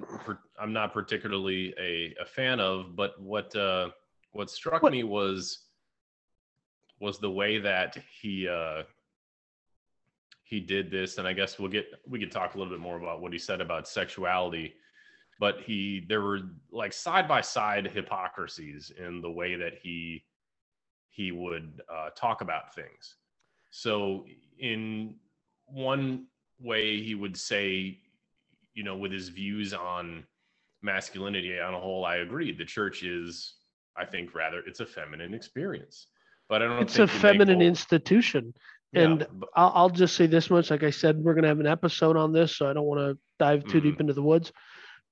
I'm 0.58 0.72
not 0.72 0.92
particularly 0.92 1.74
a, 1.78 2.14
a 2.20 2.24
fan 2.26 2.60
of. 2.60 2.96
But 2.96 3.20
what 3.20 3.54
uh, 3.56 3.90
what 4.32 4.50
struck 4.50 4.82
What- 4.82 4.92
me 4.92 5.04
was 5.04 5.64
was 7.00 7.18
the 7.18 7.30
way 7.30 7.58
that 7.58 7.96
he 8.20 8.48
uh, 8.48 8.82
he 10.44 10.60
did 10.60 10.90
this, 10.90 11.18
and 11.18 11.26
I 11.26 11.32
guess 11.32 11.58
we'll 11.58 11.70
get 11.70 11.86
we 12.06 12.18
could 12.18 12.30
talk 12.32 12.54
a 12.54 12.58
little 12.58 12.72
bit 12.72 12.80
more 12.80 12.96
about 12.96 13.20
what 13.20 13.32
he 13.32 13.38
said 13.38 13.60
about 13.60 13.88
sexuality. 13.88 14.74
But 15.38 15.60
he 15.60 16.04
there 16.08 16.22
were 16.22 16.40
like 16.70 16.92
side 16.92 17.28
by 17.28 17.40
side 17.42 17.86
hypocrisies 17.86 18.90
in 18.98 19.20
the 19.20 19.30
way 19.30 19.54
that 19.56 19.74
he 19.82 20.24
he 21.10 21.32
would 21.32 21.80
uh, 21.92 22.10
talk 22.16 22.40
about 22.40 22.74
things. 22.74 23.16
So 23.70 24.24
in 24.58 25.16
one 25.66 26.26
way, 26.60 27.02
he 27.02 27.14
would 27.14 27.36
say, 27.36 27.98
you 28.74 28.82
know, 28.84 28.96
with 28.96 29.12
his 29.12 29.28
views 29.28 29.74
on 29.74 30.24
masculinity 30.82 31.58
on 31.58 31.74
a 31.74 31.80
whole, 31.80 32.04
I 32.04 32.16
agree. 32.16 32.52
The 32.52 32.64
church 32.64 33.02
is, 33.02 33.54
I 33.96 34.04
think, 34.04 34.34
rather 34.34 34.60
it's 34.66 34.80
a 34.80 34.86
feminine 34.86 35.34
experience. 35.34 36.06
But 36.48 36.62
I 36.62 36.66
don't. 36.66 36.82
it's 36.82 36.98
a 36.98 37.06
feminine 37.08 37.60
institution 37.60 38.54
Yeah, 38.92 39.02
and 39.02 39.26
but- 39.32 39.48
I'll, 39.56 39.72
I'll 39.74 39.90
just 39.90 40.14
say 40.16 40.26
this 40.26 40.48
much 40.48 40.70
like 40.70 40.84
i 40.84 40.90
said 40.90 41.18
we're 41.18 41.34
going 41.34 41.42
to 41.42 41.48
have 41.48 41.58
an 41.60 41.66
episode 41.66 42.16
on 42.16 42.32
this 42.32 42.56
so 42.56 42.70
i 42.70 42.72
don't 42.72 42.84
want 42.86 43.00
to 43.00 43.18
dive 43.40 43.64
too 43.64 43.78
Mhm. 43.80 43.82
deep 43.82 44.00
into 44.00 44.12
the 44.12 44.22
woods 44.22 44.52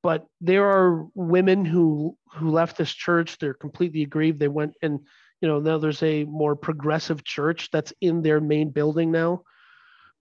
but 0.04 0.26
there 0.42 0.66
are 0.70 1.08
women 1.16 1.66
who 1.66 2.18
who 2.36 2.50
left 2.50 2.78
this 2.78 2.92
church. 2.92 3.38
They're 3.38 3.54
completely 3.54 4.04
aggrieved. 4.04 4.40
They 4.40 4.48
went 4.48 4.76
and 4.82 5.00
you 5.42 5.48
know 5.48 5.60
now 5.60 5.78
there's 5.78 6.04
a 6.04 6.24
more 6.26 6.56
progressive 6.56 7.24
church 7.24 7.70
that's 7.72 7.94
in 8.02 8.22
their 8.22 8.40
main 8.40 8.70
building 8.70 9.12
now. 9.12 9.42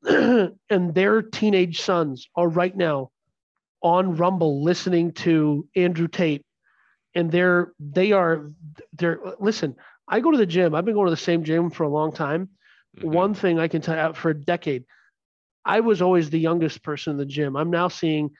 And 0.69 0.95
their 0.95 1.21
teenage 1.21 1.81
sons 1.81 2.27
are 2.35 2.49
right 2.49 2.75
now 2.75 3.11
on 3.83 4.17
rumble 4.17 4.63
listening 4.63 5.13
to 5.13 5.67
andrew 5.75 6.07
tate. 6.07 6.45
And 7.15 7.31
they're 7.31 7.73
they 7.79 8.13
are 8.13 8.51
they're 8.93 9.19
listen 9.39 9.75
i 10.07 10.19
go 10.21 10.31
to 10.31 10.37
the 10.37 10.45
gym. 10.45 10.75
I've 10.75 10.85
been 10.85 10.95
going 10.95 11.07
to 11.07 11.11
the 11.11 11.17
same 11.31 11.43
gym 11.43 11.69
for 11.71 11.83
a 11.83 11.89
long 11.89 12.13
time. 12.13 12.49
Mhm. 12.99 13.11
one 13.11 13.33
thing 13.35 13.59
I 13.59 13.67
can 13.69 13.81
tell 13.81 13.97
you 14.09 14.13
for 14.15 14.31
a 14.31 14.35
decade, 14.39 14.85
I 15.65 15.79
was 15.81 16.01
always 16.01 16.29
the 16.29 16.39
youngest 16.39 16.83
person 16.83 17.11
in 17.13 17.17
the 17.17 17.25
gym. 17.25 17.55
I'm 17.57 17.71
now 17.71 17.87
seeing, 17.89 18.31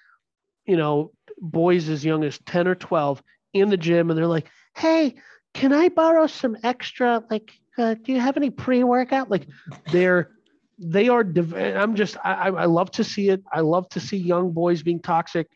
you 0.66 0.78
know, 0.78 1.12
boys 1.40 1.90
as 1.90 2.04
young 2.06 2.24
as 2.24 2.40
10 2.40 2.68
or 2.68 2.76
12 2.76 3.22
in 3.54 3.70
the 3.70 3.78
gym, 3.78 4.10
and 4.10 4.18
they're 4.18 4.28
like, 4.28 4.50
hey, 4.76 5.16
can 5.54 5.74
I 5.74 5.90
borrow 5.90 6.28
some 6.28 6.58
extra? 6.64 7.24
Like, 7.30 7.52
uh, 7.78 7.96
do 7.96 8.12
you 8.12 8.20
have 8.20 8.38
any 8.38 8.50
pre 8.50 8.84
workout? 8.84 9.30
Like, 9.30 9.48
they're, 9.92 10.32
they 10.80 11.10
are, 11.10 11.24
div- 11.24 11.56
I'm 11.56 11.96
just, 11.96 12.18
I, 12.24 12.50
I 12.50 12.66
love 12.66 12.92
to 12.92 13.04
see 13.04 13.30
it. 13.30 13.44
I 13.52 13.62
love 13.62 13.88
to 13.90 14.00
see 14.00 14.18
young 14.18 14.52
boys 14.52 14.82
being 14.84 15.00
toxic, 15.00 15.48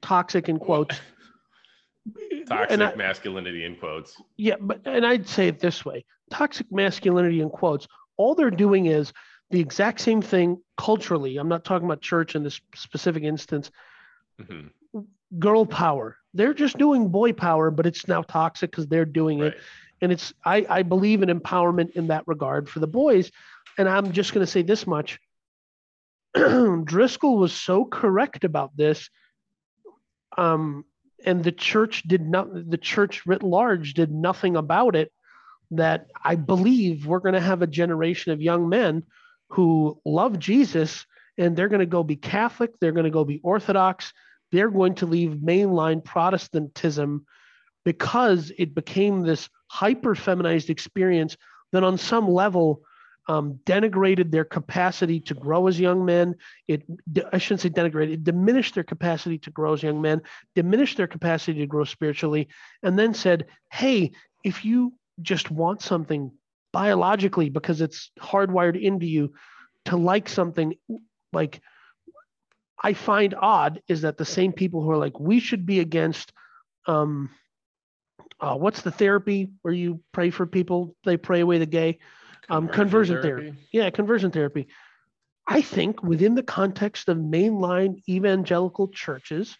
toxic 0.00 0.48
in 0.48 0.58
quotes. 0.58 1.00
Toxic 2.46 2.80
I- 2.80 2.94
masculinity 2.94 3.64
in 3.64 3.76
quotes. 3.76 4.16
Yeah, 4.36 4.56
but 4.60 4.80
and 4.84 5.06
I'd 5.06 5.28
say 5.28 5.48
it 5.48 5.60
this 5.60 5.84
way: 5.84 6.04
toxic 6.30 6.66
masculinity 6.70 7.40
in 7.40 7.50
quotes. 7.50 7.86
All 8.16 8.34
they're 8.34 8.50
doing 8.50 8.86
is 8.86 9.12
the 9.50 9.60
exact 9.60 10.00
same 10.00 10.22
thing 10.22 10.60
culturally. 10.78 11.36
I'm 11.36 11.48
not 11.48 11.64
talking 11.64 11.86
about 11.86 12.00
church 12.00 12.34
in 12.34 12.42
this 12.42 12.60
specific 12.74 13.22
instance. 13.22 13.70
Hmm 14.46 14.68
Girl 15.38 15.64
power. 15.64 16.16
They're 16.34 16.54
just 16.54 16.76
doing 16.76 17.08
boy 17.08 17.32
power, 17.32 17.70
but 17.70 17.86
it's 17.86 18.08
now 18.08 18.22
toxic 18.22 18.70
because 18.70 18.88
they're 18.88 19.04
doing 19.04 19.38
Right. 19.38 19.52
it. 19.52 19.60
And 20.02 20.10
it's 20.10 20.32
I, 20.44 20.66
I 20.68 20.82
believe 20.82 21.22
in 21.22 21.28
empowerment 21.28 21.90
in 21.92 22.08
that 22.08 22.24
regard 22.26 22.68
for 22.68 22.80
the 22.80 22.86
boys. 22.88 23.30
And 23.78 23.88
I'm 23.88 24.12
just 24.12 24.34
going 24.34 24.44
to 24.44 24.50
say 24.50 24.62
this 24.62 24.86
much: 24.86 25.20
Driscoll 26.84 27.38
was 27.38 27.52
so 27.52 27.84
correct 27.84 28.44
about 28.44 28.76
this. 28.76 29.08
Um, 30.36 30.84
and 31.24 31.44
the 31.44 31.52
church 31.52 32.02
did 32.08 32.22
not. 32.22 32.48
The 32.70 32.78
church 32.78 33.26
writ 33.26 33.42
large 33.42 33.94
did 33.94 34.10
nothing 34.10 34.56
about 34.56 34.96
it. 34.96 35.12
That 35.72 36.06
I 36.24 36.34
believe 36.34 37.06
we're 37.06 37.20
going 37.20 37.34
to 37.34 37.40
have 37.40 37.62
a 37.62 37.66
generation 37.66 38.32
of 38.32 38.40
young 38.42 38.68
men 38.68 39.04
who 39.50 40.00
love 40.04 40.38
Jesus, 40.38 41.06
and 41.38 41.54
they're 41.56 41.68
going 41.68 41.80
to 41.80 41.86
go 41.86 42.02
be 42.02 42.16
Catholic. 42.16 42.72
They're 42.80 42.92
going 42.92 43.04
to 43.04 43.10
go 43.10 43.24
be 43.24 43.40
Orthodox. 43.44 44.12
They're 44.52 44.70
going 44.70 44.94
to 44.96 45.06
leave 45.06 45.30
mainline 45.30 46.04
Protestantism 46.04 47.26
because 47.84 48.52
it 48.58 48.74
became 48.74 49.22
this 49.22 49.48
hyper 49.68 50.14
feminized 50.14 50.70
experience 50.70 51.36
that, 51.72 51.84
on 51.84 51.98
some 51.98 52.28
level, 52.28 52.82
um, 53.28 53.60
denigrated 53.64 54.30
their 54.30 54.44
capacity 54.44 55.20
to 55.20 55.34
grow 55.34 55.68
as 55.68 55.78
young 55.78 56.04
men. 56.04 56.34
It, 56.66 56.82
I 57.32 57.38
shouldn't 57.38 57.60
say 57.60 57.68
denigrated, 57.68 58.14
it 58.14 58.24
diminished 58.24 58.74
their 58.74 58.84
capacity 58.84 59.38
to 59.38 59.50
grow 59.50 59.74
as 59.74 59.82
young 59.82 60.00
men, 60.00 60.22
diminished 60.56 60.96
their 60.96 61.06
capacity 61.06 61.60
to 61.60 61.66
grow 61.66 61.84
spiritually, 61.84 62.48
and 62.82 62.98
then 62.98 63.14
said, 63.14 63.46
hey, 63.70 64.10
if 64.42 64.64
you 64.64 64.94
just 65.22 65.50
want 65.50 65.82
something 65.82 66.32
biologically 66.72 67.50
because 67.50 67.80
it's 67.80 68.10
hardwired 68.18 68.80
into 68.80 69.06
you 69.06 69.32
to 69.84 69.96
like 69.96 70.28
something 70.28 70.74
like 71.32 71.60
I 72.82 72.94
find 72.94 73.34
odd 73.34 73.82
is 73.88 74.02
that 74.02 74.16
the 74.16 74.24
same 74.24 74.52
people 74.52 74.82
who 74.82 74.90
are 74.90 74.96
like, 74.96 75.20
we 75.20 75.40
should 75.40 75.66
be 75.66 75.80
against 75.80 76.32
um 76.86 77.30
uh, 78.40 78.56
what's 78.56 78.82
the 78.82 78.90
therapy 78.90 79.50
where 79.62 79.74
you 79.74 80.00
pray 80.12 80.30
for 80.30 80.46
people, 80.46 80.96
they 81.04 81.16
pray 81.16 81.40
away 81.40 81.58
the 81.58 81.66
gay? 81.66 81.98
Um, 82.48 82.68
conversion 82.68 83.20
therapy. 83.20 83.52
Yeah, 83.70 83.90
conversion 83.90 84.30
therapy. 84.30 84.68
I 85.46 85.60
think 85.60 86.02
within 86.02 86.34
the 86.34 86.42
context 86.42 87.08
of 87.08 87.18
mainline 87.18 88.02
evangelical 88.08 88.88
churches, 88.88 89.56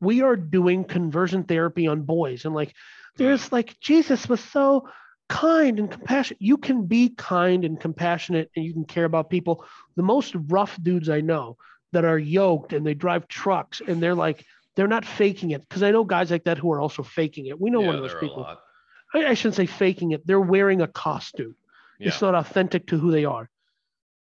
we 0.00 0.22
are 0.22 0.36
doing 0.36 0.84
conversion 0.84 1.44
therapy 1.44 1.86
on 1.86 2.02
boys. 2.02 2.44
And 2.44 2.54
like, 2.54 2.74
there's 3.16 3.52
like, 3.52 3.78
Jesus 3.80 4.28
was 4.28 4.40
so 4.40 4.88
kind 5.28 5.78
and 5.78 5.90
compassionate. 5.90 6.40
You 6.40 6.56
can 6.56 6.86
be 6.86 7.10
kind 7.10 7.64
and 7.64 7.78
compassionate 7.78 8.50
and 8.56 8.64
you 8.64 8.72
can 8.72 8.84
care 8.84 9.04
about 9.04 9.30
people. 9.30 9.64
The 9.96 10.02
most 10.02 10.34
rough 10.48 10.78
dudes 10.82 11.08
I 11.08 11.20
know 11.20 11.56
that 11.94 12.04
are 12.04 12.18
yoked 12.18 12.72
and 12.72 12.86
they 12.86 12.94
drive 12.94 13.26
trucks 13.26 13.80
and 13.86 14.02
they're 14.02 14.14
like, 14.14 14.44
they're 14.76 14.86
not 14.86 15.04
faking 15.04 15.52
it. 15.52 15.66
Because 15.66 15.82
I 15.82 15.90
know 15.90 16.04
guys 16.04 16.30
like 16.30 16.44
that 16.44 16.58
who 16.58 16.70
are 16.72 16.80
also 16.80 17.02
faking 17.02 17.46
it. 17.46 17.60
We 17.60 17.70
know 17.70 17.80
yeah, 17.80 17.86
one 17.86 17.96
of 17.96 18.02
those 18.02 18.10
there 18.10 18.18
are 18.18 18.24
a 18.24 18.28
people. 18.28 18.46
I, 19.14 19.26
I 19.26 19.34
shouldn't 19.34 19.54
say 19.54 19.66
faking 19.66 20.10
it. 20.10 20.26
They're 20.26 20.40
wearing 20.40 20.82
a 20.82 20.88
costume. 20.88 21.56
Yeah. 21.98 22.08
It's 22.08 22.20
not 22.20 22.34
authentic 22.34 22.88
to 22.88 22.98
who 22.98 23.10
they 23.10 23.24
are. 23.24 23.48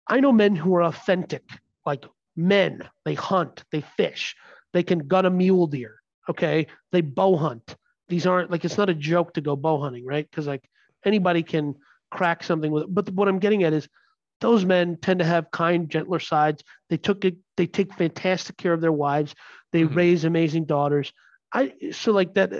I 0.08 0.20
know 0.20 0.32
men 0.32 0.56
who 0.56 0.74
are 0.74 0.82
authentic, 0.82 1.44
like 1.84 2.04
men. 2.34 2.88
They 3.04 3.14
hunt, 3.14 3.64
they 3.70 3.82
fish, 3.82 4.34
they 4.72 4.82
can 4.82 5.06
gun 5.06 5.26
a 5.26 5.30
mule 5.30 5.66
deer. 5.66 6.00
Okay. 6.28 6.66
They 6.92 7.02
bow 7.02 7.36
hunt. 7.36 7.76
These 8.08 8.26
aren't 8.26 8.50
like, 8.50 8.64
it's 8.64 8.78
not 8.78 8.88
a 8.88 8.94
joke 8.94 9.34
to 9.34 9.42
go 9.42 9.54
bow 9.54 9.80
hunting, 9.82 10.06
right? 10.06 10.28
Because 10.28 10.46
like 10.46 10.68
anybody 11.04 11.42
can 11.42 11.74
crack 12.10 12.42
something 12.42 12.72
with 12.72 12.84
it. 12.84 12.94
But 12.94 13.10
what 13.10 13.28
I'm 13.28 13.38
getting 13.38 13.64
at 13.64 13.74
is 13.74 13.88
those 14.40 14.64
men 14.64 14.96
tend 15.00 15.18
to 15.20 15.24
have 15.24 15.50
kind, 15.50 15.88
gentler 15.90 16.20
sides. 16.20 16.62
They 16.90 16.96
took 16.96 17.24
it, 17.24 17.36
they 17.56 17.66
take 17.66 17.94
fantastic 17.94 18.56
care 18.56 18.72
of 18.72 18.80
their 18.80 18.92
wives. 18.92 19.34
They 19.72 19.82
Mhm. 19.82 19.94
raise 19.96 20.24
amazing 20.24 20.66
daughters. 20.66 21.12
I 21.52 21.72
so 21.92 22.12
like 22.12 22.34
that 22.34 22.52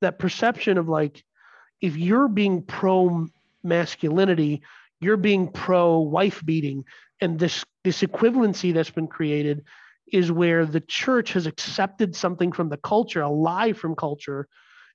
that 0.00 0.18
perception 0.18 0.78
of 0.78 0.88
like 0.88 1.22
if 1.80 1.96
you're 1.96 2.28
being 2.28 2.62
pro 2.62 3.26
masculinity, 3.62 4.62
you're 5.00 5.16
being 5.16 5.48
pro 5.48 6.00
wife 6.00 6.44
beating, 6.44 6.84
and 7.20 7.38
this 7.38 7.64
this 7.84 8.02
equivalency 8.02 8.72
that's 8.72 8.90
been 8.90 9.08
created 9.08 9.64
is 10.12 10.30
where 10.30 10.66
the 10.66 10.80
church 10.80 11.32
has 11.32 11.46
accepted 11.46 12.14
something 12.14 12.52
from 12.52 12.68
the 12.68 12.76
culture, 12.76 13.22
a 13.22 13.28
lie 13.30 13.72
from 13.72 13.94
culture, 13.96 14.46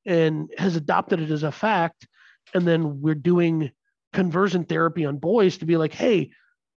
and 0.06 0.50
has 0.58 0.76
adopted 0.76 1.20
it 1.20 1.32
as 1.32 1.44
a 1.44 1.52
fact, 1.52 2.08
and 2.54 2.68
then 2.68 3.02
we're 3.02 3.16
doing 3.16 3.72
conversion 4.14 4.64
therapy 4.64 5.06
on 5.06 5.18
boys 5.18 5.58
to 5.58 5.66
be 5.66 5.78
like, 5.78 5.94
hey, 5.94 6.32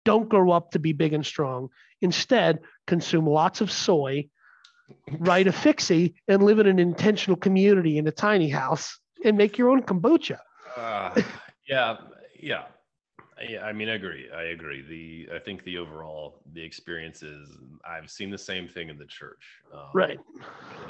don't 0.05 0.29
grow 0.29 0.51
up 0.51 0.71
to 0.71 0.79
be 0.79 0.93
big 0.93 1.13
and 1.13 1.25
strong. 1.25 1.69
Instead, 2.01 2.59
consume 2.87 3.27
lots 3.27 3.61
of 3.61 3.71
soy, 3.71 4.27
write 5.19 5.47
a 5.47 5.51
fixie, 5.51 6.15
and 6.27 6.43
live 6.43 6.59
in 6.59 6.67
an 6.67 6.79
intentional 6.79 7.37
community 7.37 7.97
in 7.97 8.07
a 8.07 8.11
tiny 8.11 8.49
house 8.49 8.97
and 9.23 9.37
make 9.37 9.57
your 9.57 9.69
own 9.69 9.83
kombucha. 9.83 10.39
Uh, 10.75 11.21
yeah, 11.67 11.97
yeah. 12.39 12.63
Yeah, 13.47 13.63
I 13.63 13.71
mean, 13.71 13.87
I 13.87 13.93
agree. 13.93 14.29
I 14.35 14.43
agree. 14.43 14.81
The 14.81 15.33
I 15.33 15.39
think 15.39 15.63
the 15.63 15.77
overall 15.77 16.41
the 16.51 16.61
experience 16.61 17.23
is 17.23 17.47
I've 17.85 18.09
seen 18.09 18.29
the 18.29 18.37
same 18.37 18.67
thing 18.67 18.89
in 18.89 18.97
the 18.97 19.05
church. 19.05 19.41
Um, 19.73 19.87
Right. 19.93 20.19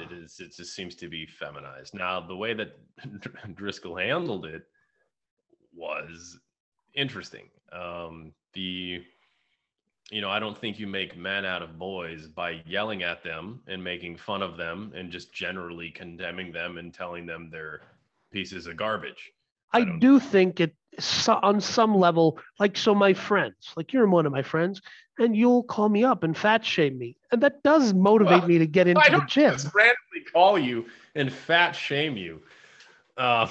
It 0.00 0.10
is. 0.10 0.40
It 0.40 0.56
just 0.56 0.74
seems 0.74 0.96
to 0.96 1.08
be 1.08 1.26
feminized. 1.26 1.94
Now, 1.94 2.20
the 2.20 2.34
way 2.34 2.54
that 2.54 2.76
Driscoll 3.54 3.96
handled 3.96 4.46
it 4.46 4.64
was 5.74 6.38
interesting. 6.94 7.48
Um, 7.72 8.32
the, 8.52 9.02
you 10.10 10.20
know, 10.20 10.30
I 10.30 10.38
don't 10.40 10.58
think 10.58 10.78
you 10.78 10.86
make 10.86 11.16
men 11.16 11.44
out 11.44 11.62
of 11.62 11.78
boys 11.78 12.26
by 12.26 12.62
yelling 12.66 13.02
at 13.02 13.22
them 13.22 13.60
and 13.68 13.82
making 13.82 14.16
fun 14.16 14.42
of 14.42 14.56
them 14.56 14.92
and 14.94 15.10
just 15.10 15.32
generally 15.32 15.90
condemning 15.90 16.52
them 16.52 16.78
and 16.78 16.92
telling 16.92 17.26
them 17.26 17.48
they're 17.50 17.82
pieces 18.32 18.66
of 18.66 18.76
garbage. 18.76 19.30
I, 19.72 19.84
don't- 19.84 20.00
do 20.00 20.18
think 20.18 20.58
it 20.60 20.74
so, 20.98 21.38
on 21.42 21.60
some 21.60 21.94
level, 21.94 22.38
like 22.58 22.76
so 22.76 22.92
my 22.94 23.14
friends, 23.14 23.54
like 23.76 23.92
you're 23.92 24.08
one 24.08 24.26
of 24.26 24.32
my 24.32 24.42
friends, 24.42 24.82
and 25.20 25.36
you'll 25.36 25.62
call 25.62 25.88
me 25.88 26.02
up 26.02 26.24
and 26.24 26.36
fat 26.36 26.64
shame 26.64 26.98
me. 26.98 27.16
And 27.30 27.40
that 27.42 27.62
does 27.62 27.94
motivate 27.94 28.40
Well, 28.40 28.48
me 28.48 28.58
to 28.58 28.66
get 28.66 28.88
into 28.88 29.00
I 29.00 29.10
the 29.10 29.24
gym. 29.26 29.52
just 29.52 29.72
randomly 29.72 30.24
call 30.32 30.58
you 30.58 30.86
and 31.14 31.32
fat 31.32 31.72
shame 31.72 32.16
you. 32.16 32.40
Uh, 33.16 33.46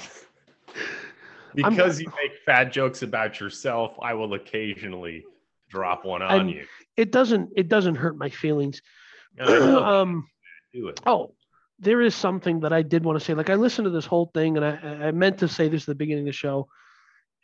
because 1.54 2.00
you 2.00 2.06
make 2.08 2.32
fat 2.46 2.72
jokes 2.72 3.02
about 3.02 3.40
yourself, 3.40 3.94
I 4.02 4.14
will 4.14 4.34
occasionally 4.34 5.24
drop 5.68 6.04
one 6.04 6.22
on 6.22 6.40
And- 6.40 6.50
you. 6.50 6.64
It 6.96 7.12
doesn't 7.12 7.50
it 7.56 7.68
doesn't 7.68 7.94
hurt 7.94 8.16
my 8.18 8.28
feelings. 8.30 8.82
Um 9.40 10.26
do 10.72 10.88
it. 10.88 11.00
oh, 11.06 11.34
there 11.78 12.00
is 12.02 12.14
something 12.14 12.60
that 12.60 12.72
I 12.72 12.82
did 12.82 13.04
want 13.04 13.18
to 13.18 13.24
say. 13.24 13.34
Like 13.34 13.48
I 13.50 13.54
listened 13.54 13.86
to 13.86 13.90
this 13.90 14.04
whole 14.06 14.30
thing 14.34 14.56
and 14.56 14.64
I, 14.66 15.06
I 15.08 15.10
meant 15.12 15.38
to 15.38 15.48
say 15.48 15.68
this 15.68 15.82
at 15.84 15.86
the 15.86 15.94
beginning 15.94 16.24
of 16.24 16.32
the 16.32 16.32
show. 16.32 16.68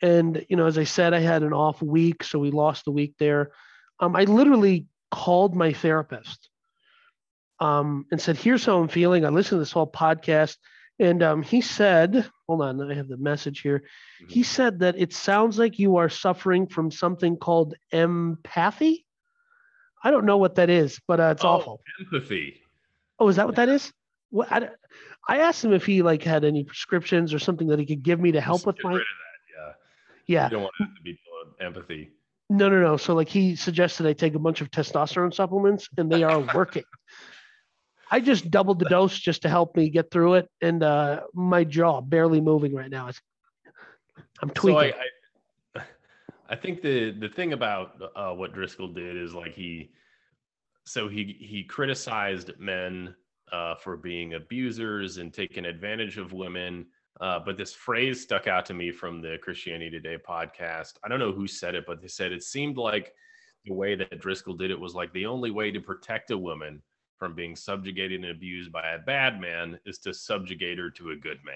And 0.01 0.45
you 0.49 0.55
know, 0.57 0.67
as 0.67 0.77
I 0.77 0.83
said, 0.83 1.13
I 1.13 1.19
had 1.19 1.41
an 1.43 1.53
off 1.53 1.81
week, 1.81 2.23
so 2.23 2.37
we 2.37 2.51
lost 2.51 2.85
the 2.85 2.91
week 2.91 3.15
there. 3.17 3.51
Um, 3.99 4.15
I 4.15 4.25
literally 4.25 4.85
called 5.09 5.55
my 5.55 5.73
therapist 5.73 6.49
um, 7.59 8.05
and 8.11 8.21
said, 8.21 8.37
"Here's 8.37 8.63
how 8.65 8.79
I'm 8.79 8.89
feeling." 8.89 9.25
I 9.25 9.29
listened 9.29 9.57
to 9.57 9.59
this 9.59 9.71
whole 9.71 9.91
podcast, 9.91 10.57
and 10.99 11.23
um, 11.23 11.41
he 11.41 11.61
said, 11.61 12.29
"Hold 12.47 12.61
on, 12.61 12.91
I 12.91 12.93
have 12.95 13.07
the 13.09 13.17
message 13.17 13.59
here." 13.61 13.83
He 14.29 14.41
said 14.43 14.79
that 14.79 14.97
it 14.97 15.13
sounds 15.13 15.59
like 15.59 15.77
you 15.79 15.97
are 15.97 16.09
suffering 16.09 16.65
from 16.67 16.89
something 16.91 17.35
called 17.37 17.75
empathy. 17.91 19.05
I 20.03 20.11
don't 20.11 20.25
know 20.25 20.37
what 20.37 20.55
that 20.55 20.69
is, 20.69 20.99
but 21.07 21.19
uh, 21.19 21.31
it's 21.35 21.43
Oh, 21.43 21.49
awful. 21.49 21.81
Empathy. 21.99 22.61
Oh, 23.19 23.27
is 23.27 23.35
that 23.35 23.45
what 23.47 23.55
that 23.55 23.67
is? 23.69 23.91
What 24.29 24.51
I, 24.51 24.69
I 25.27 25.39
asked 25.39 25.63
him 25.65 25.73
if 25.73 25.85
he 25.85 26.01
like 26.01 26.23
had 26.23 26.43
any 26.45 26.63
prescriptions 26.63 27.33
or 27.33 27.39
something 27.39 27.67
that 27.67 27.79
he 27.79 27.85
could 27.85 28.03
give 28.03 28.19
me 28.19 28.31
to 28.31 28.41
help 28.41 28.59
Just 28.59 28.67
with 28.67 28.75
get 28.77 28.85
my 28.85 28.91
rid 28.93 29.01
of 29.01 29.07
that. 29.07 29.73
yeah. 30.27 30.35
Yeah. 30.41 30.45
You 30.45 30.51
don't 30.51 30.61
want 30.63 30.73
it 30.79 30.95
to 30.95 31.01
be 31.01 31.13
full 31.25 31.41
of 31.51 31.65
empathy. 31.65 32.11
No, 32.49 32.69
no, 32.69 32.79
no. 32.81 32.95
So 32.95 33.13
like 33.13 33.27
he 33.27 33.55
suggested 33.57 34.05
I 34.05 34.13
take 34.13 34.35
a 34.35 34.39
bunch 34.39 34.61
of 34.61 34.71
testosterone 34.71 35.33
supplements 35.33 35.89
and 35.97 36.09
they 36.09 36.23
are 36.23 36.39
working. 36.53 36.83
I 38.09 38.19
just 38.19 38.49
doubled 38.49 38.79
the 38.79 38.85
dose 38.85 39.17
just 39.17 39.41
to 39.41 39.49
help 39.49 39.75
me 39.75 39.89
get 39.89 40.11
through 40.11 40.35
it. 40.35 40.49
And 40.61 40.83
uh, 40.83 41.21
my 41.33 41.63
jaw 41.63 42.01
barely 42.01 42.41
moving 42.41 42.73
right 42.73 42.89
now. 42.89 43.07
It's, 43.07 43.21
I'm 44.41 44.49
tweaking. 44.49 44.93
So 44.93 44.97
I, 45.75 45.81
I, 45.81 45.83
I 46.49 46.55
think 46.55 46.81
the 46.81 47.11
the 47.11 47.29
thing 47.29 47.53
about 47.53 48.01
uh, 48.15 48.31
what 48.31 48.53
Driscoll 48.53 48.87
did 48.89 49.17
is 49.17 49.33
like 49.33 49.53
he, 49.53 49.91
so 50.85 51.07
he 51.07 51.37
he 51.39 51.63
criticized 51.63 52.51
men 52.57 53.13
uh, 53.51 53.75
for 53.75 53.97
being 53.97 54.35
abusers 54.35 55.17
and 55.17 55.33
taking 55.33 55.65
advantage 55.65 56.17
of 56.17 56.33
women. 56.33 56.85
Uh, 57.19 57.39
but 57.39 57.57
this 57.57 57.73
phrase 57.73 58.21
stuck 58.21 58.47
out 58.47 58.65
to 58.67 58.73
me 58.73 58.91
from 58.91 59.21
the 59.21 59.37
Christianity 59.41 59.89
Today 59.89 60.17
podcast. 60.17 60.93
I 61.03 61.07
don't 61.07 61.19
know 61.19 61.31
who 61.31 61.47
said 61.47 61.73
it, 61.73 61.85
but 61.87 61.99
they 62.01 62.07
said 62.07 62.31
it 62.31 62.43
seemed 62.43 62.77
like 62.77 63.11
the 63.65 63.73
way 63.73 63.95
that 63.95 64.19
Driscoll 64.21 64.55
did 64.55 64.71
it 64.71 64.79
was 64.79 64.93
like 64.93 65.11
the 65.13 65.25
only 65.25 65.49
way 65.49 65.71
to 65.71 65.81
protect 65.81 66.31
a 66.31 66.37
woman 66.37 66.81
from 67.17 67.35
being 67.35 67.55
subjugated 67.55 68.21
and 68.23 68.31
abused 68.31 68.71
by 68.71 68.91
a 68.91 68.99
bad 68.99 69.39
man 69.41 69.79
is 69.85 69.97
to 69.99 70.13
subjugate 70.13 70.77
her 70.77 70.89
to 70.91 71.11
a 71.11 71.15
good 71.15 71.39
man, 71.45 71.55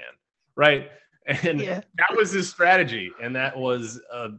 right? 0.55 0.89
And 1.27 1.61
Yeah. 1.61 1.81
that 1.99 2.17
was 2.17 2.31
his 2.31 2.49
strategy, 2.49 3.11
and 3.21 3.35
that 3.35 3.55
was 3.55 4.01
uh, 4.11 4.29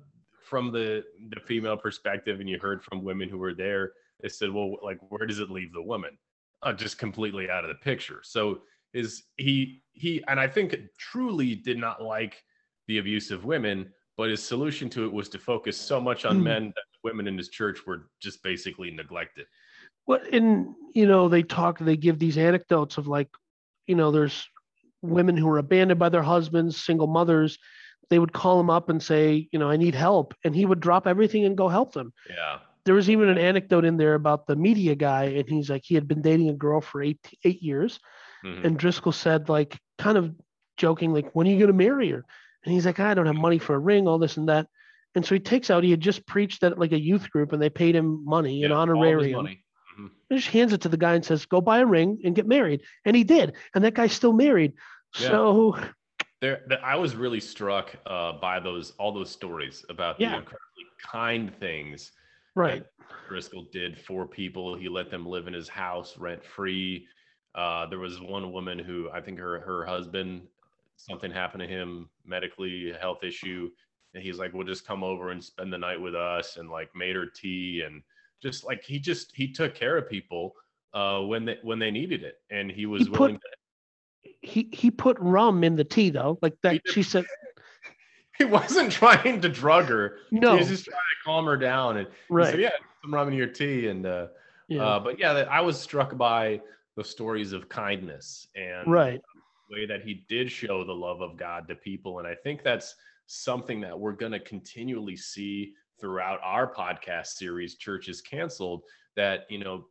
from 0.43 0.73
the 0.73 1.05
the 1.31 1.39
female 1.39 1.77
perspective. 1.77 2.41
And 2.41 2.49
you 2.49 2.59
heard 2.59 2.83
from 2.83 3.05
women 3.05 3.29
who 3.29 3.39
were 3.39 3.55
there. 3.55 3.93
They 4.21 4.29
said, 4.29 4.51
"Well, 4.51 4.79
like, 4.83 4.99
where 5.09 5.25
does 5.25 5.39
it 5.39 5.49
leave 5.49 5.73
the 5.73 5.81
woman? 5.81 6.19
Uh, 6.61 6.73
just 6.73 6.99
completely 6.99 7.49
out 7.49 7.63
of 7.65 7.69
the 7.69 7.77
picture." 7.77 8.21
So 8.25 8.63
is 8.93 9.23
he 9.37 9.85
he 9.93 10.25
and 10.27 10.41
I 10.41 10.49
think 10.49 10.75
truly 10.99 11.55
did 11.55 11.79
not 11.79 12.03
like 12.03 12.43
the 12.89 12.99
abuse 12.99 13.31
of 13.31 13.45
women, 13.45 13.93
but 14.17 14.31
his 14.31 14.43
solution 14.43 14.91
to 14.91 15.05
it 15.05 15.13
was 15.13 15.29
to 15.29 15.39
focus 15.39 15.77
so 15.77 16.01
much 16.01 16.25
on 16.25 16.39
Hmm. 16.39 16.43
men 16.43 16.65
that 16.75 16.85
women 17.05 17.29
in 17.29 17.39
his 17.39 17.49
church 17.49 17.87
were 17.87 18.09
just 18.21 18.43
basically 18.43 18.91
neglected. 18.91 19.47
What 20.05 20.33
and 20.33 20.75
you 20.95 21.07
know 21.07 21.29
they 21.29 21.43
talk 21.43 21.79
they 21.79 21.97
give 21.97 22.19
these 22.19 22.39
anecdotes 22.39 22.99
of 22.99 23.07
like 23.07 23.29
you 23.87 23.95
know 23.95 24.11
there's 24.11 24.47
women 25.01 25.37
who 25.37 25.49
are 25.49 25.59
abandoned 25.59 25.99
by 25.99 26.09
their 26.09 26.23
husbands 26.23 26.77
single 26.77 27.07
mothers 27.07 27.59
they 28.11 28.19
would 28.19 28.33
call 28.33 28.61
him 28.61 28.69
up 28.71 28.89
and 28.89 29.03
say 29.03 29.49
you 29.53 29.59
know 29.59 29.69
i 29.71 29.77
need 29.77 29.95
help 29.95 30.35
and 30.45 30.55
he 30.55 30.65
would 30.67 30.81
drop 30.81 31.07
everything 31.07 31.45
and 31.45 31.57
go 31.57 31.69
help 31.69 31.93
them 31.93 32.13
Yeah. 32.29 32.59
there 32.85 32.95
was 32.95 33.09
even 33.11 33.29
an 33.29 33.39
anecdote 33.39 33.85
in 33.85 33.97
there 33.97 34.15
about 34.15 34.47
the 34.47 34.55
media 34.55 34.95
guy 34.95 35.25
and 35.25 35.49
he's 35.49 35.71
like 35.71 35.83
he 35.85 35.95
had 35.95 36.07
been 36.07 36.21
dating 36.23 36.51
a 36.51 36.55
girl 36.55 36.81
for 36.81 37.03
eight 37.03 37.19
eight 37.45 37.63
years 37.63 37.99
Mhm. 38.45 38.65
and 38.65 38.79
driscoll 38.79 39.13
said 39.13 39.49
like 39.49 39.79
kind 39.99 40.19
of 40.19 40.35
joking 40.77 41.13
like 41.13 41.31
when 41.33 41.47
are 41.47 41.51
you 41.51 41.59
going 41.59 41.69
to 41.69 41.73
marry 41.73 42.11
her 42.11 42.25
and 42.65 42.75
he's 42.75 42.87
like 42.87 43.01
i 43.01 43.15
don't 43.15 43.27
have 43.27 43.35
money 43.37 43.59
for 43.59 43.75
a 43.75 43.79
ring 43.79 44.07
all 44.07 44.19
this 44.19 44.37
and 44.37 44.49
that 44.49 44.67
and 45.15 45.25
so 45.27 45.35
he 45.35 45.41
takes 45.41 45.71
out 45.71 45.83
he 45.85 45.91
had 45.91 46.01
just 46.01 46.27
preached 46.27 46.63
at 46.63 46.79
like 46.79 46.93
a 46.93 47.01
youth 47.01 47.29
group 47.31 47.53
and 47.53 47.61
they 47.63 47.71
paid 47.71 47.95
him 47.97 48.25
money 48.25 48.63
an 48.63 48.71
Yeah, 48.71 48.77
all 48.77 48.83
honorarium 48.83 49.43
money. 49.45 49.62
He 50.33 50.39
just 50.39 50.49
hands 50.49 50.73
it 50.73 50.81
to 50.81 50.89
the 50.89 50.97
guy 50.97 51.15
and 51.15 51.23
says, 51.23 51.45
"Go 51.45 51.61
buy 51.61 51.81
a 51.81 51.87
ring 51.87 52.19
and 52.25 52.35
get 52.35 52.47
married." 52.47 52.81
And 53.05 53.15
he 53.15 53.23
did, 53.23 53.55
and 53.75 53.85
that 53.85 53.93
guy's 53.93 54.15
still 54.15 54.33
married. 54.33 54.73
Yeah. 55.19 55.29
So 55.29 55.79
There, 56.41 56.63
I 56.83 56.97
was 56.97 57.15
really 57.15 57.39
struck 57.39 57.95
uh, 58.07 58.33
by 58.41 58.59
those 58.59 58.93
all 58.93 59.13
those 59.13 59.31
stories 59.31 59.85
about 59.91 60.19
the 60.19 60.25
incredibly 60.25 60.87
kind 60.99 61.55
things 61.61 62.13
right, 62.55 62.83
Driscoll 63.29 63.67
did 63.73 63.99
for 63.99 64.27
people. 64.27 64.75
He 64.75 64.89
let 64.89 65.11
them 65.11 65.27
live 65.27 65.49
in 65.49 65.53
his 65.53 65.69
house 65.69 66.17
rent 66.17 66.43
free. 66.43 67.07
Uh, 67.55 67.85
there 67.87 67.99
was 67.99 68.19
one 68.21 68.53
woman 68.53 68.79
who 68.79 69.11
I 69.13 69.21
think 69.21 69.39
her 69.39 69.61
her 69.61 69.85
husband 69.85 70.49
something 70.97 71.31
happened 71.31 71.61
to 71.61 71.69
him 71.69 72.09
medically, 72.25 72.91
a 72.91 72.99
health 72.99 73.23
issue, 73.23 73.69
and 74.15 74.23
he's 74.23 74.39
like, 74.39 74.55
"Well, 74.55 74.67
just 74.67 74.87
come 74.87 75.05
over 75.05 75.31
and 75.31 75.45
spend 75.45 75.71
the 75.71 75.79
night 75.79 76.01
with 76.01 76.15
us," 76.15 76.57
and 76.57 76.71
like 76.71 76.89
made 76.97 77.17
her 77.17 77.27
tea 77.27 77.83
and 77.85 78.03
just 78.43 78.65
like 78.65 78.83
he 78.83 78.99
just 78.99 79.35
he 79.35 79.53
took 79.53 79.75
care 79.75 79.97
of 79.97 80.09
people 80.09 80.55
uh, 80.95 81.21
when 81.21 81.45
they 81.45 81.59
when 81.63 81.79
they 81.79 81.91
needed 81.91 82.23
it, 82.25 82.37
and 82.51 82.71
he 82.71 82.87
was 82.87 83.09
put- 83.09 83.21
willing. 83.21 83.37
to, 83.37 84.31
he 84.41 84.69
he 84.73 84.91
put 84.91 85.17
rum 85.21 85.63
in 85.65 85.77
the 85.77 85.85
tea 85.85 86.11
though, 86.11 86.39
like 86.43 86.55
that. 86.63 86.81
She 86.87 87.03
said, 87.03 87.25
he 88.39 88.45
wasn't 88.45 88.91
trying 88.93 89.41
to 89.41 89.49
drug 89.49 89.87
her. 89.87 90.19
"No, 90.31 90.53
He 90.53 90.59
was 90.59 90.69
just 90.69 90.85
trying 90.85 90.97
to 90.97 91.25
calm 91.25 91.45
her 91.47 91.57
down, 91.57 91.99
and 91.99 92.09
he 92.09 92.35
right, 92.35 92.51
said, 92.51 92.61
"Yeah, 92.61 92.71
some 93.03 93.15
rum 93.15 93.29
in 93.29 93.35
your 93.35 93.47
tea," 93.49 93.89
and. 93.89 94.07
Uh, 94.07 94.27
yeah, 94.69 94.85
Uh, 94.85 95.01
but 95.01 95.19
yeah, 95.19 95.33
I 95.51 95.61
was 95.61 95.79
struck 95.79 96.17
by 96.17 96.61
the 96.97 97.05
stories 97.05 97.53
of 97.53 97.69
kindness 97.69 98.47
and 98.55 98.91
right, 98.91 99.21
the 99.69 99.75
way 99.75 99.87
that 99.87 100.03
he 100.03 100.25
did 100.29 100.51
show 100.51 100.85
the 100.85 100.95
love 100.95 101.21
of 101.21 101.37
God 101.37 101.69
to 101.69 101.75
people. 101.75 102.21
And 102.21 102.29
I 102.29 102.35
think 102.35 102.63
that's 102.63 102.95
something 103.27 103.81
that 103.81 103.99
we're 103.99 104.13
going 104.13 104.33
to 104.33 104.41
continually 104.41 105.17
see 105.17 105.75
throughout 106.03 106.41
our 106.43 106.71
podcast 106.71 107.29
series, 107.29 107.77
Churches 107.77 108.21
Canceled, 108.21 108.83
that, 109.17 109.47
you 109.49 109.59
know, 109.59 109.87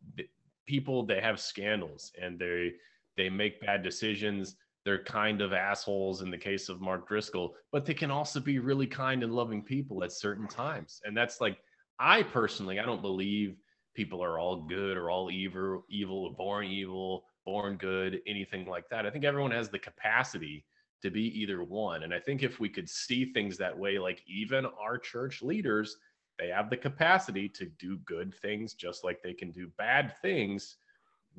people, 0.68 1.03
they 1.03 1.22
have 1.22 1.39
scandals 1.39 2.12
and 2.22 2.38
they, 2.38 2.74
they 3.18 3.30
make 3.30 3.62
bad 3.62 3.82
decisions. 3.82 4.57
They're 4.84 5.03
kind 5.03 5.41
of 5.41 5.53
assholes 5.53 6.22
in 6.22 6.30
the 6.30 6.38
case 6.38 6.70
of 6.70 6.82
Mark 6.82 7.07
Driscoll, 7.07 7.55
but 7.72 7.86
they 7.86 7.93
can 7.93 8.12
also 8.12 8.39
be 8.39 8.59
really 8.59 8.88
kind 8.88 9.24
and 9.24 9.34
loving 9.34 9.64
people 9.64 10.03
at 10.03 10.12
certain 10.12 10.47
times. 10.47 11.01
And 11.05 11.16
that's 11.16 11.39
like, 11.39 11.57
I 11.97 12.24
personally, 12.24 12.80
I 12.80 12.86
don't 12.86 13.01
believe 13.01 13.55
people 13.95 14.24
are 14.24 14.38
all 14.38 14.64
good 14.64 14.97
or 14.97 15.09
all 15.09 15.32
evil, 15.32 15.86
evil, 15.89 16.26
or 16.26 16.34
born 16.34 16.66
evil, 16.66 17.24
born 17.45 17.78
good, 17.78 18.22
anything 18.28 18.66
like 18.66 18.89
that. 18.89 19.05
I 19.05 19.12
think 19.12 19.24
everyone 19.24 19.51
has 19.51 19.70
the 19.70 19.80
capacity 19.80 20.66
to 21.02 21.10
be 21.12 21.39
either 21.39 21.64
one. 21.64 22.04
And 22.04 22.14
I 22.14 22.20
think 22.20 22.43
if 22.43 22.60
we 22.60 22.70
could 22.70 22.89
see 22.89 23.26
things 23.34 23.58
that 23.58 23.78
way, 23.78 23.99
like 23.99 24.24
even 24.28 24.66
our 24.80 24.97
church 24.97 25.41
leaders, 25.41 25.97
they 26.39 26.47
have 26.49 26.70
the 26.70 26.78
capacity 26.78 27.49
to 27.49 27.66
do 27.66 27.97
good 28.06 28.34
things 28.41 28.74
just 28.74 29.04
like 29.04 29.22
they 29.22 29.34
can 29.34 29.52
do 29.52 29.70
bad 29.78 30.16
things, 30.22 30.78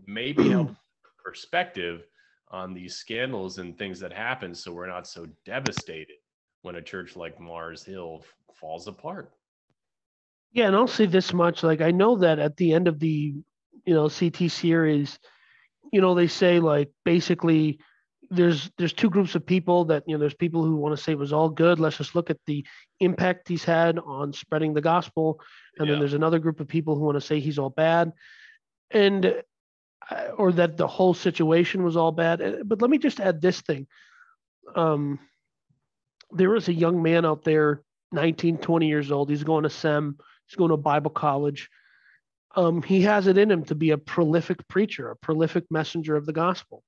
maybe 0.06 0.48
help 0.48 0.70
perspective 1.24 2.06
on 2.50 2.74
these 2.74 2.96
scandals 2.96 3.58
and 3.58 3.78
things 3.78 3.98
that 4.00 4.12
happen 4.12 4.54
so 4.54 4.72
we're 4.72 4.86
not 4.86 5.06
so 5.06 5.26
devastated 5.44 6.16
when 6.62 6.76
a 6.76 6.82
church 6.82 7.16
like 7.16 7.40
Mars 7.40 7.84
Hill 7.84 8.20
f- 8.22 8.54
falls 8.54 8.86
apart. 8.88 9.32
yeah." 10.52 10.66
And 10.66 10.76
I'll 10.76 10.86
say 10.86 11.06
this 11.06 11.32
much: 11.32 11.62
like 11.62 11.80
I 11.80 11.90
know 11.90 12.16
that 12.18 12.38
at 12.38 12.56
the 12.56 12.72
end 12.72 12.88
of 12.88 12.98
the 12.98 13.34
you 13.84 13.94
know 13.94 14.08
CT 14.08 14.50
series, 14.50 15.18
you 15.92 16.00
know 16.00 16.14
they 16.14 16.26
say 16.28 16.60
like 16.60 16.90
basically 17.04 17.80
there's 18.32 18.70
there's 18.78 18.94
two 18.94 19.10
groups 19.10 19.34
of 19.34 19.44
people 19.44 19.84
that 19.84 20.04
you 20.06 20.14
know 20.14 20.18
there's 20.18 20.34
people 20.34 20.64
who 20.64 20.76
want 20.76 20.96
to 20.96 21.02
say 21.02 21.12
it 21.12 21.18
was 21.18 21.34
all 21.34 21.50
good. 21.50 21.78
Let's 21.78 21.98
just 21.98 22.14
look 22.14 22.30
at 22.30 22.38
the 22.46 22.64
impact 22.98 23.48
he's 23.48 23.64
had 23.64 23.98
on 23.98 24.32
spreading 24.32 24.72
the 24.72 24.80
gospel. 24.80 25.38
And 25.78 25.86
Yeah. 25.86 25.92
then 25.92 26.00
there's 26.00 26.14
another 26.14 26.38
group 26.38 26.58
of 26.58 26.66
people 26.66 26.94
who 26.96 27.02
want 27.02 27.16
to 27.16 27.20
say 27.20 27.40
he's 27.40 27.58
all 27.58 27.70
bad. 27.70 28.12
And 28.90 29.42
or 30.36 30.52
that 30.52 30.76
the 30.76 30.86
whole 30.86 31.14
situation 31.14 31.84
was 31.84 31.96
all 31.96 32.10
bad. 32.10 32.62
But 32.64 32.80
let 32.82 32.90
me 32.90 32.98
just 32.98 33.20
add 33.20 33.40
this 33.40 33.60
thing. 33.60 33.86
Um 34.74 35.18
there 36.30 36.56
is 36.56 36.68
a 36.68 36.72
young 36.72 37.02
man 37.02 37.26
out 37.26 37.44
there 37.44 37.82
19 38.12 38.58
20 38.58 38.88
years 38.88 39.12
old. 39.12 39.28
He's 39.28 39.44
going 39.44 39.64
to 39.64 39.70
sem 39.70 40.16
he's 40.46 40.56
going 40.56 40.70
to 40.70 40.76
bible 40.78 41.10
college. 41.10 41.68
Um, 42.54 42.82
he 42.82 43.02
has 43.02 43.26
it 43.28 43.38
in 43.38 43.50
him 43.50 43.64
to 43.64 43.74
be 43.74 43.90
a 43.90 43.98
prolific 43.98 44.66
preacher 44.68 45.10
a 45.10 45.16
prolific 45.16 45.64
messenger 45.70 46.16
of 46.16 46.26
the 46.26 46.34
gospel 46.34 46.82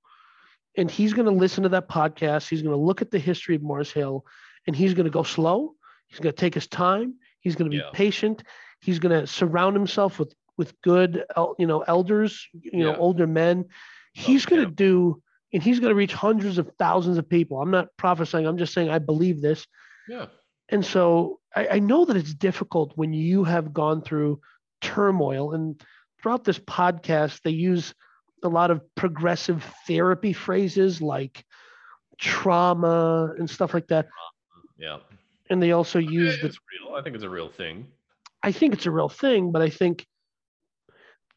and 0.77 0.91
he's 0.91 1.13
going 1.13 1.27
to 1.27 1.33
listen 1.33 1.63
to 1.63 1.69
that 1.71 1.89
podcast. 1.89 2.49
He's 2.49 2.63
going 2.63 2.75
to 2.77 2.81
look 2.83 3.03
at 3.03 3.11
the 3.11 3.19
history 3.19 3.55
of 3.57 3.63
Mars 3.63 3.91
Hill, 3.93 4.25
and 4.67 4.75
he's 4.75 4.95
going 4.95 5.05
to 5.05 5.11
go 5.11 5.23
slow. 5.23 5.75
He's 6.09 6.21
going 6.21 6.35
to 6.35 6.41
take 6.41 6.55
his 6.55 6.67
time. 6.67 7.15
He's 7.41 7.55
going 7.57 7.71
to 7.71 7.75
be 7.77 7.83
Yeah. 7.83 7.91
patient. 7.93 8.43
He's 8.81 8.99
going 8.99 9.19
to 9.21 9.27
surround 9.27 9.77
himself 9.77 10.19
with 10.19 10.35
with 10.57 10.81
good, 10.83 11.25
you 11.59 11.67
know, 11.67 11.81
elders, 11.81 12.47
you 12.53 12.85
know, 12.85 12.93
Yeah. 12.93 12.97
older 12.97 13.27
men. 13.27 13.65
Oh, 13.67 13.73
he's 14.13 14.47
going 14.47 14.63
yeah. 14.63 14.69
to 14.69 14.75
do, 14.75 15.23
and 15.53 15.61
he's 15.61 15.81
going 15.81 15.91
to 15.91 15.97
reach 15.97 16.13
hundreds 16.13 16.59
of 16.59 16.71
thousands 16.79 17.19
of 17.19 17.29
people. 17.29 17.61
I'm 17.61 17.73
not 17.73 17.89
prophesying. 17.97 18.47
I'm 18.47 18.57
just 18.59 18.73
saying 18.73 18.89
I 18.89 19.01
believe 19.01 19.43
this. 19.43 19.67
Yeah. 20.09 20.27
And 20.69 20.85
so 20.85 21.41
I, 21.57 21.69
I 21.69 21.79
know 21.81 22.05
that 22.05 22.17
it's 22.17 22.33
difficult 22.35 22.93
when 22.95 23.13
you 23.13 23.43
have 23.43 23.73
gone 23.75 24.01
through 24.03 24.41
turmoil. 24.81 25.53
And 25.55 25.83
throughout 26.23 26.45
this 26.45 26.59
podcast, 26.61 27.43
they 27.43 27.51
use 27.51 27.93
a 28.45 28.49
lot 28.49 28.71
of 28.71 28.83
progressive 28.95 29.65
therapy 29.87 30.33
phrases 30.33 31.01
like 31.03 31.45
trauma 32.19 33.35
and 33.39 33.49
stuff 33.49 33.75
like 33.75 33.89
that. 33.89 34.09
Yeah. 34.79 34.99
And 35.51 35.63
they 35.63 35.73
also 35.73 35.99
use 35.99 36.41
the 36.41 36.47
It's 36.47 36.59
real. 36.81 36.95
I 36.95 37.03
think 37.03 37.15
it's 37.15 37.25
a 37.25 37.29
real 37.29 37.49
thing. 37.49 37.87
I 38.43 38.53
think 38.53 38.75
it's 38.75 38.87
a 38.87 38.91
real 38.91 39.09
thing, 39.09 39.53
but 39.53 39.63
I 39.63 39.71
think 39.71 40.07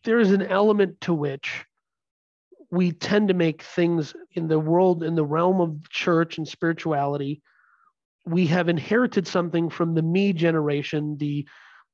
there 0.03 0.19
is 0.19 0.31
an 0.31 0.41
element 0.41 1.01
to 1.01 1.13
which 1.13 1.65
we 2.69 2.91
tend 2.91 3.29
to 3.29 3.33
make 3.33 3.61
things 3.61 4.13
in 4.33 4.47
the 4.47 4.59
world, 4.59 5.03
in 5.03 5.15
the 5.15 5.25
realm 5.25 5.61
of 5.61 5.89
church 5.89 6.37
and 6.37 6.47
spirituality. 6.47 7.41
We 8.25 8.45
have 8.47 8.67
inherited 8.67 9.25
something 9.27 9.69
from 9.69 9.93
the 9.93 10.01
me 10.01 10.33
generation, 10.33 11.17
the 11.17 11.47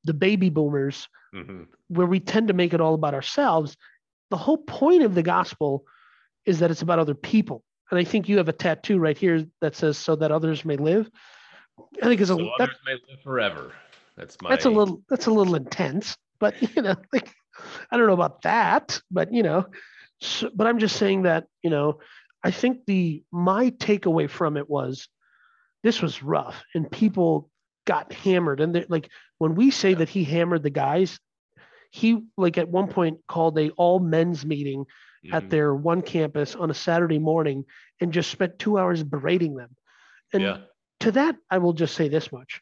the 0.05 0.13
baby 0.13 0.49
boomers, 0.49 1.07
Mhm. 1.33 1.67
where 1.87 2.07
we 2.07 2.19
tend 2.19 2.49
to 2.49 2.53
make 2.53 2.73
it 2.73 2.81
all 2.81 2.93
about 2.95 3.13
ourselves. 3.13 3.77
The 4.33 4.37
whole 4.37 4.57
point 4.57 5.03
of 5.03 5.13
the 5.13 5.23
gospel 5.23 5.85
is 6.45 6.59
that 6.59 6.71
it's 6.71 6.81
about 6.81 6.99
other 6.99 7.13
people. 7.13 7.63
And 7.91 7.99
I 7.99 8.03
think 8.03 8.27
you 8.27 8.37
have 8.37 8.49
a 8.49 8.53
tattoo 8.53 8.97
right 8.97 9.17
here 9.17 9.45
that 9.61 9.75
says 9.75 9.97
"so 9.97 10.15
that 10.15 10.31
others 10.31 10.65
may 10.65 10.77
live." 10.77 11.09
I 12.01 12.07
think 12.07 12.19
it's 12.19 12.31
a 12.31 12.35
So 12.35 12.49
that, 12.57 12.69
others 12.69 12.79
may 12.85 12.93
live 12.93 13.21
forever. 13.23 13.71
That's 14.17 14.35
my. 14.41 14.49
that's 14.49 14.65
a 14.65 14.69
little 14.69 15.01
that's 15.09 15.27
a 15.27 15.31
little 15.31 15.55
intense 15.55 16.17
but 16.43 16.75
you 16.75 16.81
know 16.81 16.95
like 17.13 17.33
i 17.89 17.97
don't 17.97 18.07
know 18.07 18.13
about 18.13 18.41
that 18.41 18.99
but 19.09 19.33
you 19.33 19.43
know 19.43 19.65
so, 20.19 20.49
but 20.53 20.67
i'm 20.67 20.79
just 20.79 20.97
saying 20.97 21.23
that 21.23 21.45
you 21.63 21.69
know 21.69 21.99
i 22.43 22.51
think 22.51 22.85
the 22.85 23.23
my 23.31 23.71
takeaway 23.71 24.29
from 24.29 24.57
it 24.57 24.69
was 24.69 25.07
this 25.83 26.01
was 26.01 26.21
rough 26.21 26.63
and 26.75 26.91
people 26.91 27.49
got 27.85 28.13
hammered 28.13 28.59
and 28.59 28.75
they're 28.75 28.85
like 28.89 29.09
when 29.37 29.55
we 29.55 29.71
say 29.71 29.93
that 29.93 30.09
he 30.09 30.23
hammered 30.23 30.63
the 30.63 30.69
guys 30.69 31.19
he 31.93 32.23
like 32.37 32.57
at 32.57 32.67
one 32.67 32.87
point 32.87 33.19
called 33.27 33.57
a 33.59 33.69
all 33.81 33.99
men's 33.99 34.45
meeting 34.45 34.85
at 35.31 35.43
Mhm. 35.43 35.49
their 35.49 35.75
one 35.75 36.01
campus 36.01 36.55
on 36.55 36.69
a 36.71 36.73
saturday 36.73 37.19
morning 37.19 37.65
and 38.01 38.11
just 38.11 38.29
spent 38.31 38.57
two 38.59 38.77
hours 38.79 39.03
berating 39.03 39.55
them 39.55 39.69
and 40.33 40.43
yeah. 40.43 40.57
to 40.99 41.11
that 41.11 41.35
i 41.49 41.57
will 41.57 41.73
just 41.73 41.93
say 41.95 42.09
this 42.09 42.31
much 42.31 42.61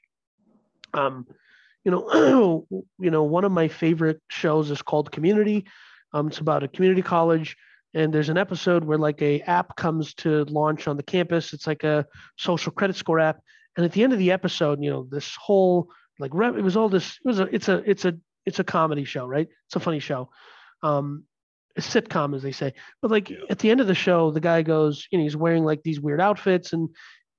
um 0.93 1.25
you 1.83 1.91
know 1.91 2.67
you 2.99 3.11
know 3.11 3.23
one 3.23 3.45
of 3.45 3.51
my 3.51 3.67
favorite 3.67 4.21
shows 4.29 4.69
is 4.71 4.81
called 4.81 5.11
community 5.11 5.65
Um, 6.13 6.27
it's 6.27 6.39
about 6.39 6.63
a 6.63 6.67
community 6.67 7.01
college, 7.01 7.55
and 7.93 8.11
there's 8.13 8.29
an 8.29 8.37
episode 8.37 8.83
where 8.83 8.97
like 8.97 9.21
a 9.21 9.39
app 9.47 9.75
comes 9.77 10.13
to 10.15 10.43
launch 10.59 10.87
on 10.89 10.97
the 10.97 11.03
campus. 11.13 11.53
It's 11.53 11.67
like 11.67 11.85
a 11.85 12.05
social 12.35 12.71
credit 12.73 12.97
score 12.97 13.19
app, 13.29 13.37
and 13.77 13.85
at 13.85 13.93
the 13.93 14.03
end 14.03 14.11
of 14.13 14.19
the 14.19 14.31
episode, 14.31 14.83
you 14.83 14.91
know, 14.91 15.07
this 15.09 15.37
whole 15.45 15.87
like 16.19 16.33
it 16.35 16.63
was 16.63 16.75
all 16.75 16.89
this. 16.89 17.17
It 17.23 17.27
was 17.31 17.39
a 17.39 17.47
it's 17.55 17.69
a 17.69 17.77
it's 17.89 18.03
a 18.03 18.13
it's 18.45 18.59
a 18.59 18.63
comedy 18.63 19.03
show, 19.03 19.25
right? 19.25 19.47
It's 19.67 19.75
a 19.75 19.79
funny 19.79 19.99
show. 19.99 20.29
Um, 20.83 21.25
a 21.77 21.81
sitcom, 21.81 22.35
as 22.35 22.43
they 22.43 22.51
say. 22.51 22.73
But 23.01 23.11
like 23.11 23.29
yeah. 23.29 23.37
at 23.49 23.59
the 23.59 23.71
end 23.71 23.79
of 23.81 23.87
the 23.87 23.95
show, 23.95 24.31
the 24.31 24.39
guy 24.39 24.61
goes, 24.61 25.07
you 25.11 25.17
know, 25.17 25.23
he's 25.23 25.37
wearing 25.37 25.63
like 25.63 25.83
these 25.83 25.99
weird 25.99 26.21
outfits, 26.21 26.73
and 26.73 26.89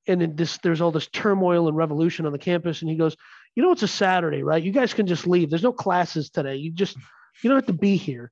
and 0.06 0.36
this 0.36 0.58
there's 0.58 0.80
all 0.80 0.90
this 0.90 1.08
turmoil 1.08 1.68
and 1.68 1.76
revolution 1.76 2.26
on 2.26 2.32
the 2.32 2.38
campus, 2.38 2.80
and 2.80 2.90
he 2.90 2.96
goes, 2.96 3.16
you 3.54 3.62
know, 3.62 3.72
it's 3.72 3.82
a 3.82 3.88
Saturday, 3.88 4.42
right? 4.42 4.62
You 4.62 4.72
guys 4.72 4.94
can 4.94 5.06
just 5.06 5.26
leave. 5.26 5.50
There's 5.50 5.62
no 5.62 5.72
classes 5.72 6.30
today. 6.30 6.56
You 6.56 6.72
just 6.72 6.96
you 7.42 7.50
don't 7.50 7.58
have 7.58 7.66
to 7.66 7.72
be 7.72 7.96
here. 7.96 8.30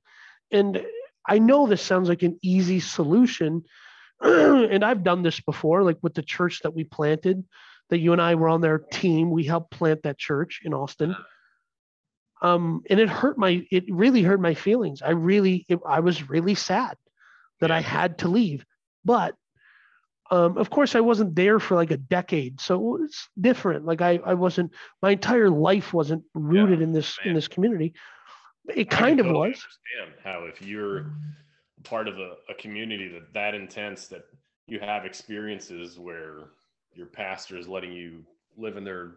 And 0.51 0.83
I 1.27 1.39
know 1.39 1.67
this 1.67 1.81
sounds 1.81 2.09
like 2.09 2.23
an 2.23 2.39
easy 2.41 2.79
solution, 2.79 3.63
and 4.21 4.83
I've 4.83 5.03
done 5.03 5.21
this 5.21 5.39
before, 5.39 5.83
like 5.83 5.97
with 6.01 6.13
the 6.13 6.23
church 6.23 6.61
that 6.63 6.73
we 6.73 6.83
planted. 6.83 7.43
That 7.89 7.99
you 7.99 8.13
and 8.13 8.21
I 8.21 8.35
were 8.35 8.47
on 8.47 8.61
their 8.61 8.79
team. 8.79 9.31
We 9.31 9.43
helped 9.43 9.71
plant 9.71 10.03
that 10.03 10.17
church 10.17 10.61
in 10.63 10.73
Austin 10.73 11.13
um, 12.41 12.81
and 12.89 12.99
it 12.99 13.09
hurt 13.09 13.37
my 13.37 13.65
it 13.71 13.85
really 13.89 14.23
hurt 14.23 14.41
my 14.41 14.53
feelings 14.53 15.01
i 15.01 15.11
really 15.11 15.65
it, 15.69 15.79
i 15.87 15.99
was 15.99 16.29
really 16.29 16.55
sad 16.55 16.97
that 17.59 17.69
yeah. 17.69 17.77
i 17.77 17.81
had 17.81 18.17
to 18.19 18.27
leave 18.27 18.65
but 19.05 19.35
um, 20.31 20.57
of 20.57 20.69
course 20.69 20.95
i 20.95 20.99
wasn't 20.99 21.35
there 21.35 21.59
for 21.59 21.75
like 21.75 21.91
a 21.91 21.97
decade 21.97 22.59
so 22.59 22.99
it's 23.03 23.29
different 23.39 23.85
like 23.85 24.01
i 24.01 24.19
i 24.25 24.33
wasn't 24.33 24.71
my 25.01 25.11
entire 25.11 25.49
life 25.49 25.93
wasn't 25.93 26.23
rooted 26.33 26.79
yeah, 26.79 26.85
in 26.85 26.91
this 26.91 27.17
man. 27.19 27.29
in 27.29 27.35
this 27.35 27.47
community 27.47 27.93
it 28.75 28.89
kind 28.89 29.19
of 29.19 29.25
totally 29.25 29.49
was 29.49 29.65
understand 29.97 30.21
how 30.23 30.45
if 30.45 30.61
you're 30.61 31.11
part 31.83 32.07
of 32.07 32.19
a, 32.19 32.35
a 32.49 32.53
community 32.59 33.07
that 33.07 33.33
that 33.33 33.55
intense 33.55 34.07
that 34.07 34.23
you 34.67 34.79
have 34.79 35.05
experiences 35.05 35.99
where 35.99 36.49
your 36.93 37.07
pastor 37.07 37.57
is 37.57 37.67
letting 37.67 37.91
you 37.91 38.23
live 38.57 38.77
in 38.77 38.83
their 38.83 39.15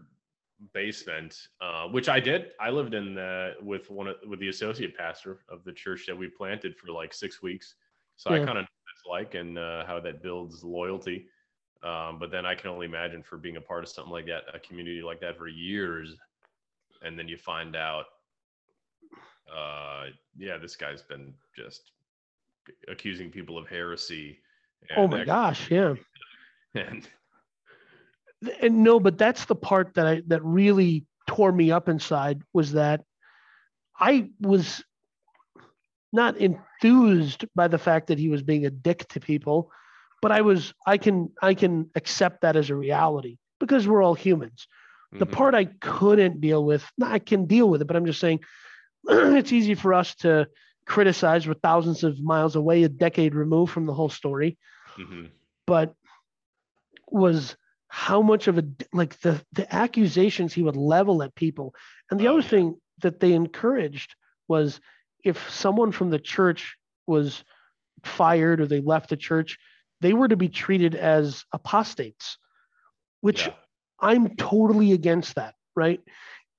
basement, 0.72 1.48
uh, 1.60 1.86
which 1.88 2.08
I 2.08 2.20
did. 2.20 2.52
I 2.60 2.70
lived 2.70 2.94
in 2.94 3.14
the 3.14 3.54
with 3.62 3.90
one 3.90 4.08
of, 4.08 4.16
with 4.26 4.40
the 4.40 4.48
associate 4.48 4.96
pastor 4.96 5.40
of 5.48 5.64
the 5.64 5.72
church 5.72 6.06
that 6.06 6.16
we 6.16 6.28
planted 6.28 6.76
for 6.76 6.92
like 6.92 7.12
six 7.12 7.42
weeks. 7.42 7.74
So 8.16 8.34
yeah. 8.34 8.42
I 8.42 8.44
kind 8.44 8.58
of 8.58 8.64
know 8.64 8.68
what 8.82 8.94
it's 8.94 9.06
like 9.08 9.34
and 9.34 9.58
uh, 9.58 9.84
how 9.86 10.00
that 10.00 10.22
builds 10.22 10.62
loyalty. 10.62 11.26
Um, 11.82 12.18
but 12.18 12.30
then 12.30 12.46
I 12.46 12.54
can 12.54 12.70
only 12.70 12.86
imagine 12.86 13.22
for 13.22 13.36
being 13.36 13.56
a 13.56 13.60
part 13.60 13.84
of 13.84 13.90
something 13.90 14.12
like 14.12 14.26
that, 14.26 14.44
a 14.54 14.58
community 14.58 15.02
like 15.02 15.20
that 15.20 15.36
for 15.36 15.48
years, 15.48 16.16
and 17.02 17.18
then 17.18 17.28
you 17.28 17.36
find 17.36 17.76
out, 17.76 18.06
uh, 19.54 20.06
yeah, 20.38 20.56
this 20.56 20.76
guy's 20.76 21.02
been 21.02 21.34
just 21.54 21.90
accusing 22.88 23.30
people 23.30 23.58
of 23.58 23.68
heresy. 23.68 24.38
oh 24.96 25.06
my 25.06 25.24
gosh, 25.24 25.70
yeah. 25.70 25.94
And 26.74 27.06
and 28.60 28.82
no, 28.82 29.00
but 29.00 29.18
that's 29.18 29.44
the 29.46 29.54
part 29.54 29.94
that 29.94 30.06
I 30.06 30.22
that 30.28 30.44
really 30.44 31.06
tore 31.26 31.52
me 31.52 31.70
up 31.70 31.88
inside 31.88 32.42
was 32.52 32.72
that 32.72 33.02
I 33.98 34.30
was 34.40 34.82
not 36.12 36.36
enthused 36.36 37.44
by 37.54 37.68
the 37.68 37.78
fact 37.78 38.08
that 38.08 38.18
he 38.18 38.28
was 38.28 38.42
being 38.42 38.66
a 38.66 38.70
dick 38.70 39.08
to 39.08 39.20
people, 39.20 39.70
but 40.22 40.32
I 40.32 40.42
was 40.42 40.72
I 40.86 40.98
can 40.98 41.30
I 41.42 41.54
can 41.54 41.90
accept 41.94 42.42
that 42.42 42.56
as 42.56 42.70
a 42.70 42.76
reality 42.76 43.38
because 43.60 43.88
we're 43.88 44.02
all 44.02 44.14
humans. 44.14 44.68
The 45.12 45.26
mm-hmm. 45.26 45.34
part 45.34 45.54
I 45.54 45.66
couldn't 45.66 46.40
deal 46.40 46.64
with, 46.64 46.84
I 47.02 47.20
can 47.20 47.46
deal 47.46 47.68
with 47.68 47.82
it, 47.82 47.84
but 47.86 47.96
I'm 47.96 48.06
just 48.06 48.20
saying 48.20 48.40
it's 49.08 49.52
easy 49.52 49.74
for 49.74 49.94
us 49.94 50.14
to 50.16 50.48
criticize. 50.86 51.46
We're 51.46 51.54
thousands 51.54 52.04
of 52.04 52.20
miles 52.20 52.56
away, 52.56 52.82
a 52.82 52.88
decade 52.88 53.34
removed 53.34 53.72
from 53.72 53.86
the 53.86 53.94
whole 53.94 54.08
story. 54.08 54.58
Mm-hmm. 54.98 55.26
But 55.66 55.94
was 57.10 57.56
how 57.96 58.20
much 58.20 58.48
of 58.48 58.58
a 58.58 58.64
like 58.92 59.20
the 59.20 59.40
the 59.52 59.72
accusations 59.72 60.52
he 60.52 60.64
would 60.64 60.74
level 60.74 61.22
at 61.22 61.32
people. 61.36 61.72
And 62.10 62.18
the 62.18 62.26
oh, 62.26 62.32
other 62.32 62.42
thing 62.42 62.74
that 63.02 63.20
they 63.20 63.32
encouraged 63.32 64.16
was 64.48 64.80
if 65.22 65.48
someone 65.48 65.92
from 65.92 66.10
the 66.10 66.18
church 66.18 66.76
was 67.06 67.44
fired 68.02 68.60
or 68.60 68.66
they 68.66 68.80
left 68.80 69.10
the 69.10 69.16
church 69.16 69.58
they 70.00 70.12
were 70.12 70.26
to 70.26 70.36
be 70.36 70.48
treated 70.48 70.96
as 70.96 71.44
apostates 71.52 72.36
which 73.20 73.46
yeah. 73.46 73.54
i'm 74.00 74.34
totally 74.36 74.92
against 74.92 75.36
that 75.36 75.54
right? 75.76 76.00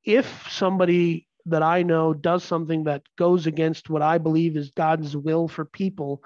If 0.05 0.47
somebody 0.49 1.27
that 1.47 1.63
i 1.63 1.83
know 1.83 2.13
does 2.13 2.43
something 2.45 2.86
that 2.86 3.03
goes 3.17 3.45
against 3.45 3.89
what 3.89 4.01
i 4.01 4.17
believe 4.17 4.55
is 4.55 4.71
god's 4.71 5.15
will 5.17 5.47
for 5.47 5.65
people 5.65 6.23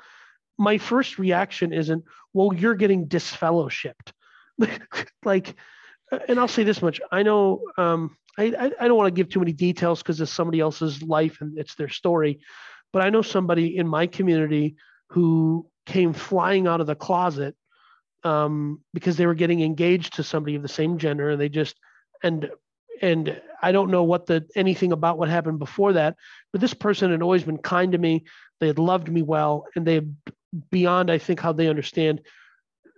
my 0.57 0.77
first 0.77 1.17
reaction 1.17 1.73
isn't 1.73 2.03
well 2.31 2.53
you're 2.53 2.75
getting 2.75 3.07
disfellowshipped 3.07 4.11
like, 5.25 5.55
and 6.27 6.39
I'll 6.39 6.47
say 6.47 6.63
this 6.63 6.81
much: 6.81 7.01
I 7.11 7.23
know 7.23 7.61
um, 7.77 8.15
I, 8.37 8.71
I 8.79 8.87
don't 8.87 8.97
want 8.97 9.07
to 9.07 9.19
give 9.19 9.29
too 9.29 9.39
many 9.39 9.53
details 9.53 10.01
because 10.01 10.21
it's 10.21 10.31
somebody 10.31 10.59
else's 10.59 11.01
life 11.01 11.41
and 11.41 11.57
it's 11.57 11.75
their 11.75 11.89
story, 11.89 12.39
but 12.93 13.01
I 13.01 13.09
know 13.09 13.21
somebody 13.21 13.77
in 13.77 13.87
my 13.87 14.07
community 14.07 14.75
who 15.09 15.67
came 15.85 16.13
flying 16.13 16.67
out 16.67 16.81
of 16.81 16.87
the 16.87 16.95
closet 16.95 17.55
um, 18.23 18.81
because 18.93 19.17
they 19.17 19.25
were 19.25 19.33
getting 19.35 19.61
engaged 19.61 20.15
to 20.15 20.23
somebody 20.23 20.55
of 20.55 20.61
the 20.61 20.67
same 20.67 20.97
gender, 20.97 21.31
and 21.31 21.41
they 21.41 21.49
just 21.49 21.75
and 22.23 22.49
and 23.01 23.41
I 23.61 23.71
don't 23.71 23.91
know 23.91 24.03
what 24.03 24.25
the 24.25 24.45
anything 24.55 24.91
about 24.91 25.17
what 25.17 25.29
happened 25.29 25.59
before 25.59 25.93
that, 25.93 26.15
but 26.51 26.61
this 26.61 26.73
person 26.73 27.11
had 27.11 27.21
always 27.21 27.43
been 27.43 27.57
kind 27.57 27.91
to 27.91 27.97
me. 27.97 28.25
They 28.59 28.67
had 28.67 28.79
loved 28.79 29.09
me 29.11 29.21
well, 29.21 29.65
and 29.75 29.85
they 29.85 30.01
beyond 30.71 31.11
I 31.11 31.17
think 31.17 31.39
how 31.39 31.53
they 31.53 31.67
understand 31.67 32.21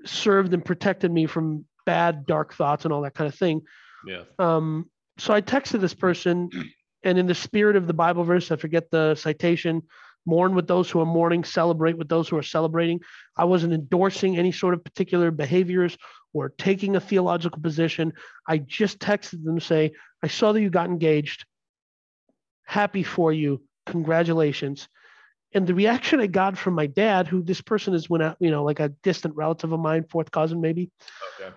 served 0.05 0.53
and 0.53 0.63
protected 0.63 1.11
me 1.11 1.25
from 1.25 1.65
bad 1.85 2.25
dark 2.25 2.53
thoughts 2.53 2.85
and 2.85 2.93
all 2.93 3.01
that 3.01 3.15
kind 3.15 3.27
of 3.27 3.35
thing. 3.35 3.61
Yeah. 4.05 4.23
Um 4.39 4.89
so 5.17 5.33
i 5.33 5.41
texted 5.41 5.81
this 5.81 5.93
person 5.93 6.49
and 7.03 7.17
in 7.17 7.27
the 7.27 7.35
spirit 7.35 7.75
of 7.75 7.87
the 7.87 7.93
bible 7.93 8.23
verse 8.23 8.51
i 8.51 8.55
forget 8.55 8.89
the 8.91 9.15
citation 9.15 9.83
mourn 10.25 10.53
with 10.53 10.67
those 10.67 10.89
who 10.89 10.99
are 10.99 11.05
mourning 11.05 11.43
celebrate 11.43 11.97
with 11.97 12.07
those 12.07 12.29
who 12.29 12.37
are 12.37 12.43
celebrating. 12.43 12.99
I 13.35 13.45
wasn't 13.45 13.73
endorsing 13.73 14.37
any 14.37 14.51
sort 14.51 14.75
of 14.75 14.83
particular 14.83 15.31
behaviors 15.31 15.97
or 16.31 16.49
taking 16.49 16.95
a 16.95 16.99
theological 16.99 17.59
position. 17.59 18.13
I 18.47 18.59
just 18.59 18.99
texted 18.99 19.43
them 19.43 19.59
say 19.59 19.93
i 20.23 20.27
saw 20.27 20.51
that 20.51 20.61
you 20.61 20.69
got 20.69 20.89
engaged. 20.89 21.45
Happy 22.65 23.01
for 23.01 23.33
you. 23.33 23.63
Congratulations 23.87 24.87
and 25.53 25.67
the 25.67 25.75
reaction 25.75 26.19
I 26.19 26.27
got 26.27 26.57
from 26.57 26.75
my 26.75 26.87
dad, 26.87 27.27
who 27.27 27.43
this 27.43 27.61
person 27.61 27.93
is 27.93 28.09
when 28.09 28.21
I, 28.21 28.35
you 28.39 28.51
know, 28.51 28.63
like 28.63 28.79
a 28.79 28.89
distant 29.03 29.35
relative 29.35 29.71
of 29.71 29.79
mine, 29.79 30.05
fourth 30.09 30.31
cousin 30.31 30.61
maybe, 30.61 30.91
okay. 31.39 31.53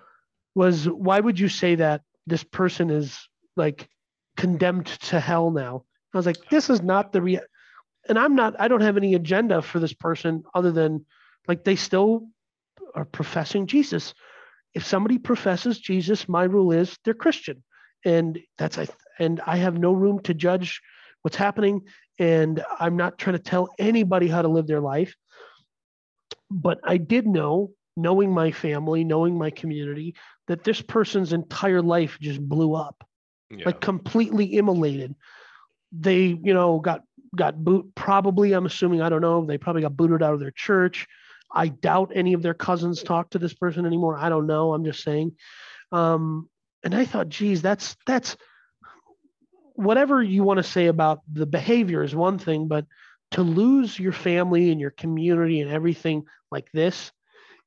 was 0.55 0.89
why 0.89 1.21
would 1.21 1.39
you 1.39 1.49
say 1.49 1.77
that 1.77 2.03
this 2.27 2.43
person 2.43 2.91
is 2.91 3.29
like 3.57 3.89
condemned 4.37 4.87
to 4.87 5.21
hell 5.21 5.51
now? 5.51 5.85
I 6.13 6.17
was 6.17 6.27
like, 6.27 6.49
this 6.49 6.71
is 6.71 6.83
not 6.83 7.13
the 7.13 7.23
real, 7.23 7.41
and 8.09 8.19
I'm 8.19 8.35
not. 8.35 8.61
I 8.61 8.69
don't 8.69 8.83
have 8.83 8.97
any 8.97 9.15
agenda 9.15 9.63
for 9.63 9.79
this 9.79 9.95
person 9.95 10.45
other 10.55 10.73
than 10.73 11.07
like 11.49 11.65
they 11.65 11.77
still 11.77 12.29
are 12.95 13.05
professing 13.05 13.67
Jesus. 13.67 14.15
If 14.75 14.85
somebody 14.85 15.19
professes 15.19 15.79
Jesus, 15.79 16.29
my 16.29 16.45
rule 16.45 16.73
is 16.73 16.97
they're 17.05 17.15
Christian, 17.15 17.63
and 18.05 18.39
that's 18.59 18.79
I 18.79 18.89
and 19.19 19.41
I 19.47 19.57
have 19.57 19.79
no 19.79 19.93
room 19.93 20.21
to 20.25 20.35
judge 20.35 20.81
what's 21.23 21.37
happening 21.37 21.83
and 22.19 22.63
I'm 22.79 22.97
not 22.97 23.19
trying 23.19 23.37
to 23.37 23.43
tell 23.43 23.69
anybody 23.79 24.29
how 24.29 24.43
to 24.43 24.49
live 24.49 24.67
their 24.67 24.81
life. 24.81 25.15
But 26.51 26.79
I 26.85 26.97
did 26.97 27.27
know, 27.27 27.71
knowing 27.97 28.33
my 28.33 28.53
family, 28.53 29.05
knowing 29.05 29.37
my 29.37 29.51
community, 29.51 30.15
that 30.47 30.65
this 30.65 30.81
person's 30.81 31.33
entire 31.33 31.83
life 31.83 32.19
just 32.21 32.41
blew 32.41 32.75
up, 32.75 33.05
yeah. 33.51 33.65
like 33.67 33.81
completely 33.81 34.55
immolated. 34.55 35.15
They, 35.93 36.39
you 36.43 36.55
know, 36.55 36.81
got 36.81 37.03
got 37.35 37.63
boot. 37.63 37.95
Probably, 37.95 38.53
I'm 38.53 38.67
assuming. 38.67 39.01
I 39.01 39.09
don't 39.09 39.21
know. 39.21 39.45
They 39.45 39.59
probably 39.59 39.83
got 39.83 39.97
booted 39.97 40.23
out 40.23 40.35
of 40.35 40.41
their 40.41 40.53
church. 40.53 41.07
I 41.53 41.69
doubt 41.69 42.13
any 42.15 42.33
of 42.33 42.43
their 42.43 42.55
cousins 42.55 43.03
talk 43.03 43.31
to 43.31 43.39
this 43.39 43.55
person 43.55 43.87
anymore. 43.87 44.17
I 44.17 44.29
don't 44.29 44.47
know. 44.47 44.75
I'm 44.75 44.85
just 44.85 45.03
saying. 45.03 45.33
Um, 45.93 46.49
and 46.83 46.95
I 46.95 47.05
thought, 47.05 47.29
geez, 47.29 47.63
that's 47.63 47.97
that's 48.07 48.37
whatever 49.75 50.23
you 50.23 50.43
want 50.43 50.59
to 50.59 50.63
say 50.63 50.87
about 50.87 51.21
the 51.31 51.47
behavior 51.47 52.03
is 52.03 52.15
one 52.15 52.39
thing, 52.39 52.69
but 52.69 52.87
to 53.33 53.43
lose 53.43 53.99
your 53.99 54.13
family 54.13 54.71
and 54.71 54.81
your 54.81 54.91
community 54.91 55.61
and 55.61 55.71
everything 55.71 56.25
like 56.51 56.71
this, 56.73 57.13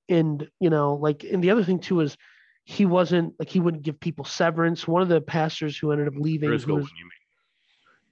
and 0.09 0.49
you 0.59 0.69
know, 0.69 0.95
like, 0.95 1.23
and 1.23 1.43
the 1.43 1.51
other 1.51 1.63
thing 1.63 1.79
too 1.79 1.99
is 1.99 2.17
he 2.63 2.85
wasn't 2.85 3.33
like 3.39 3.49
he 3.49 3.59
wouldn't 3.59 3.83
give 3.83 3.99
people 3.99 4.25
severance. 4.25 4.87
One 4.87 5.01
of 5.01 5.09
the 5.09 5.21
pastors 5.21 5.77
who 5.77 5.91
ended 5.91 6.07
up 6.07 6.13
leaving, 6.17 6.49
Driscoll, 6.49 6.77
was, 6.77 6.89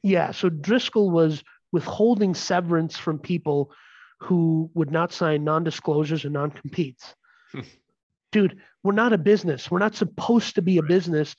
yeah, 0.03 0.31
so 0.31 0.49
Driscoll 0.49 1.09
was 1.09 1.43
withholding 1.71 2.33
severance 2.33 2.97
from 2.97 3.19
people 3.19 3.71
who 4.21 4.69
would 4.73 4.91
not 4.91 5.11
sign 5.11 5.43
non-disclosures 5.43 6.23
and 6.23 6.33
non-competes. 6.33 7.15
Dude, 8.31 8.57
we're 8.83 8.93
not 8.93 9.13
a 9.13 9.17
business. 9.17 9.69
We're 9.69 9.79
not 9.79 9.95
supposed 9.95 10.55
to 10.55 10.61
be 10.61 10.77
a 10.77 10.81
right. 10.81 10.87
business 10.87 11.35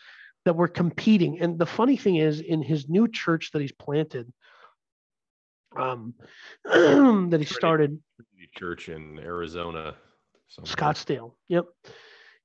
that 0.47 0.55
were 0.55 0.69
competing. 0.69 1.41
And 1.41 1.59
the 1.59 1.67
funny 1.67 1.97
thing 1.97 2.17
is, 2.17 2.41
in 2.41 2.63
his 2.63 2.89
new 2.89 3.09
church 3.09 3.51
that 3.53 3.61
he's 3.61 3.73
planted, 3.73 4.33
um, 5.77 6.15
that 6.65 7.37
he 7.39 7.45
started. 7.45 8.01
Church 8.55 8.89
in 8.89 9.19
Arizona, 9.19 9.97
somewhere. 10.49 10.73
Scottsdale. 10.73 11.33
Yep. 11.49 11.67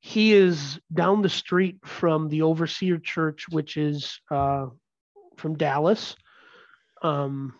He 0.01 0.33
is 0.33 0.79
down 0.91 1.21
the 1.21 1.29
street 1.29 1.77
from 1.85 2.27
the 2.27 2.41
Overseer 2.41 2.97
Church, 2.97 3.45
which 3.49 3.77
is 3.77 4.19
uh, 4.31 4.65
from 5.37 5.55
Dallas, 5.55 6.15
um, 7.03 7.53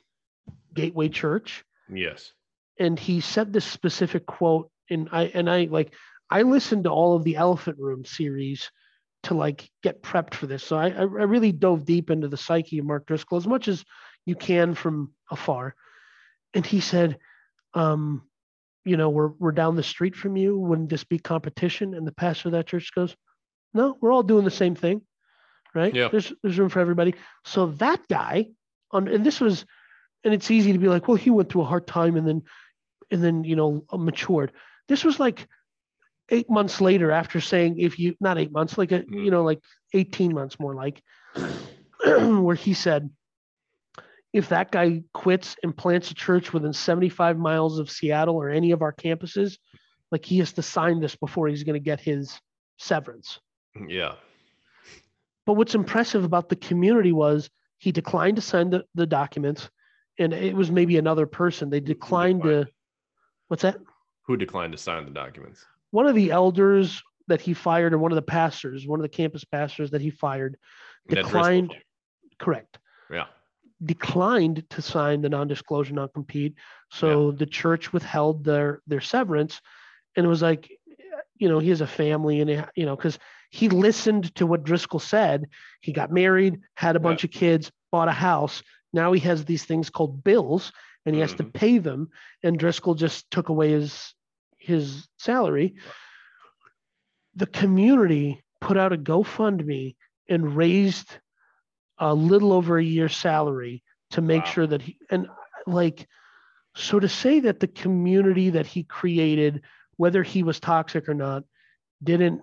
Gateway 0.73 1.07
Church. 1.07 1.63
Yes. 1.87 2.33
And 2.79 2.99
he 2.99 3.21
said 3.21 3.53
this 3.53 3.63
specific 3.63 4.25
quote, 4.25 4.71
and 4.89 5.07
I 5.11 5.25
and 5.25 5.47
I 5.47 5.65
like 5.65 5.93
I 6.31 6.41
listened 6.41 6.85
to 6.85 6.89
all 6.89 7.15
of 7.15 7.23
the 7.23 7.35
Elephant 7.35 7.77
Room 7.77 8.03
series 8.05 8.71
to 9.23 9.33
like 9.33 9.69
get 9.83 10.01
prepped 10.01 10.33
for 10.33 10.47
this. 10.47 10.63
So 10.63 10.77
I, 10.77 10.89
I 10.89 11.03
really 11.03 11.51
dove 11.51 11.85
deep 11.85 12.09
into 12.09 12.27
the 12.27 12.37
psyche 12.37 12.79
of 12.79 12.85
Mark 12.85 13.05
Driscoll 13.05 13.37
as 13.37 13.47
much 13.47 13.67
as 13.67 13.83
you 14.25 14.35
can 14.35 14.73
from 14.73 15.13
afar. 15.29 15.75
And 16.53 16.65
he 16.65 16.79
said, 16.79 17.17
um, 17.73 18.23
you 18.83 18.97
know, 18.97 19.09
we're 19.09 19.27
we're 19.27 19.51
down 19.51 19.75
the 19.75 19.83
street 19.83 20.15
from 20.15 20.35
you. 20.35 20.57
Wouldn't 20.57 20.89
this 20.89 21.03
be 21.03 21.19
competition? 21.19 21.93
And 21.93 22.05
the 22.05 22.11
pastor 22.11 22.49
of 22.49 22.53
that 22.53 22.67
church 22.67 22.91
goes, 22.95 23.15
No, 23.73 23.95
we're 24.01 24.11
all 24.11 24.23
doing 24.23 24.43
the 24.43 24.51
same 24.51 24.75
thing. 24.75 25.01
Right? 25.73 25.93
Yeah. 25.93 26.09
There's 26.09 26.33
there's 26.41 26.57
room 26.57 26.69
for 26.69 26.79
everybody. 26.79 27.15
So 27.45 27.67
that 27.67 28.01
guy 28.09 28.47
on 28.91 29.07
and 29.07 29.25
this 29.25 29.39
was 29.39 29.65
and 30.23 30.33
it's 30.33 30.51
easy 30.51 30.73
to 30.73 30.79
be 30.79 30.87
like, 30.87 31.07
well, 31.07 31.17
he 31.17 31.29
went 31.29 31.49
through 31.49 31.61
a 31.61 31.65
hard 31.65 31.87
time 31.87 32.15
and 32.15 32.27
then 32.27 32.43
and 33.11 33.23
then, 33.23 33.43
you 33.43 33.55
know, 33.55 33.85
matured. 33.93 34.51
This 34.87 35.03
was 35.03 35.19
like 35.19 35.47
eight 36.31 36.49
months 36.49 36.81
later 36.81 37.11
after 37.11 37.39
saying 37.39 37.79
if 37.79 37.99
you 37.99 38.15
not 38.19 38.37
eight 38.37 38.51
months, 38.51 38.77
like 38.77 38.91
a 38.91 38.99
mm-hmm. 38.99 39.19
you 39.19 39.31
know, 39.31 39.43
like 39.43 39.59
18 39.93 40.33
months 40.33 40.59
more 40.59 40.73
like 40.73 41.01
where 42.05 42.55
he 42.55 42.73
said, 42.73 43.09
if 44.33 44.49
that 44.49 44.71
guy 44.71 45.03
quits 45.13 45.55
and 45.61 45.75
plants 45.75 46.09
a 46.09 46.15
church 46.15 46.53
within 46.53 46.73
75 46.73 47.37
miles 47.37 47.79
of 47.79 47.91
Seattle 47.91 48.35
or 48.35 48.49
any 48.49 48.71
of 48.71 48.81
our 48.81 48.93
campuses, 48.93 49.57
like 50.11 50.25
he 50.25 50.39
has 50.39 50.53
to 50.53 50.61
sign 50.61 51.01
this 51.01 51.15
before 51.15 51.47
he's 51.47 51.63
going 51.63 51.79
to 51.79 51.83
get 51.83 51.99
his 51.99 52.39
severance. 52.77 53.39
Yeah. 53.87 54.13
But 55.45 55.53
what's 55.53 55.75
impressive 55.75 56.23
about 56.23 56.49
the 56.49 56.55
community 56.55 57.11
was 57.11 57.49
he 57.77 57.91
declined 57.91 58.37
to 58.37 58.41
sign 58.41 58.69
the, 58.69 58.85
the 58.95 59.07
documents, 59.07 59.69
and 60.17 60.33
it 60.33 60.55
was 60.55 60.71
maybe 60.71 60.97
another 60.97 61.25
person. 61.25 61.69
They 61.69 61.79
declined, 61.79 62.41
declined, 62.41 62.67
to. 62.67 62.71
What's 63.47 63.63
that? 63.63 63.77
Who 64.27 64.37
declined 64.37 64.71
to 64.73 64.77
sign 64.77 65.05
the 65.05 65.11
documents? 65.11 65.65
One 65.91 66.07
of 66.07 66.15
the 66.15 66.31
elders 66.31 67.01
that 67.27 67.41
he 67.41 67.53
fired, 67.53 67.93
or 67.93 67.97
one 67.97 68.11
of 68.11 68.15
the 68.15 68.21
pastors, 68.21 68.87
one 68.87 68.99
of 68.99 69.03
the 69.03 69.09
campus 69.09 69.43
pastors 69.43 69.91
that 69.91 70.01
he 70.01 70.09
fired, 70.09 70.57
declined. 71.07 71.75
Correct. 72.39 72.79
Yeah 73.11 73.25
declined 73.83 74.63
to 74.69 74.81
sign 74.81 75.21
the 75.21 75.29
non-disclosure 75.29 75.93
non-compete 75.93 76.53
so 76.91 77.31
yeah. 77.31 77.37
the 77.37 77.45
church 77.45 77.91
withheld 77.91 78.43
their 78.43 78.81
their 78.85 79.01
severance 79.01 79.59
and 80.15 80.25
it 80.25 80.29
was 80.29 80.41
like 80.41 80.69
you 81.37 81.49
know 81.49 81.59
he 81.59 81.69
has 81.69 81.81
a 81.81 81.87
family 81.87 82.41
and 82.41 82.67
you 82.75 82.85
know 82.85 82.95
because 82.95 83.17
he 83.49 83.69
listened 83.69 84.33
to 84.35 84.45
what 84.45 84.63
driscoll 84.63 84.99
said 84.99 85.47
he 85.81 85.91
got 85.91 86.11
married 86.11 86.59
had 86.75 86.95
a 86.95 86.99
bunch 86.99 87.23
yeah. 87.23 87.27
of 87.27 87.31
kids 87.31 87.71
bought 87.91 88.07
a 88.07 88.11
house 88.13 88.61
now 88.93 89.11
he 89.11 89.19
has 89.19 89.45
these 89.45 89.65
things 89.65 89.89
called 89.89 90.23
bills 90.23 90.71
and 91.05 91.15
he 91.15 91.21
has 91.21 91.33
mm-hmm. 91.33 91.45
to 91.45 91.51
pay 91.51 91.77
them 91.79 92.09
and 92.43 92.59
driscoll 92.59 92.93
just 92.93 93.29
took 93.31 93.49
away 93.49 93.71
his 93.71 94.13
his 94.61 95.07
salary 95.17 95.75
the 97.35 97.47
community 97.47 98.41
put 98.59 98.77
out 98.77 98.93
a 98.93 98.97
gofundme 98.97 99.95
and 100.29 100.55
raised 100.55 101.17
a 101.97 102.13
little 102.13 102.53
over 102.53 102.77
a 102.77 102.83
year's 102.83 103.15
salary 103.15 103.83
to 104.11 104.21
make 104.21 104.43
wow. 104.43 104.49
sure 104.49 104.67
that 104.67 104.81
he 104.81 104.97
and 105.09 105.27
like 105.65 106.07
so 106.75 106.99
to 106.99 107.09
say 107.09 107.41
that 107.41 107.59
the 107.59 107.67
community 107.67 108.51
that 108.51 108.65
he 108.65 108.83
created 108.83 109.61
whether 109.97 110.23
he 110.23 110.43
was 110.43 110.59
toxic 110.59 111.07
or 111.09 111.13
not 111.13 111.43
didn't 112.03 112.41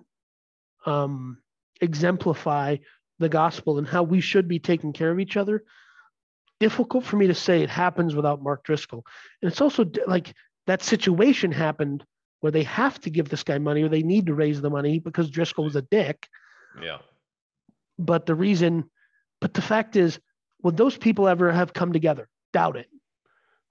um, 0.85 1.39
exemplify 1.81 2.77
the 3.19 3.29
gospel 3.29 3.77
and 3.77 3.87
how 3.87 4.03
we 4.03 4.21
should 4.21 4.47
be 4.47 4.59
taking 4.59 4.93
care 4.93 5.11
of 5.11 5.19
each 5.19 5.35
other 5.35 5.63
difficult 6.59 7.03
for 7.03 7.17
me 7.17 7.27
to 7.27 7.35
say 7.35 7.61
it 7.61 7.69
happens 7.69 8.15
without 8.15 8.41
mark 8.41 8.63
driscoll 8.63 9.05
and 9.41 9.51
it's 9.51 9.61
also 9.61 9.85
like 10.07 10.33
that 10.69 10.81
situation 10.83 11.51
happened 11.51 12.03
where 12.39 12.51
they 12.51 12.63
have 12.63 12.99
to 13.01 13.09
give 13.09 13.27
this 13.27 13.43
guy 13.43 13.57
money 13.57 13.83
or 13.83 13.89
they 13.89 14.03
need 14.03 14.27
to 14.27 14.33
raise 14.33 14.61
the 14.61 14.69
money 14.69 14.99
because 14.99 15.29
driscoll 15.29 15.65
was 15.65 15.75
a 15.75 15.81
dick 15.83 16.27
yeah 16.81 16.99
but 17.97 18.25
the 18.25 18.35
reason 18.35 18.89
but 19.41 19.53
the 19.53 19.61
fact 19.61 19.95
is, 19.95 20.19
would 20.63 20.77
those 20.77 20.97
people 20.97 21.27
ever 21.27 21.51
have 21.51 21.73
come 21.73 21.93
together? 21.93 22.27
Doubt 22.53 22.75
it. 22.75 22.87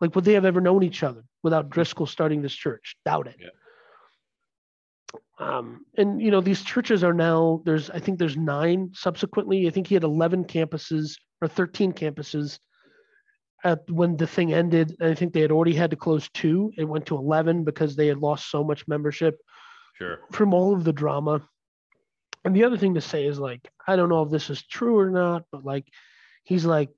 Like, 0.01 0.15
would 0.15 0.25
they 0.25 0.35
have 0.35 0.45
ever 0.45 0.61
known 0.61 0.83
each 0.83 1.03
other 1.03 1.25
without 1.43 1.71
Driscoll 1.71 2.07
starting 2.07 2.41
this 2.41 2.55
church? 2.55 2.97
Doubt 3.05 3.27
it. 3.27 3.37
Yeah. 3.41 3.49
Um, 5.41 5.85
and 5.97 6.21
you 6.21 6.31
know, 6.31 6.41
these 6.41 6.63
churches 6.63 7.05
are 7.05 7.15
now 7.15 7.63
there's 7.65 7.91
I 7.91 7.99
think 7.99 8.19
there's 8.19 8.37
nine 8.37 8.91
subsequently. 8.93 9.67
I 9.67 9.71
think 9.71 9.87
he 9.87 9.95
had 9.95 10.05
11 10.05 10.45
campuses 10.45 11.13
or 11.41 11.49
13 11.49 11.93
campuses 11.93 12.59
at 13.65 13.91
when 13.91 14.17
the 14.17 14.27
thing 14.27 14.53
ended. 14.53 14.97
I 15.01 15.15
think 15.15 15.33
they 15.33 15.41
had 15.41 15.53
already 15.53 15.75
had 15.75 15.91
to 15.91 15.97
close 15.97 16.29
two. 16.31 16.73
It 16.77 16.85
went 16.85 17.07
to 17.07 17.17
11 17.17 17.65
because 17.65 17.97
they 17.97 18.07
had 18.07 18.19
lost 18.19 18.51
so 18.51 18.63
much 18.63 18.87
membership. 18.87 19.39
Sure. 19.95 20.21
From 20.33 20.55
all 20.55 20.75
of 20.75 20.85
the 20.85 20.93
drama 20.93 21.43
and 22.45 22.55
the 22.55 22.65
other 22.65 22.77
thing 22.77 22.95
to 22.95 23.01
say 23.01 23.27
is 23.27 23.39
like 23.39 23.69
i 23.87 23.97
don't 23.97 24.09
know 24.09 24.23
if 24.23 24.31
this 24.31 24.51
is 24.51 24.63
true 24.63 24.99
or 24.99 25.11
not 25.11 25.45
but 25.53 25.65
like 25.65 25.87
he's 26.45 26.65
like 26.65 26.89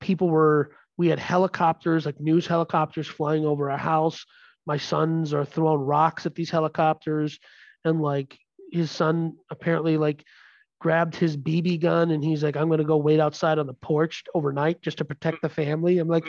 people 0.00 0.28
were 0.28 0.72
we 0.96 1.08
had 1.08 1.18
helicopters 1.18 2.06
like 2.06 2.20
news 2.20 2.46
helicopters 2.46 3.06
flying 3.06 3.44
over 3.44 3.70
our 3.70 3.78
house 3.78 4.24
my 4.66 4.76
sons 4.76 5.34
are 5.34 5.44
throwing 5.44 5.80
rocks 5.80 6.26
at 6.26 6.34
these 6.34 6.50
helicopters 6.50 7.38
and 7.84 8.00
like 8.00 8.38
his 8.72 8.90
son 8.90 9.34
apparently 9.50 9.96
like 9.96 10.24
grabbed 10.80 11.16
his 11.16 11.36
bb 11.36 11.80
gun 11.80 12.10
and 12.10 12.22
he's 12.22 12.42
like 12.42 12.56
i'm 12.56 12.68
going 12.68 12.78
to 12.78 12.84
go 12.84 12.96
wait 12.96 13.20
outside 13.20 13.58
on 13.58 13.66
the 13.66 13.74
porch 13.74 14.24
overnight 14.34 14.82
just 14.82 14.98
to 14.98 15.04
protect 15.04 15.40
the 15.40 15.48
family 15.48 15.98
i'm 15.98 16.08
like 16.08 16.26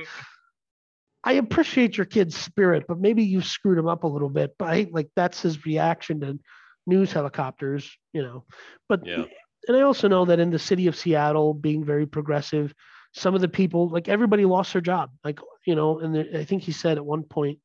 i 1.23 1.33
appreciate 1.33 1.97
your 1.97 2.05
kid's 2.05 2.37
spirit 2.37 2.85
but 2.87 2.99
maybe 2.99 3.23
you 3.23 3.41
screwed 3.41 3.77
him 3.77 3.87
up 3.87 4.03
a 4.03 4.07
little 4.07 4.29
bit 4.29 4.55
but 4.57 4.69
I, 4.69 4.87
like 4.91 5.09
that's 5.15 5.41
his 5.41 5.65
reaction 5.65 6.21
to 6.21 6.39
news 6.87 7.11
helicopters, 7.11 7.97
you 8.13 8.21
know. 8.21 8.45
But 8.87 9.05
yeah. 9.05 9.25
and 9.67 9.77
I 9.77 9.81
also 9.81 10.07
know 10.07 10.25
that 10.25 10.39
in 10.39 10.49
the 10.49 10.59
city 10.59 10.87
of 10.87 10.95
Seattle, 10.95 11.53
being 11.53 11.83
very 11.83 12.05
progressive, 12.05 12.73
some 13.13 13.35
of 13.35 13.41
the 13.41 13.47
people, 13.47 13.89
like 13.89 14.07
everybody, 14.07 14.45
lost 14.45 14.73
their 14.73 14.81
job. 14.81 15.11
Like 15.23 15.39
you 15.65 15.75
know, 15.75 15.99
and 15.99 16.15
the, 16.15 16.39
I 16.39 16.45
think 16.45 16.63
he 16.63 16.71
said 16.71 16.97
at 16.97 17.05
one 17.05 17.23
point, 17.23 17.59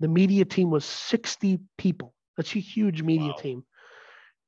the 0.00 0.08
media 0.08 0.44
team 0.44 0.70
was 0.70 0.84
60 0.84 1.60
people. 1.78 2.14
That's 2.36 2.54
a 2.54 2.60
huge 2.60 3.02
media 3.02 3.28
wow. 3.28 3.36
team. 3.36 3.64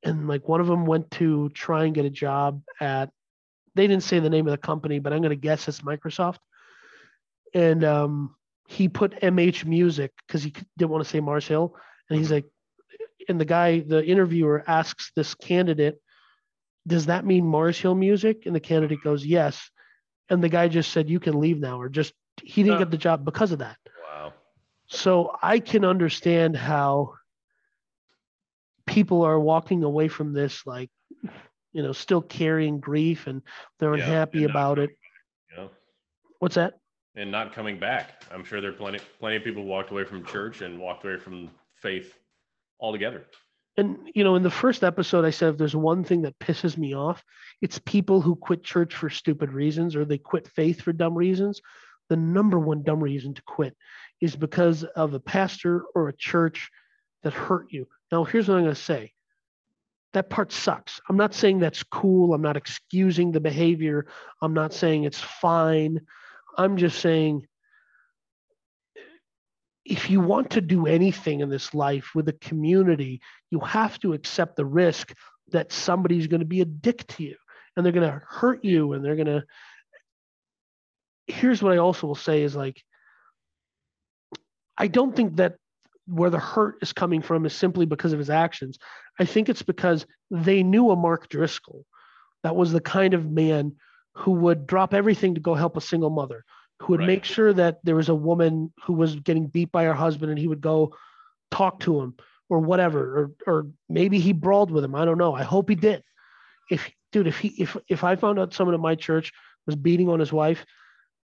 And 0.04 0.28
like 0.28 0.48
one 0.48 0.60
of 0.60 0.66
them 0.66 0.86
went 0.86 1.10
to 1.12 1.48
try 1.50 1.84
and 1.84 1.94
get 1.94 2.04
a 2.04 2.10
job 2.10 2.62
at. 2.80 3.10
They 3.74 3.88
didn't 3.88 4.04
say 4.04 4.20
the 4.20 4.30
name 4.30 4.46
of 4.46 4.52
the 4.52 4.58
company, 4.58 5.00
but 5.00 5.12
I'm 5.12 5.20
going 5.20 5.30
to 5.30 5.36
guess 5.36 5.66
it's 5.66 5.80
Microsoft. 5.80 6.38
And 7.54 7.82
um, 7.84 8.36
he 8.68 8.88
put 8.88 9.20
MH 9.20 9.64
Music 9.64 10.12
because 10.26 10.42
he 10.44 10.54
didn't 10.78 10.90
want 10.90 11.04
to 11.04 11.10
say 11.10 11.20
Mars 11.20 11.46
Hill, 11.46 11.74
and 12.08 12.18
he's 12.18 12.30
like, 12.30 12.44
and 13.28 13.40
the 13.40 13.44
guy, 13.44 13.80
the 13.80 14.04
interviewer 14.04 14.62
asks 14.66 15.10
this 15.16 15.34
candidate, 15.34 15.98
does 16.86 17.06
that 17.06 17.24
mean 17.24 17.46
Mars 17.46 17.78
Hill 17.78 17.94
music? 17.94 18.44
And 18.46 18.54
the 18.54 18.60
candidate 18.60 19.02
goes, 19.02 19.24
yes. 19.24 19.70
And 20.28 20.42
the 20.42 20.48
guy 20.48 20.68
just 20.68 20.92
said, 20.92 21.08
you 21.08 21.20
can 21.20 21.40
leave 21.40 21.58
now, 21.58 21.80
or 21.80 21.88
just 21.88 22.12
he 22.42 22.62
didn't 22.62 22.78
get 22.78 22.90
the 22.90 22.98
job 22.98 23.24
because 23.24 23.52
of 23.52 23.60
that. 23.60 23.76
Wow. 24.02 24.32
So 24.86 25.36
I 25.42 25.60
can 25.60 25.84
understand 25.84 26.56
how 26.56 27.14
people 28.94 29.22
are 29.24 29.40
walking 29.40 29.82
away 29.82 30.06
from 30.06 30.32
this 30.32 30.64
like, 30.66 30.88
you 31.72 31.82
know, 31.82 31.90
still 31.90 32.22
carrying 32.22 32.78
grief 32.78 33.26
and 33.26 33.42
they're 33.80 33.96
yeah, 33.96 34.04
unhappy 34.04 34.42
and 34.44 34.50
about 34.50 34.78
it. 34.78 34.90
Yeah. 35.56 35.66
What's 36.38 36.54
that? 36.54 36.74
And 37.16 37.30
not 37.30 37.52
coming 37.52 37.78
back. 37.80 38.22
I'm 38.30 38.44
sure 38.44 38.60
there 38.60 38.70
are 38.70 38.74
plenty 38.74 39.00
plenty 39.18 39.36
of 39.36 39.42
people 39.42 39.64
walked 39.64 39.90
away 39.90 40.04
from 40.04 40.24
church 40.24 40.60
and 40.60 40.78
walked 40.78 41.04
away 41.04 41.18
from 41.18 41.50
faith 41.74 42.14
altogether. 42.78 43.26
And 43.76 43.98
you 44.14 44.22
know, 44.22 44.36
in 44.36 44.44
the 44.44 44.50
first 44.50 44.84
episode, 44.84 45.24
I 45.24 45.30
said 45.30 45.50
if 45.50 45.58
there's 45.58 45.74
one 45.74 46.04
thing 46.04 46.22
that 46.22 46.38
pisses 46.38 46.78
me 46.78 46.94
off, 46.94 47.24
it's 47.60 47.80
people 47.80 48.20
who 48.20 48.36
quit 48.36 48.62
church 48.62 48.94
for 48.94 49.10
stupid 49.10 49.52
reasons 49.52 49.96
or 49.96 50.04
they 50.04 50.18
quit 50.18 50.46
faith 50.46 50.80
for 50.80 50.92
dumb 50.92 51.16
reasons. 51.16 51.60
The 52.10 52.16
number 52.16 52.60
one 52.60 52.84
dumb 52.84 53.02
reason 53.02 53.34
to 53.34 53.42
quit 53.42 53.76
is 54.20 54.36
because 54.36 54.84
of 54.84 55.14
a 55.14 55.20
pastor 55.20 55.82
or 55.96 56.08
a 56.08 56.16
church 56.16 56.70
that 57.24 57.32
hurt 57.32 57.66
you. 57.70 57.88
Now, 58.14 58.22
here's 58.22 58.46
what 58.46 58.58
I'm 58.58 58.62
going 58.62 58.76
to 58.76 58.80
say. 58.80 59.12
That 60.12 60.30
part 60.30 60.52
sucks. 60.52 61.00
I'm 61.08 61.16
not 61.16 61.34
saying 61.34 61.58
that's 61.58 61.82
cool. 61.82 62.32
I'm 62.32 62.42
not 62.42 62.56
excusing 62.56 63.32
the 63.32 63.40
behavior. 63.40 64.06
I'm 64.40 64.54
not 64.54 64.72
saying 64.72 65.02
it's 65.02 65.18
fine. 65.18 66.00
I'm 66.56 66.76
just 66.76 67.00
saying 67.00 67.48
if 69.84 70.08
you 70.08 70.20
want 70.20 70.50
to 70.50 70.60
do 70.60 70.86
anything 70.86 71.40
in 71.40 71.48
this 71.50 71.74
life 71.74 72.12
with 72.14 72.28
a 72.28 72.34
community, 72.34 73.20
you 73.50 73.58
have 73.58 73.98
to 73.98 74.12
accept 74.12 74.54
the 74.54 74.64
risk 74.64 75.12
that 75.50 75.72
somebody's 75.72 76.28
going 76.28 76.38
to 76.38 76.46
be 76.46 76.60
a 76.60 76.64
dick 76.64 77.04
to 77.08 77.24
you 77.24 77.34
and 77.76 77.84
they're 77.84 77.92
going 77.92 78.08
to 78.08 78.22
hurt 78.24 78.64
you 78.64 78.92
and 78.92 79.04
they're 79.04 79.16
going 79.16 79.26
to. 79.26 79.42
Here's 81.26 81.60
what 81.60 81.72
I 81.72 81.78
also 81.78 82.06
will 82.06 82.14
say 82.14 82.44
is 82.44 82.54
like, 82.54 82.80
I 84.78 84.86
don't 84.86 85.16
think 85.16 85.34
that 85.38 85.56
where 86.06 86.30
the 86.30 86.38
hurt 86.38 86.76
is 86.82 86.92
coming 86.92 87.22
from 87.22 87.46
is 87.46 87.54
simply 87.54 87.86
because 87.86 88.12
of 88.12 88.18
his 88.18 88.30
actions. 88.30 88.78
I 89.18 89.24
think 89.24 89.48
it's 89.48 89.62
because 89.62 90.06
they 90.30 90.62
knew 90.62 90.90
a 90.90 90.96
Mark 90.96 91.28
Driscoll 91.28 91.84
that 92.42 92.56
was 92.56 92.72
the 92.72 92.80
kind 92.80 93.14
of 93.14 93.30
man 93.30 93.74
who 94.14 94.32
would 94.32 94.66
drop 94.66 94.94
everything 94.94 95.34
to 95.34 95.40
go 95.40 95.54
help 95.54 95.76
a 95.76 95.80
single 95.80 96.10
mother, 96.10 96.44
who 96.80 96.92
would 96.92 97.00
Right. 97.00 97.06
make 97.06 97.24
sure 97.24 97.52
that 97.52 97.78
there 97.84 97.96
was 97.96 98.08
a 98.08 98.14
woman 98.14 98.72
who 98.84 98.92
was 98.92 99.16
getting 99.16 99.46
beat 99.46 99.72
by 99.72 99.84
her 99.84 99.94
husband 99.94 100.30
and 100.30 100.38
he 100.38 100.48
would 100.48 100.60
go 100.60 100.94
talk 101.50 101.80
to 101.80 102.00
him 102.00 102.14
or 102.50 102.60
whatever, 102.60 103.18
or 103.18 103.30
or 103.46 103.66
maybe 103.88 104.20
he 104.20 104.32
brawled 104.32 104.70
with 104.70 104.84
him. 104.84 104.94
I 104.94 105.04
don't 105.04 105.18
know. 105.18 105.34
I 105.34 105.42
hope 105.42 105.68
he 105.68 105.74
did. 105.74 106.02
If 106.70 106.90
dude, 107.12 107.26
if 107.26 107.38
he 107.38 107.48
if 107.58 107.76
if 107.88 108.04
I 108.04 108.16
found 108.16 108.38
out 108.38 108.52
someone 108.52 108.74
at 108.74 108.80
my 108.80 108.94
church 108.94 109.32
was 109.66 109.76
beating 109.76 110.08
on 110.08 110.20
his 110.20 110.32
wife 110.32 110.64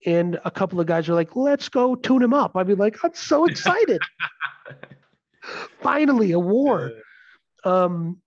and 0.04 0.38
a 0.44 0.50
couple 0.50 0.80
of 0.80 0.86
guys 0.86 1.08
are 1.08 1.14
like, 1.14 1.34
let's 1.34 1.68
go 1.68 1.94
tune 1.94 2.22
him 2.22 2.34
up, 2.34 2.56
I'd 2.56 2.66
be 2.66 2.74
like, 2.74 2.96
I'm 3.04 3.14
so 3.14 3.44
excited. 3.46 4.00
Finally, 5.80 6.32
a 6.32 6.38
war. 6.38 6.92
Um, 7.64 8.20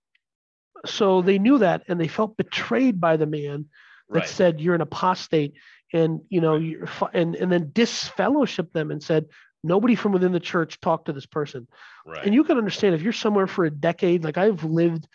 so 0.85 1.21
they 1.21 1.39
knew 1.39 1.57
that 1.59 1.83
and 1.87 1.99
they 1.99 2.07
felt 2.07 2.37
betrayed 2.37 2.99
by 2.99 3.17
the 3.17 3.25
man 3.25 3.65
that 4.09 4.19
right. 4.19 4.29
said 4.29 4.61
you're 4.61 4.75
an 4.75 4.81
apostate 4.81 5.53
and 5.93 6.21
you 6.29 6.41
know 6.41 6.55
you're 6.55 6.87
and 7.13 7.35
and 7.35 7.51
then 7.51 7.71
disfellowship 7.73 8.71
them 8.73 8.91
and 8.91 9.01
said 9.01 9.25
nobody 9.63 9.95
from 9.95 10.11
within 10.11 10.31
the 10.31 10.39
church 10.39 10.79
talked 10.79 11.05
to 11.05 11.13
this 11.13 11.25
person 11.25 11.67
right. 12.05 12.25
and 12.25 12.33
you 12.33 12.43
can 12.43 12.57
understand 12.57 12.93
if 12.93 13.01
you're 13.01 13.13
somewhere 13.13 13.47
for 13.47 13.65
a 13.65 13.71
decade 13.71 14.23
like 14.23 14.37
i've 14.37 14.63
lived 14.63 15.07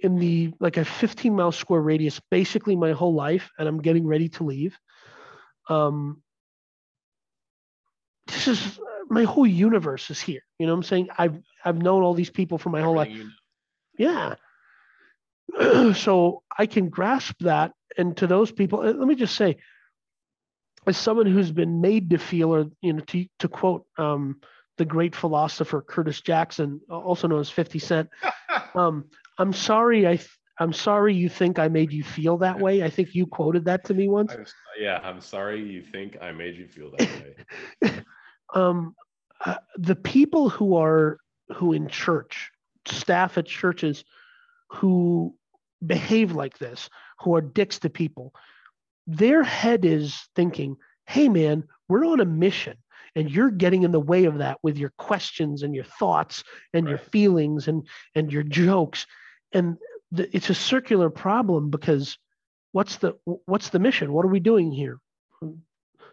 in 0.00 0.16
the 0.16 0.52
like 0.60 0.76
a 0.76 0.84
15 0.84 1.34
mile 1.34 1.52
square 1.52 1.80
radius 1.80 2.20
basically 2.30 2.76
my 2.76 2.92
whole 2.92 3.14
life 3.14 3.50
and 3.58 3.66
i'm 3.68 3.80
getting 3.80 4.06
ready 4.06 4.28
to 4.28 4.44
leave 4.44 4.78
um 5.68 6.22
this 8.26 8.48
is 8.48 8.80
my 9.08 9.24
whole 9.24 9.46
universe 9.46 10.10
is 10.10 10.20
here. 10.20 10.42
You 10.58 10.66
know 10.66 10.72
what 10.72 10.78
i'm 10.78 10.82
saying? 10.84 11.08
I've 11.16 11.38
i've 11.64 11.80
known 11.80 12.02
all 12.02 12.14
these 12.14 12.30
people 12.30 12.58
for 12.58 12.70
my 12.70 12.82
whole 12.82 12.96
life. 12.96 13.08
Everything 13.08 13.32
you 13.98 14.06
know. 14.06 14.34
yeah. 15.58 15.92
So 15.94 16.42
i 16.56 16.66
can 16.66 16.88
grasp 16.88 17.36
that. 17.40 17.72
And 17.96 18.16
to 18.18 18.26
those 18.26 18.52
people 18.52 18.80
uh, 18.80 18.92
let 18.92 19.08
me 19.08 19.14
just 19.14 19.34
say 19.34 19.56
as 20.86 20.96
someone 20.96 21.26
who's 21.26 21.50
been 21.52 21.80
made 21.80 22.10
to 22.10 22.18
feel 22.18 22.54
or 22.54 22.66
you 22.80 22.92
know 22.92 23.00
to, 23.00 23.26
to 23.40 23.48
quote 23.48 23.86
um, 23.98 24.40
the 24.76 24.84
great 24.84 25.14
philosopher 25.14 25.82
curtis 25.82 26.20
jackson 26.20 26.80
also 26.88 27.26
known 27.26 27.40
as 27.40 27.50
50 27.50 27.78
cent 27.78 28.08
um, 28.74 29.06
i'm 29.38 29.52
sorry 29.52 30.06
i 30.06 30.18
i'm 30.60 30.72
sorry 30.72 31.14
you 31.14 31.28
think 31.28 31.58
i 31.58 31.68
made 31.68 31.92
you 31.92 32.02
feel 32.02 32.38
that 32.38 32.58
way. 32.58 32.82
I 32.82 32.90
think 32.90 33.14
you 33.14 33.26
quoted 33.26 33.64
that 33.66 33.84
to 33.86 33.94
me 33.94 34.08
once. 34.08 34.32
I'm, 34.32 34.46
yeah, 34.78 35.00
I'm 35.02 35.20
sorry 35.20 35.62
you 35.62 35.82
think 35.82 36.16
I 36.20 36.32
made 36.32 36.56
you 36.56 36.66
feel 36.66 36.92
that 36.96 37.08
way. 37.82 38.02
um, 38.54 38.94
uh, 39.44 39.56
the 39.76 39.96
people 39.96 40.48
who 40.48 40.76
are 40.76 41.18
who 41.54 41.72
in 41.72 41.88
church 41.88 42.50
staff 42.86 43.38
at 43.38 43.46
churches 43.46 44.04
who 44.70 45.34
behave 45.84 46.32
like 46.32 46.58
this 46.58 46.88
who 47.20 47.34
are 47.36 47.40
dicks 47.40 47.78
to 47.78 47.90
people 47.90 48.32
their 49.06 49.42
head 49.42 49.84
is 49.84 50.28
thinking 50.34 50.76
hey 51.06 51.28
man 51.28 51.64
we're 51.88 52.04
on 52.04 52.20
a 52.20 52.24
mission 52.24 52.76
and 53.14 53.30
you're 53.30 53.50
getting 53.50 53.82
in 53.82 53.92
the 53.92 54.00
way 54.00 54.24
of 54.24 54.38
that 54.38 54.58
with 54.62 54.76
your 54.76 54.92
questions 54.98 55.62
and 55.62 55.74
your 55.74 55.84
thoughts 55.84 56.44
and 56.72 56.88
your 56.88 56.98
feelings 56.98 57.66
and 57.68 57.86
and 58.14 58.32
your 58.32 58.42
jokes. 58.44 59.06
And 59.52 59.76
the, 60.12 60.34
it's 60.34 60.50
a 60.50 60.54
circular 60.54 61.10
problem 61.10 61.70
because 61.70 62.18
what's 62.72 62.96
the 62.96 63.16
what's 63.46 63.70
the 63.70 63.78
mission 63.78 64.12
what 64.12 64.24
are 64.24 64.28
we 64.28 64.40
doing 64.40 64.70
here 64.70 64.98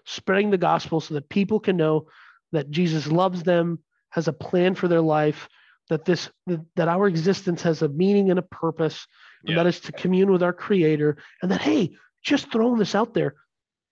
spreading 0.06 0.52
the 0.52 0.58
gospel 0.58 1.02
so 1.02 1.16
that 1.16 1.30
people 1.30 1.60
can 1.60 1.78
know 1.78 2.08
that 2.52 2.70
Jesus 2.70 3.08
loves 3.08 3.44
them, 3.44 3.80
has 4.10 4.28
a 4.28 4.34
plan 4.34 4.76
for 4.76 4.88
their 4.88 5.02
life, 5.02 5.50
that 5.90 6.06
this 6.06 6.30
that 6.76 6.88
our 6.88 7.08
existence 7.08 7.62
has 7.64 7.82
a 7.82 7.90
meaning 7.90 8.30
and 8.30 8.40
a 8.40 8.44
purpose, 8.44 9.08
and 9.44 9.52
Yeah. 9.52 9.64
that 9.64 9.68
is 9.68 9.80
to 9.82 9.92
commune 9.92 10.32
with 10.32 10.44
our 10.44 10.54
creator, 10.54 11.18
and 11.42 11.52
that 11.52 11.62
hey, 11.62 11.96
just 12.24 12.52
throwing 12.52 12.80
this 12.80 12.96
out 12.96 13.14
there, 13.14 13.36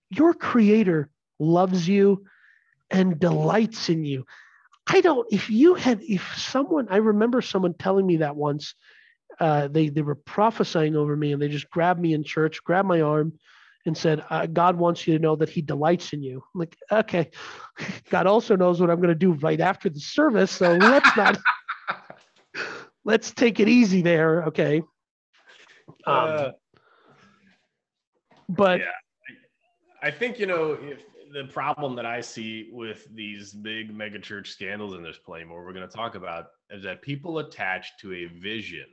your 0.10 0.34
creator 0.34 1.10
loves 1.40 1.88
you 1.88 2.26
and 2.90 3.20
delights 3.20 3.90
in 3.90 4.06
you. 4.06 4.26
I 4.88 5.02
don't 5.02 5.28
if 5.32 5.50
you 5.50 5.76
had 5.76 6.02
if 6.02 6.36
someone 6.38 6.88
I 6.90 6.98
remember 6.98 7.42
someone 7.42 7.74
telling 7.74 8.06
me 8.06 8.18
that 8.18 8.36
once 8.36 8.76
uh, 9.40 9.68
they 9.68 9.90
they 9.90 10.02
were 10.02 10.16
prophesying 10.16 10.96
over 10.96 11.16
me 11.16 11.32
and 11.32 11.42
they 11.42 11.48
just 11.48 11.70
grabbed 11.70 12.00
me 12.00 12.14
in 12.14 12.24
church, 12.24 12.64
grabbed 12.64 12.88
my 12.88 13.02
arm, 13.02 13.34
and 13.86 13.98
said, 13.98 14.24
uh, 14.30 14.46
"God 14.46 14.76
wants 14.76 15.08
you 15.08 15.18
to 15.18 15.22
know 15.22 15.36
that 15.36 15.50
He 15.50 15.62
delights 15.62 16.14
in 16.14 16.22
you." 16.22 16.44
I'm 16.54 16.60
like, 16.60 16.78
okay, 16.92 17.30
God 18.10 18.28
also 18.28 18.56
knows 18.56 18.80
what 18.80 18.90
I'm 18.90 18.98
going 18.98 19.10
to 19.10 19.16
do 19.16 19.34
right 19.34 19.60
after 19.60 19.90
the 19.90 20.00
service, 20.00 20.52
so 20.52 20.74
let's 20.74 21.16
not 21.18 21.40
let's 23.04 23.32
take 23.32 23.60
it 23.60 23.68
easy 23.68 24.02
there, 24.02 24.44
okay? 24.46 24.82
Um, 26.06 26.16
Uh, 26.16 26.52
but 28.50 28.80
yeah. 28.80 28.86
I 30.02 30.12
think 30.12 30.40
you 30.40 30.46
know 30.46 30.78
if 30.82 31.04
the 31.34 31.46
problem 31.46 31.96
that 31.96 32.06
I 32.06 32.22
see 32.22 32.70
with 32.72 33.08
these 33.16 33.54
big 33.54 33.94
mega 33.94 34.20
church 34.20 34.52
scandals, 34.52 34.94
and 34.94 35.04
there's 35.04 35.18
plenty 35.18 35.46
more 35.46 35.66
we're 35.66 35.74
going 35.74 35.88
to 35.88 35.96
talk 35.96 36.16
about, 36.16 36.48
is 36.70 36.84
that 36.84 37.02
people 37.02 37.40
attach 37.40 37.98
to 38.02 38.14
a 38.14 38.26
vision 38.26 38.86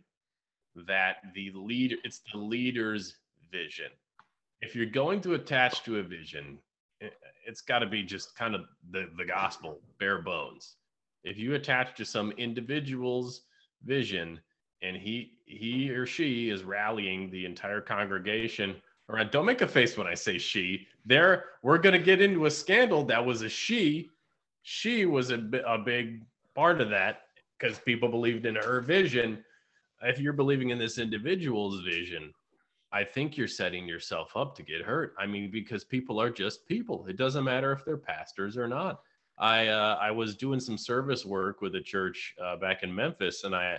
that 0.87 1.17
the 1.35 1.51
leader 1.55 1.97
it's 2.05 2.21
the 2.33 2.39
leader's 2.39 3.17
vision. 3.51 3.91
If 4.61 4.75
you're 4.75 4.87
going 4.87 5.21
to 5.23 5.35
attach 5.35 5.83
to 5.85 5.99
a 5.99 6.03
vision, 6.03 6.59
it, 7.01 7.15
it's 7.47 7.61
got 7.61 7.81
to 7.81 7.87
be 7.87 8.03
just 8.03 8.37
kind 8.37 8.55
of 8.55 8.63
the 8.91 9.09
the 9.17 9.25
gospel, 9.25 9.81
bare 9.99 10.23
bones. 10.23 10.77
If 11.25 11.39
you 11.39 11.55
attach 11.55 11.97
to 11.97 12.05
some 12.05 12.33
individual's 12.33 13.43
vision 13.85 14.41
and 14.83 14.97
he 14.97 15.33
he 15.47 15.91
or 15.91 16.07
she 16.07 16.51
is 16.51 16.65
rallying 16.65 17.31
the 17.31 17.45
entire 17.45 17.81
congregation 17.81 18.77
around 19.09 19.31
don't 19.31 19.47
make 19.47 19.63
a 19.63 19.67
face 19.67 19.97
when 19.97 20.07
i 20.07 20.15
say 20.15 20.39
she 20.39 20.87
there 21.05 21.45
we're 21.63 21.79
going 21.79 21.93
to 21.93 21.99
get 21.99 22.21
into 22.21 22.47
a 22.47 22.51
scandal 22.51 23.05
that 23.05 23.25
was 23.25 23.43
a 23.43 23.49
she 23.49 24.09
she 24.63 25.07
was 25.07 25.31
a, 25.31 25.41
a 25.67 25.79
big 25.79 26.23
part 26.55 26.81
of 26.81 26.91
that 26.91 27.23
because 27.59 27.79
people 27.79 28.09
believed 28.09 28.47
in 28.47 28.55
her 28.55 28.81
vision 28.81 29.43
if 30.03 30.19
you're 30.19 30.33
believing 30.33 30.71
in 30.71 30.79
this 30.79 30.99
individual's 30.99 31.81
vision 31.81 32.33
i 32.93 33.05
think 33.05 33.37
you're 33.37 33.49
setting 33.49 33.87
yourself 33.87 34.37
up 34.37 34.55
to 34.57 34.63
get 34.63 34.83
hurt 34.83 35.15
i 35.19 35.27
mean 35.27 35.51
because 35.51 35.85
people 35.85 36.21
are 36.21 36.31
just 36.31 36.67
people 36.67 37.07
it 37.09 37.17
doesn't 37.17 37.45
matter 37.45 37.73
if 37.73 37.85
they're 37.85 37.97
pastors 37.97 38.57
or 38.57 38.69
not 38.69 39.01
i 39.39 39.69
uh, 39.69 39.99
i 40.01 40.11
was 40.11 40.37
doing 40.37 40.61
some 40.61 40.79
service 40.79 41.25
work 41.25 41.61
with 41.61 41.75
a 41.75 41.81
church 41.81 42.35
uh, 42.43 42.57
back 42.57 42.83
in 42.83 42.95
memphis 42.95 43.45
and 43.45 43.55
i 43.55 43.79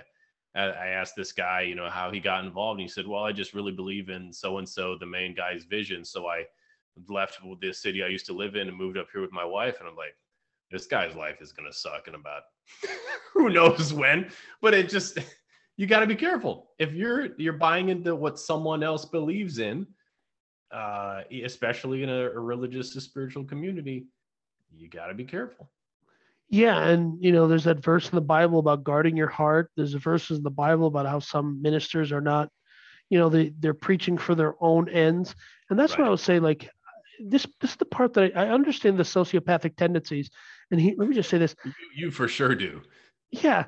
I 0.53 0.88
asked 0.88 1.15
this 1.15 1.32
guy, 1.32 1.61
you 1.61 1.76
know, 1.76 1.89
how 1.89 2.11
he 2.11 2.19
got 2.19 2.43
involved. 2.43 2.80
And 2.80 2.88
he 2.88 2.91
said, 2.91 3.07
Well, 3.07 3.24
I 3.24 3.32
just 3.32 3.53
really 3.53 3.72
believe 3.72 4.09
in 4.09 4.34
so 4.34 4.57
and 4.57 4.67
so, 4.67 4.97
the 4.97 5.05
main 5.05 5.34
guy's 5.34 5.63
vision. 5.63 6.03
So 6.03 6.28
I 6.28 6.45
left 7.07 7.39
the 7.61 7.74
city 7.74 8.03
I 8.03 8.07
used 8.07 8.26
to 8.26 8.34
live 8.34 8.55
in 8.55 8.67
and 8.67 8.78
moved 8.78 8.97
up 8.97 9.07
here 9.11 9.22
with 9.22 9.32
my 9.32 9.45
wife. 9.45 9.80
And 9.80 9.88
I'm 9.88 9.95
like, 9.95 10.15
This 10.69 10.88
guy's 10.88 11.15
life 11.15 11.41
is 11.41 11.53
to 11.72 11.78
suck 11.78 12.07
in 12.07 12.15
about 12.15 12.43
who 13.34 13.49
knows 13.49 13.93
when. 13.93 14.30
But 14.61 14.74
it 14.74 14.89
just, 14.89 15.19
you 15.82 15.88
got 15.88 16.01
to 16.01 16.05
be 16.05 16.15
careful. 16.15 16.69
If 16.77 16.93
you're 16.93 17.29
you're 17.38 17.53
buying 17.53 17.89
into 17.89 18.15
what 18.15 18.38
someone 18.38 18.84
else 18.84 19.03
believes 19.03 19.57
in, 19.57 19.88
uh, 20.71 21.21
especially 21.43 22.03
in 22.03 22.09
a, 22.09 22.25
a 22.25 22.39
religious 22.39 22.95
or 22.95 22.99
spiritual 22.99 23.45
community, 23.45 24.05
you 24.71 24.88
got 24.88 25.07
to 25.07 25.15
be 25.15 25.23
careful. 25.23 25.71
Yeah, 26.51 26.84
and 26.84 27.17
you 27.19 27.32
know, 27.32 27.47
there's 27.47 27.63
that 27.63 27.84
verse 27.84 28.07
in 28.07 28.13
the 28.13 28.21
Bible 28.21 28.59
about 28.59 28.84
guarding 28.84 29.17
your 29.17 29.27
heart. 29.27 29.71
There's 29.75 29.95
a 29.95 29.99
verses 29.99 30.38
in 30.38 30.43
the 30.43 30.51
Bible 30.51 30.86
about 30.86 31.07
how 31.07 31.17
some 31.17 31.59
ministers 31.63 32.11
are 32.11 32.21
not, 32.21 32.49
you 33.09 33.17
know, 33.17 33.29
they 33.29 33.51
they're 33.57 33.73
preaching 33.73 34.19
for 34.19 34.36
their 34.36 34.53
own 34.61 34.88
ends, 34.88 35.34
and 35.71 35.79
that's 35.79 35.97
what 35.97 36.05
I 36.05 36.11
would 36.11 36.19
say. 36.19 36.38
Like 36.38 36.69
this, 37.25 37.47
this 37.59 37.71
is 37.71 37.77
the 37.77 37.86
part 37.86 38.13
that 38.13 38.34
I, 38.36 38.45
I 38.45 38.49
understand 38.49 38.99
the 38.99 39.03
sociopathic 39.03 39.77
tendencies. 39.77 40.29
And 40.69 40.79
he, 40.79 40.93
let 40.95 41.09
me 41.09 41.15
just 41.15 41.32
say 41.32 41.39
this: 41.39 41.55
You, 41.65 41.73
you 41.95 42.11
for 42.11 42.27
sure 42.27 42.53
do. 42.53 42.84
yeah, 43.32 43.63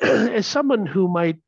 as 0.02 0.46
someone 0.46 0.86
who 0.86 1.08
might, 1.08 1.38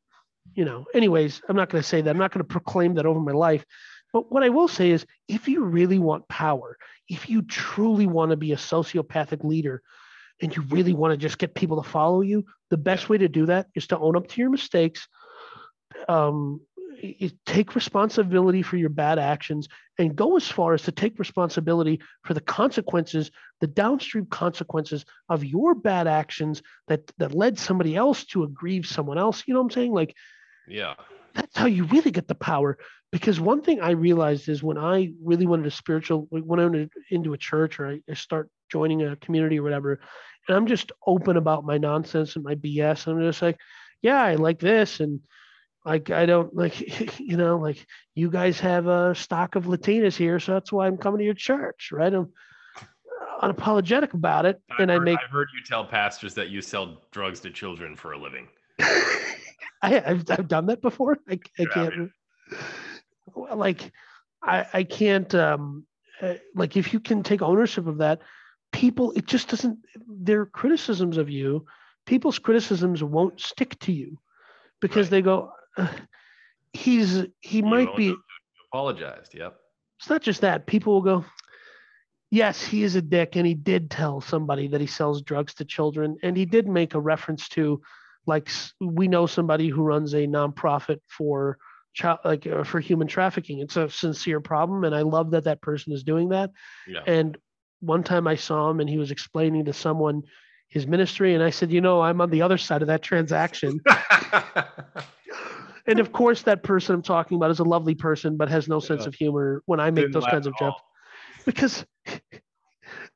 you 0.53 0.65
know, 0.65 0.85
anyways, 0.93 1.41
I'm 1.47 1.55
not 1.55 1.69
going 1.69 1.81
to 1.81 1.87
say 1.87 2.01
that. 2.01 2.09
I'm 2.09 2.17
not 2.17 2.31
going 2.31 2.45
to 2.45 2.51
proclaim 2.51 2.95
that 2.95 3.05
over 3.05 3.19
my 3.19 3.31
life. 3.31 3.65
But 4.11 4.31
what 4.31 4.43
I 4.43 4.49
will 4.49 4.67
say 4.67 4.91
is, 4.91 5.05
if 5.27 5.47
you 5.47 5.63
really 5.63 5.97
want 5.97 6.27
power, 6.27 6.77
if 7.09 7.29
you 7.29 7.41
truly 7.41 8.05
want 8.05 8.31
to 8.31 8.37
be 8.37 8.51
a 8.51 8.57
sociopathic 8.57 9.43
leader, 9.43 9.81
and 10.41 10.55
you 10.55 10.61
really 10.63 10.93
want 10.93 11.11
to 11.11 11.17
just 11.17 11.37
get 11.37 11.55
people 11.55 11.81
to 11.81 11.89
follow 11.89 12.21
you, 12.21 12.45
the 12.69 12.77
best 12.77 13.09
way 13.09 13.17
to 13.17 13.27
do 13.27 13.45
that 13.45 13.67
is 13.75 13.87
to 13.87 13.97
own 13.97 14.15
up 14.15 14.27
to 14.27 14.41
your 14.41 14.49
mistakes, 14.49 15.07
um, 16.07 16.61
take 17.45 17.75
responsibility 17.75 18.61
for 18.61 18.77
your 18.77 18.89
bad 18.89 19.19
actions, 19.19 19.67
and 19.99 20.15
go 20.15 20.35
as 20.37 20.47
far 20.47 20.73
as 20.73 20.83
to 20.83 20.91
take 20.91 21.19
responsibility 21.19 22.01
for 22.23 22.33
the 22.33 22.41
consequences, 22.41 23.31
the 23.61 23.67
downstream 23.67 24.25
consequences 24.25 25.05
of 25.29 25.43
your 25.43 25.75
bad 25.75 26.07
actions 26.07 26.61
that 26.87 27.11
that 27.17 27.35
led 27.35 27.57
somebody 27.59 27.95
else 27.95 28.25
to 28.25 28.43
aggrieve 28.43 28.85
someone 28.85 29.17
else. 29.17 29.43
You 29.47 29.53
know 29.53 29.59
what 29.59 29.65
I'm 29.65 29.71
saying? 29.71 29.93
Like 29.93 30.15
Yeah. 30.67 30.95
that's 31.33 31.57
how 31.57 31.65
you 31.65 31.85
really 31.85 32.11
get 32.11 32.27
the 32.27 32.35
power. 32.35 32.77
Because 33.11 33.39
one 33.39 33.61
thing 33.61 33.79
I 33.79 33.91
realized 33.91 34.49
is 34.49 34.63
when 34.63 34.77
I 34.77 35.13
really 35.23 35.45
went 35.45 35.63
into 35.63 35.75
spiritual, 35.75 36.27
when 36.31 36.59
I 36.59 36.65
went 36.65 36.91
into 37.11 37.33
a 37.33 37.37
church 37.37 37.79
or 37.79 37.87
I 37.87 38.01
I 38.09 38.15
start 38.15 38.49
joining 38.71 39.03
a 39.03 39.15
community 39.17 39.59
or 39.59 39.63
whatever, 39.63 39.99
and 40.47 40.57
I'm 40.57 40.65
just 40.67 40.91
open 41.05 41.37
about 41.37 41.65
my 41.65 41.77
nonsense 41.77 42.35
and 42.35 42.43
my 42.43 42.55
BS. 42.55 43.05
and 43.05 43.17
I'm 43.17 43.23
just 43.23 43.41
like, 43.41 43.59
yeah, 44.01 44.21
I 44.21 44.35
like 44.35 44.59
this, 44.59 44.99
and 44.99 45.19
like 45.85 46.09
I 46.09 46.25
don't 46.25 46.55
like, 46.55 47.19
you 47.19 47.37
know, 47.37 47.57
like 47.57 47.85
you 48.15 48.29
guys 48.29 48.59
have 48.59 48.87
a 48.87 49.13
stock 49.15 49.55
of 49.55 49.65
Latinas 49.65 50.15
here, 50.15 50.39
so 50.39 50.53
that's 50.53 50.71
why 50.71 50.87
I'm 50.87 50.97
coming 50.97 51.19
to 51.19 51.25
your 51.25 51.33
church, 51.33 51.89
right? 51.91 52.13
I'm 52.13 52.31
unapologetic 53.41 54.13
about 54.13 54.45
it, 54.45 54.61
I've 54.71 54.79
and 54.79 54.91
I 54.91 54.99
make. 54.99 55.19
I've 55.19 55.29
heard 55.29 55.49
you 55.53 55.63
tell 55.65 55.85
pastors 55.85 56.33
that 56.35 56.49
you 56.49 56.61
sell 56.61 57.01
drugs 57.11 57.39
to 57.41 57.49
children 57.49 57.95
for 57.95 58.13
a 58.13 58.17
living. 58.17 58.47
I, 58.79 60.01
I've, 60.05 60.23
I've 60.29 60.47
done 60.47 60.67
that 60.67 60.81
before. 60.81 61.17
I, 61.29 61.39
I 61.59 61.65
can't 61.65 62.11
like 63.35 63.91
I 64.41 64.65
I 64.73 64.83
can't 64.83 65.33
um 65.35 65.85
uh, 66.21 66.35
like 66.55 66.77
if 66.77 66.93
you 66.93 66.99
can 66.99 67.23
take 67.23 67.41
ownership 67.41 67.87
of 67.87 67.97
that, 67.97 68.21
people 68.71 69.11
it 69.11 69.25
just 69.25 69.49
doesn't 69.49 69.79
their 70.07 70.45
criticisms 70.45 71.17
of 71.17 71.29
you, 71.29 71.65
people's 72.05 72.39
criticisms 72.39 73.03
won't 73.03 73.41
stick 73.41 73.77
to 73.79 73.91
you 73.91 74.17
because 74.79 75.07
Right. 75.07 75.11
they 75.11 75.21
go 75.21 75.51
"Uh, 75.77 75.87
he's 76.73 77.25
he 77.41 77.57
You 77.57 77.63
might 77.63 77.95
be 77.95 78.09
up 78.09 78.15
to 78.15 78.19
it, 78.19 78.25
you 78.55 78.63
apologized. 78.71 79.33
Yep. 79.35 79.55
it's 79.99 80.09
not 80.09 80.21
just 80.21 80.41
that 80.41 80.65
people 80.65 80.93
will 80.93 81.01
go 81.01 81.25
yes 82.31 82.63
he 82.63 82.81
is 82.83 82.95
a 82.95 83.01
dick 83.01 83.35
and 83.35 83.45
he 83.45 83.53
did 83.53 83.91
tell 83.91 84.19
somebody 84.19 84.67
that 84.67 84.81
he 84.81 84.87
sells 84.87 85.21
drugs 85.21 85.53
to 85.53 85.65
children 85.65 86.17
and 86.23 86.35
he 86.35 86.45
did 86.45 86.67
make 86.67 86.95
a 86.95 86.99
reference 86.99 87.47
to 87.49 87.79
like 88.25 88.49
we 88.81 89.07
know 89.07 89.27
somebody 89.27 89.69
who 89.69 89.83
runs 89.83 90.13
a 90.13 90.25
nonprofit 90.25 90.99
for 91.07 91.57
child 91.93 92.17
like 92.25 92.47
uh, 92.47 92.63
for 92.63 92.79
human 92.79 93.07
trafficking 93.07 93.59
it's 93.59 93.77
a 93.77 93.87
sincere 93.87 94.39
problem 94.41 94.83
and 94.83 94.95
i 94.95 95.01
love 95.03 95.29
that 95.29 95.43
that 95.43 95.61
person 95.61 95.93
is 95.93 96.03
doing 96.03 96.29
that 96.29 96.49
Yeah. 96.87 97.01
and 97.05 97.37
one 97.81 98.01
time 98.03 98.25
i 98.27 98.35
saw 98.35 98.67
him 98.71 98.79
and 98.79 98.89
he 98.89 98.97
was 98.97 99.11
explaining 99.11 99.65
to 99.65 99.73
someone 99.73 100.23
his 100.69 100.87
ministry 100.87 101.35
and 101.35 101.43
i 101.43 101.51
said 101.51 101.71
you 101.71 101.81
know 101.81 102.01
i'm 102.01 102.19
on 102.19 102.31
the 102.31 102.41
other 102.41 102.57
side 102.57 102.81
of 102.81 102.87
that 102.87 103.03
transaction 103.03 103.79
and 105.87 105.99
of 105.99 106.11
course 106.11 106.43
that 106.43 106.63
person 106.63 106.95
i'm 106.95 107.01
talking 107.01 107.35
about 107.35 107.51
is 107.51 107.59
a 107.59 107.63
lovely 107.63 107.95
person 107.95 108.37
but 108.37 108.49
has 108.49 108.67
no 108.67 108.79
sense 108.79 109.01
Yeah. 109.03 109.07
of 109.09 109.15
humor 109.15 109.61
when 109.65 109.79
i 109.79 109.89
make 109.91 110.03
Didn't 110.05 110.13
those 110.13 110.25
kinds 110.25 110.47
of 110.47 110.55
jokes 110.57 110.81
because 111.45 111.85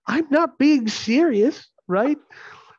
I'm 0.08 0.28
not 0.30 0.58
being 0.58 0.88
serious, 0.88 1.68
right? 1.88 2.18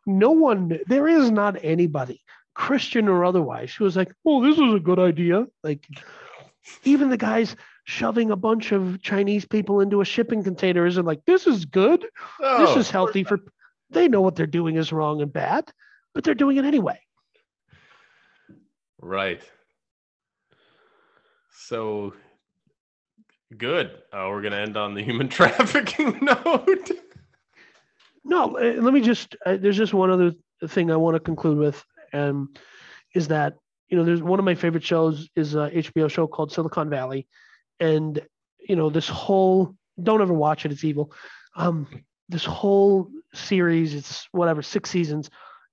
No 0.07 0.31
one, 0.31 0.79
there 0.87 1.07
is 1.07 1.31
not 1.31 1.63
anybody, 1.63 2.23
Christian 2.55 3.09
or 3.09 3.25
otherwise, 3.25 3.75
who 3.75 3.85
was 3.85 3.97
like, 3.97 4.13
oh, 4.25 4.43
this 4.43 4.59
is 4.59 4.75
a 4.75 4.81
good 4.81 4.99
idea. 4.99 5.47
Like, 5.63 5.87
even 6.85 7.11
the 7.11 7.19
guys 7.19 7.55
shoving 7.85 8.31
a 8.31 8.37
bunch 8.37 8.73
of 8.73 9.03
Chinese 9.03 9.45
people 9.45 9.81
into 9.83 10.01
a 10.01 10.05
shipping 10.07 10.43
container 10.43 10.87
isn't 10.87 11.05
like, 11.05 11.21
this 11.27 11.47
is 11.47 11.67
good. 11.67 12.07
No, 12.41 12.59
this 12.67 12.77
is 12.77 12.91
healthy 12.91 13.25
for, 13.25 13.41
they 13.91 14.09
know 14.09 14.23
what 14.23 14.35
they're 14.37 14.47
doing 14.47 14.77
is 14.77 14.91
wrong 14.93 15.21
and 15.21 15.33
bad, 15.33 15.71
but 16.15 16.25
they're 16.25 16.35
doing 16.35 16.57
it 16.57 16.65
anyway. 16.65 16.99
Right. 19.01 19.43
So 21.61 22.15
good. 23.57 23.91
Uh, 24.13 24.27
we're 24.29 24.43
gonna 24.43 24.57
end 24.57 24.77
on 24.77 24.95
the 24.95 25.03
human 25.09 25.29
trafficking 25.29 26.19
note. 26.23 26.91
No, 28.25 28.57
uh, 28.57 28.81
let 28.81 28.95
me 28.95 29.01
just. 29.01 29.37
Uh, 29.45 29.57
there's 29.57 29.77
just 29.77 29.93
one 29.93 30.11
other 30.11 30.33
thing 30.69 30.91
I 30.91 30.97
want 30.97 31.17
to 31.17 31.21
conclude 31.21 31.59
with, 31.59 31.85
and 32.13 32.49
is 33.15 33.29
that 33.29 33.55
you 33.89 33.97
know 33.97 34.05
there's 34.05 34.23
one 34.23 34.39
of 34.39 34.45
my 34.45 34.55
favorite 34.55 34.85
shows 34.85 35.29
is 35.35 35.57
a 35.57 35.71
HBO 35.71 36.09
show 36.09 36.27
called 36.29 36.53
Silicon 36.53 36.89
Valley, 36.89 37.27
and 37.81 38.21
you 38.61 38.77
know 38.77 38.89
this 38.89 39.09
whole 39.09 39.75
don't 40.01 40.23
ever 40.23 40.35
watch 40.35 40.65
it. 40.65 40.73
It's 40.73 40.85
evil. 40.85 41.13
Um, 41.57 41.89
this 42.29 42.45
whole 42.45 43.11
series, 43.35 43.95
it's 43.95 44.29
whatever 44.31 44.63
six 44.63 44.91
seasons. 44.91 45.29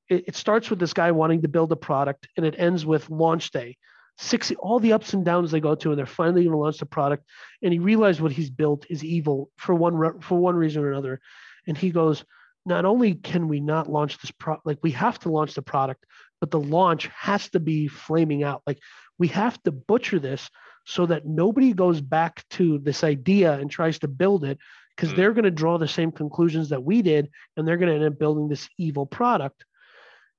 It, 0.09 0.25
it 0.29 0.35
starts 0.35 0.69
with 0.69 0.79
this 0.79 0.93
guy 0.93 1.11
wanting 1.11 1.43
to 1.43 1.47
build 1.47 1.71
a 1.71 1.75
product, 1.75 2.27
and 2.37 2.45
it 2.45 2.55
ends 2.57 2.85
with 2.87 3.09
launch 3.09 3.51
day. 3.51 3.77
Six 4.17 4.51
all 4.59 4.79
the 4.79 4.93
ups 4.93 5.13
and 5.13 5.25
downs 5.25 5.51
they 5.51 5.59
go 5.59 5.75
to, 5.75 5.89
and 5.89 5.99
they're 5.99 6.05
finally 6.05 6.43
going 6.43 6.53
to 6.53 6.57
launch 6.57 6.77
the 6.77 6.85
product. 6.85 7.25
And 7.61 7.73
he 7.73 7.79
realized 7.79 8.21
what 8.21 8.31
he's 8.31 8.49
built 8.49 8.85
is 8.89 9.03
evil 9.03 9.49
for 9.57 9.75
one 9.75 10.21
for 10.21 10.37
one 10.37 10.55
reason 10.55 10.83
or 10.83 10.91
another, 10.91 11.19
and 11.67 11.77
he 11.77 11.91
goes 11.91 12.23
not 12.65 12.85
only 12.85 13.13
can 13.13 13.47
we 13.47 13.59
not 13.59 13.89
launch 13.91 14.17
this 14.19 14.31
product 14.31 14.65
like 14.65 14.79
we 14.81 14.91
have 14.91 15.19
to 15.19 15.29
launch 15.29 15.53
the 15.53 15.61
product 15.61 16.05
but 16.39 16.51
the 16.51 16.59
launch 16.59 17.07
has 17.07 17.49
to 17.49 17.59
be 17.59 17.87
flaming 17.87 18.43
out 18.43 18.61
like 18.65 18.79
we 19.17 19.27
have 19.27 19.61
to 19.63 19.71
butcher 19.71 20.19
this 20.19 20.49
so 20.85 21.05
that 21.05 21.25
nobody 21.25 21.73
goes 21.73 22.01
back 22.01 22.43
to 22.49 22.79
this 22.79 23.03
idea 23.03 23.53
and 23.53 23.69
tries 23.69 23.99
to 23.99 24.07
build 24.07 24.43
it 24.43 24.57
because 24.95 25.11
Mm. 25.13 25.15
they're 25.15 25.33
going 25.33 25.45
to 25.45 25.51
draw 25.51 25.77
the 25.77 25.87
same 25.87 26.11
conclusions 26.11 26.69
that 26.69 26.83
we 26.83 27.01
did 27.01 27.29
and 27.55 27.67
they're 27.67 27.77
going 27.77 27.89
to 27.89 27.95
end 27.95 28.13
up 28.13 28.19
building 28.19 28.47
this 28.47 28.67
evil 28.77 29.05
product 29.05 29.63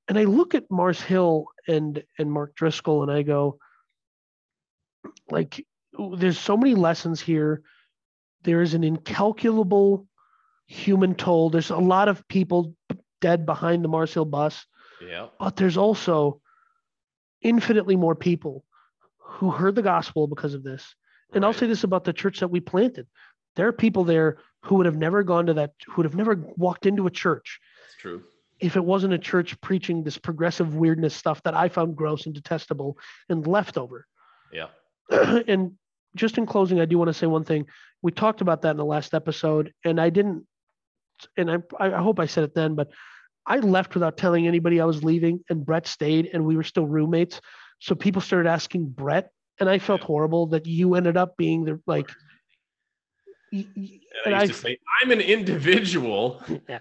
and 0.09 0.18
i 0.18 0.24
look 0.24 0.55
at 0.55 0.70
mars 0.70 1.01
hill 1.01 1.47
and 1.68 2.03
and 2.18 2.31
mark 2.33 2.55
driscoll 2.55 3.03
and 3.03 3.12
i 3.12 3.22
go 3.22 3.59
like 5.30 5.64
there's 6.16 6.38
so 6.38 6.57
many 6.57 6.74
lessons 6.74 7.20
here 7.20 7.62
there 8.42 8.62
is 8.62 8.74
an 8.74 8.84
incalculable 8.84 10.07
human 10.66 11.14
toll. 11.16 11.50
There's 11.50 11.70
a 11.70 11.76
lot 11.78 12.07
of 12.09 12.26
people 12.28 12.74
dead 13.20 13.44
behind 13.44 13.82
the 13.82 13.88
Mars 13.88 14.14
Hill 14.14 14.24
bus, 14.24 14.66
Yeah. 15.02 15.28
but 15.40 15.57
there's 15.57 15.76
also 15.76 16.40
infinitely 17.42 17.96
more 17.96 18.14
people 18.14 18.64
who 19.18 19.50
heard 19.50 19.74
the 19.74 19.82
gospel 19.82 20.26
because 20.28 20.54
of 20.54 20.62
this. 20.62 20.94
And 21.32 21.44
I'll 21.44 21.52
say 21.52 21.66
this 21.66 21.82
about 21.82 22.04
the 22.04 22.12
church 22.12 22.38
that 22.40 22.48
we 22.48 22.61
planted. 22.61 23.07
There 23.57 23.66
are 23.66 23.72
people 23.72 24.04
there 24.04 24.38
who 24.62 24.76
would 24.76 24.86
have 24.86 24.96
never 24.96 25.22
gone 25.24 25.46
to 25.46 25.54
that, 25.54 25.72
who 25.86 25.94
would 25.96 26.07
have 26.07 26.14
never 26.14 26.36
walked 26.57 26.86
into 26.86 27.07
a 27.07 27.11
church 27.11 27.59
It's 27.86 27.96
true. 28.00 28.22
if 28.61 28.76
it 28.76 28.84
wasn't 28.84 29.12
a 29.14 29.18
church 29.18 29.61
preaching 29.61 30.04
this 30.04 30.18
progressive 30.18 30.74
weirdness 30.76 31.14
stuff 31.16 31.42
that 31.42 31.54
I 31.54 31.68
found 31.68 31.96
gross 31.96 32.26
and 32.26 32.34
detestable 32.34 32.96
and 33.28 33.44
leftover. 33.46 34.07
Yeah. 34.52 34.68
and 35.48 35.72
just 36.14 36.38
in 36.38 36.46
closing, 36.46 36.80
I 36.80 36.84
do 36.86 36.98
want 36.98 37.09
to 37.09 37.14
say 37.14 37.26
one 37.26 37.44
thing. 37.44 37.66
We 38.02 38.12
talked 38.12 38.40
about 38.40 38.62
that 38.62 38.70
in 38.72 38.76
the 38.76 38.84
last 38.84 39.14
episode, 39.14 39.72
and 39.84 40.00
I 40.00 40.11
didn't, 40.11 40.46
and 41.36 41.50
I, 41.50 41.59
I 41.78 42.02
hope 42.02 42.20
I 42.20 42.26
said 42.26 42.44
it 42.44 42.54
then, 42.54 42.74
but 42.74 42.88
I 43.46 43.59
left 43.59 43.94
without 43.94 44.16
telling 44.16 44.46
anybody 44.46 44.80
I 44.80 44.84
was 44.84 45.04
leaving, 45.04 45.40
and 45.48 45.64
Brett 45.64 45.86
stayed, 45.86 46.30
and 46.32 46.44
we 46.44 46.57
were 46.57 46.62
still 46.64 46.86
roommates. 46.86 47.40
So 47.80 47.94
people 47.94 48.20
started 48.22 48.48
asking 48.48 48.88
Brett, 48.88 49.30
and 49.61 49.68
I 49.68 49.78
felt 49.78 50.02
horrible 50.02 50.46
that 50.48 50.66
you 50.66 50.94
ended 50.94 51.16
up 51.16 51.36
being 51.36 51.64
the 51.64 51.80
like. 51.86 52.11
And 53.52 54.34
I 54.34 54.42
And 54.42 54.48
used 54.48 54.61
to 54.61 54.66
say, 54.68 54.78
I'm 55.02 55.11
an 55.12 55.20
individual 55.20 56.42
yeah, 56.68 56.80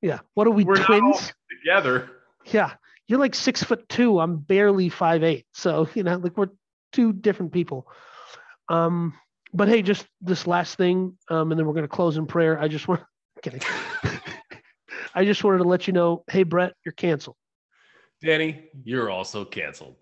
yeah. 0.00 0.18
What 0.34 0.46
are 0.46 0.50
we 0.50 0.64
We're 0.64 0.76
twins? 0.76 1.32
together. 1.62 2.10
Yeah, 2.46 2.72
you're 3.06 3.18
like 3.18 3.34
six 3.34 3.62
foot 3.62 3.88
two. 3.88 4.18
I'm 4.18 4.38
barely 4.38 4.88
five 4.88 5.22
eight. 5.22 5.46
So 5.52 5.88
you 5.94 6.02
know, 6.02 6.16
like 6.16 6.36
we're 6.36 6.48
two 6.92 7.12
different 7.12 7.52
people. 7.52 7.86
Um, 8.68 9.14
but 9.52 9.68
hey, 9.68 9.82
just 9.82 10.06
this 10.20 10.46
last 10.46 10.76
thing, 10.76 11.16
um, 11.28 11.50
and 11.50 11.58
then 11.58 11.66
we're 11.66 11.74
gonna 11.74 11.88
close 11.88 12.16
in 12.16 12.26
prayer. 12.26 12.60
I 12.60 12.68
just 12.68 12.88
want 12.88 13.02
kidding. 13.42 13.62
I 15.14 15.24
just 15.24 15.42
wanted 15.42 15.58
to 15.58 15.64
let 15.64 15.86
you 15.86 15.92
know, 15.92 16.24
hey 16.30 16.44
Brett, 16.44 16.72
you're 16.84 16.92
canceled. 16.92 17.36
Danny, 18.22 18.68
you're 18.84 19.10
also 19.10 19.44
canceled. 19.44 19.96